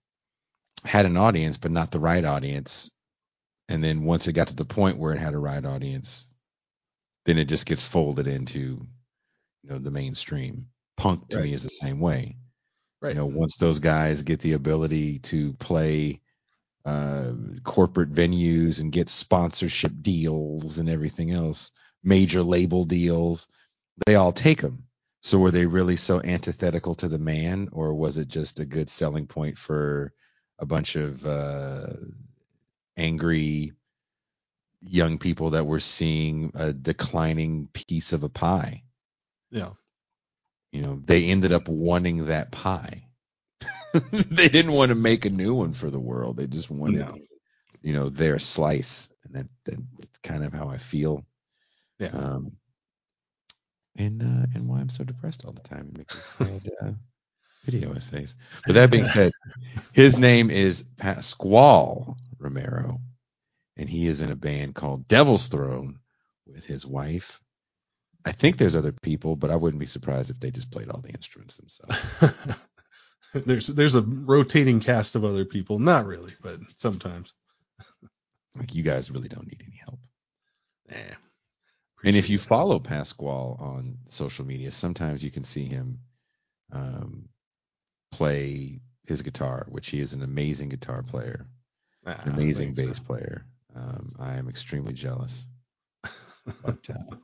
had 0.85 1.05
an 1.05 1.17
audience, 1.17 1.57
but 1.57 1.71
not 1.71 1.91
the 1.91 1.99
right 1.99 2.23
audience. 2.23 2.91
And 3.69 3.83
then 3.83 4.03
once 4.03 4.27
it 4.27 4.33
got 4.33 4.47
to 4.47 4.55
the 4.55 4.65
point 4.65 4.97
where 4.97 5.13
it 5.13 5.19
had 5.19 5.33
a 5.33 5.39
right 5.39 5.63
audience, 5.63 6.27
then 7.25 7.37
it 7.37 7.45
just 7.45 7.65
gets 7.65 7.83
folded 7.83 8.27
into, 8.27 8.85
you 9.63 9.69
know, 9.69 9.77
the 9.77 9.91
mainstream. 9.91 10.67
Punk 10.95 11.27
to 11.29 11.41
me 11.41 11.53
is 11.53 11.63
the 11.63 11.69
same 11.69 11.99
way. 11.99 12.37
right 13.01 13.09
You 13.09 13.15
know, 13.15 13.25
once 13.25 13.57
those 13.57 13.79
guys 13.79 14.23
get 14.23 14.39
the 14.39 14.53
ability 14.53 15.19
to 15.19 15.53
play 15.53 16.21
uh, 16.85 17.33
corporate 17.63 18.13
venues 18.13 18.79
and 18.79 18.91
get 18.91 19.09
sponsorship 19.09 19.91
deals 20.01 20.77
and 20.77 20.89
everything 20.89 21.31
else, 21.31 21.71
major 22.03 22.41
label 22.41 22.85
deals, 22.85 23.47
they 24.05 24.15
all 24.15 24.31
take 24.31 24.61
them. 24.61 24.83
So 25.21 25.37
were 25.37 25.51
they 25.51 25.65
really 25.65 25.97
so 25.97 26.21
antithetical 26.21 26.95
to 26.95 27.09
the 27.09 27.19
man, 27.19 27.69
or 27.73 27.93
was 27.93 28.17
it 28.17 28.29
just 28.29 28.59
a 28.59 28.65
good 28.65 28.89
selling 28.89 29.27
point 29.27 29.57
for 29.57 30.13
a 30.59 30.65
bunch 30.65 30.95
of 30.95 31.25
uh, 31.25 31.87
angry 32.97 33.73
young 34.81 35.17
people 35.17 35.51
that 35.51 35.65
were 35.65 35.79
seeing 35.79 36.51
a 36.55 36.73
declining 36.73 37.67
piece 37.73 38.13
of 38.13 38.23
a 38.23 38.29
pie? 38.29 38.83
yeah 39.51 39.71
You 40.71 40.81
know, 40.81 41.01
they 41.03 41.25
ended 41.25 41.51
up 41.51 41.67
wanting 41.67 42.25
that 42.25 42.51
pie. 42.51 43.07
they 44.11 44.49
didn't 44.49 44.73
want 44.73 44.89
to 44.89 44.95
make 44.95 45.25
a 45.25 45.29
new 45.29 45.55
one 45.55 45.73
for 45.73 45.89
the 45.89 45.99
world. 45.99 46.37
They 46.37 46.47
just 46.47 46.69
wanted, 46.69 46.99
No. 46.99 47.17
you 47.81 47.93
know, 47.93 48.09
their 48.09 48.39
slice, 48.39 49.09
and 49.23 49.35
that, 49.35 49.47
that 49.65 49.79
that's 49.97 50.19
kind 50.19 50.43
of 50.43 50.53
how 50.53 50.69
I 50.69 50.77
feel. 50.77 51.25
Yeah. 51.99 52.09
Um, 52.09 52.57
and 53.95 54.21
uh, 54.21 54.45
and 54.53 54.67
why 54.67 54.79
I'm 54.79 54.89
so 54.89 55.03
depressed 55.03 55.45
all 55.45 55.51
the 55.53 55.61
time 55.61 55.87
and 55.87 55.97
making 55.97 56.21
sad 56.21 56.69
uh, 56.81 56.91
video 57.67 57.93
essays. 57.95 58.35
But 58.65 58.75
that 58.75 58.91
being 58.91 59.07
said, 59.07 59.33
his 59.93 60.19
name 60.19 60.51
is 60.51 60.83
Pasquale 60.97 62.15
Romero, 62.39 63.01
and 63.77 63.89
he 63.89 64.07
is 64.07 64.21
in 64.21 64.31
a 64.31 64.37
band 64.37 64.75
called 64.75 65.07
Devil's 65.07 65.47
Throne 65.49 65.99
with 66.47 66.65
his 66.65 66.85
wife. 66.85 67.41
I 68.25 68.33
think 68.33 68.57
there's 68.57 68.75
other 68.75 68.93
people, 68.93 69.35
but 69.37 69.51
I 69.51 69.57
wouldn't 69.57 69.81
be 69.81 69.87
surprised 69.87 70.31
if 70.31 70.39
they 70.41 70.51
just 70.51 70.71
played 70.71 70.89
all 70.89 71.01
the 71.01 71.11
instruments 71.11 71.57
themselves. 71.57 71.97
there's 73.33 73.67
there's 73.67 73.95
a 73.95 74.01
rotating 74.03 74.81
cast 74.81 75.15
of 75.15 75.25
other 75.25 75.45
people 75.45 75.79
not 75.79 76.05
really 76.07 76.33
but 76.41 76.59
sometimes 76.77 77.33
Like 78.55 78.75
you 78.75 78.83
guys 78.83 79.11
really 79.11 79.29
don't 79.29 79.47
need 79.47 79.63
any 79.65 79.77
help. 79.85 79.99
eh. 80.89 81.15
And 82.03 82.15
if 82.15 82.29
you 82.29 82.39
follow 82.39 82.79
Pasquale 82.79 83.57
on 83.59 83.99
social 84.07 84.45
media, 84.45 84.71
sometimes 84.71 85.23
you 85.23 85.31
can 85.31 85.43
see 85.45 85.65
him 85.65 85.99
um, 86.71 87.29
play 88.11 88.79
his 89.05 89.21
guitar, 89.21 89.65
which 89.69 89.89
he 89.89 89.99
is 89.99 90.13
an 90.13 90.23
amazing 90.23 90.69
guitar 90.69 91.03
player, 91.03 91.45
Ah, 92.05 92.21
an 92.23 92.33
amazing 92.33 92.73
bass 92.73 92.99
player. 92.99 93.45
Um, 93.75 94.13
I 94.19 94.35
am 94.35 94.47
extremely 94.49 94.93
jealous. 94.93 95.45
But 96.63 96.89
uh, 96.89 97.15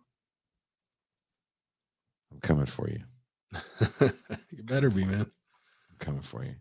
I'm 2.31 2.39
coming 2.41 2.65
for 2.65 2.89
you. 2.89 2.99
you 4.51 4.63
better 4.63 4.89
be, 4.89 5.05
man. 5.05 5.21
I'm 5.21 5.97
coming 5.99 6.21
for 6.21 6.43
you. 6.43 6.55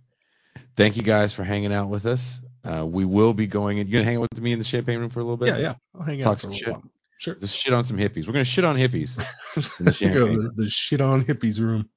Thank 0.77 0.97
you 0.97 1.03
guys 1.03 1.35
for 1.35 1.43
hanging 1.45 1.73
out 1.73 1.89
with 1.89 2.07
us. 2.07 2.41
Uh, 2.65 2.87
we 2.87 3.05
will 3.05 3.35
be 3.35 3.47
going 3.47 3.79
in. 3.79 3.87
You 3.89 3.95
gonna 3.95 4.05
hang 4.05 4.17
out 4.19 4.29
with 4.33 4.41
me 4.41 4.53
in 4.53 4.59
the 4.59 4.65
champagne 4.65 5.01
room 5.01 5.11
for 5.11 5.21
a 5.21 5.25
little 5.25 5.37
bit? 5.37 5.49
Yeah, 5.49 5.59
yeah. 5.59 5.75
I'll 5.95 6.03
hang 6.03 6.21
Talk 6.21 6.27
out 6.27 6.33
Talk 6.35 6.41
some 6.41 6.53
shit. 6.53 6.69
while. 6.69 6.83
Sure. 7.19 7.35
Just 7.35 7.57
shit 7.57 7.73
on 7.73 7.85
some 7.85 7.99
hippies. 7.99 8.27
We're 8.27 8.33
gonna 8.33 8.45
shit 8.45 8.65
on 8.65 8.77
hippies. 8.77 9.19
in 9.79 9.85
the 9.85 9.93
champagne 9.93 10.39
the, 10.39 10.65
the 10.65 10.71
shit 10.71 11.01
on 11.01 11.25
hippies 11.25 11.61
room. 11.61 11.89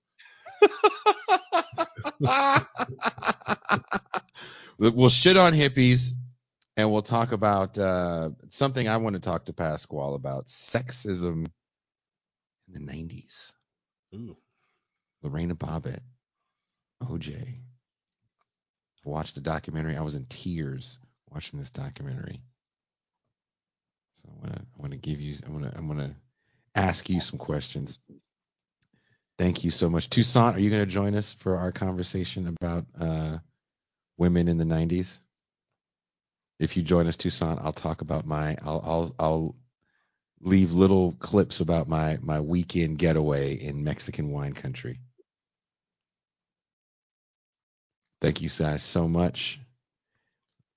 we'll 4.78 5.10
shit 5.10 5.38
on 5.38 5.54
hippies 5.54 6.12
and 6.78 6.92
we'll 6.92 7.02
talk 7.02 7.32
about 7.32 7.78
uh, 7.78 8.30
something 8.50 8.88
I 8.88 8.98
want 8.98 9.16
to 9.16 9.22
talk 9.22 9.46
to 9.46 9.54
Pasquale 9.54 10.16
about 10.16 10.48
sexism 10.48 11.48
in 12.68 12.74
the 12.74 12.80
90s. 12.80 13.54
Ooh. 14.14 14.38
Lorena 15.24 15.56
Bobbitt, 15.56 16.00
OJ. 17.04 17.36
I 19.06 19.10
watched 19.10 19.36
the 19.36 19.42
documentary. 19.42 19.98
I 19.98 20.02
was 20.02 20.16
in 20.16 20.26
tears 20.26 20.98
watching 21.32 21.60
this 21.60 21.70
documentary. 21.72 22.42
So 24.16 24.30
I 24.30 24.42
want 24.42 24.56
to 24.56 24.62
I 24.62 24.82
want 24.82 24.92
to 24.92 24.98
give 24.98 25.22
you 25.22 25.36
I 25.46 25.50
want 25.52 25.64
to 25.66 25.78
I 25.78 25.82
want 25.82 26.00
to 26.00 26.16
ask 26.76 27.10
you 27.10 27.20
some 27.20 27.40
questions. 27.40 28.00
Thank 29.38 29.64
you 29.64 29.72
so 29.72 29.90
much. 29.90 30.10
Toussaint, 30.10 30.56
are 30.56 30.60
you 30.60 30.70
going 30.70 30.86
to 30.86 30.91
join 30.91 31.16
us 31.16 31.34
for 31.34 31.57
our 31.57 31.72
conversation 31.72 32.48
about 32.48 32.86
uh, 32.99 33.38
women 34.18 34.48
in 34.48 34.57
the 34.57 34.64
90s? 34.64 35.18
If 36.57 36.78
you 36.78 36.84
join 36.84 37.07
us, 37.07 37.18
Toussaint, 37.18 37.60
I'll 37.62 37.74
talk 37.74 38.02
about 38.02 38.26
my 38.26 38.57
I'll 38.62 38.82
I'll 38.86 39.16
I'll 39.20 39.56
leave 40.40 40.72
little 40.72 41.12
clips 41.14 41.60
about 41.60 41.90
my 41.90 42.18
my 42.22 42.40
weekend 42.40 42.98
getaway 42.98 43.56
in 43.56 43.84
Mexican 43.84 44.32
wine 44.32 44.53
country. 44.53 44.99
Thank 48.22 48.41
you 48.41 48.49
guys 48.49 48.84
so 48.84 49.07
much. 49.07 49.60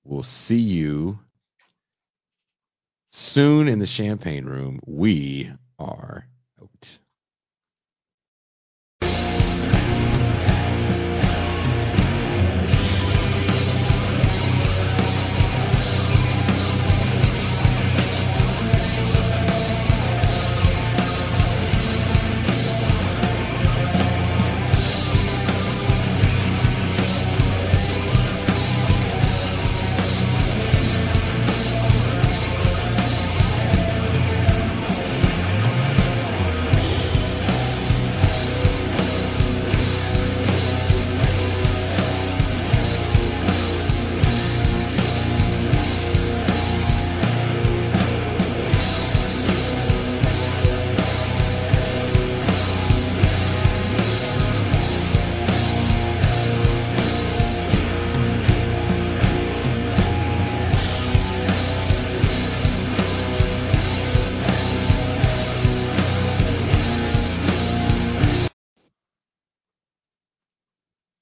We'll 0.03 0.25
see 0.25 0.59
you 0.59 1.21
soon 3.11 3.69
in 3.69 3.79
the 3.79 3.87
champagne 3.87 4.45
room. 4.47 4.81
We 4.85 5.51
are 5.79 6.27
out. 6.61 6.99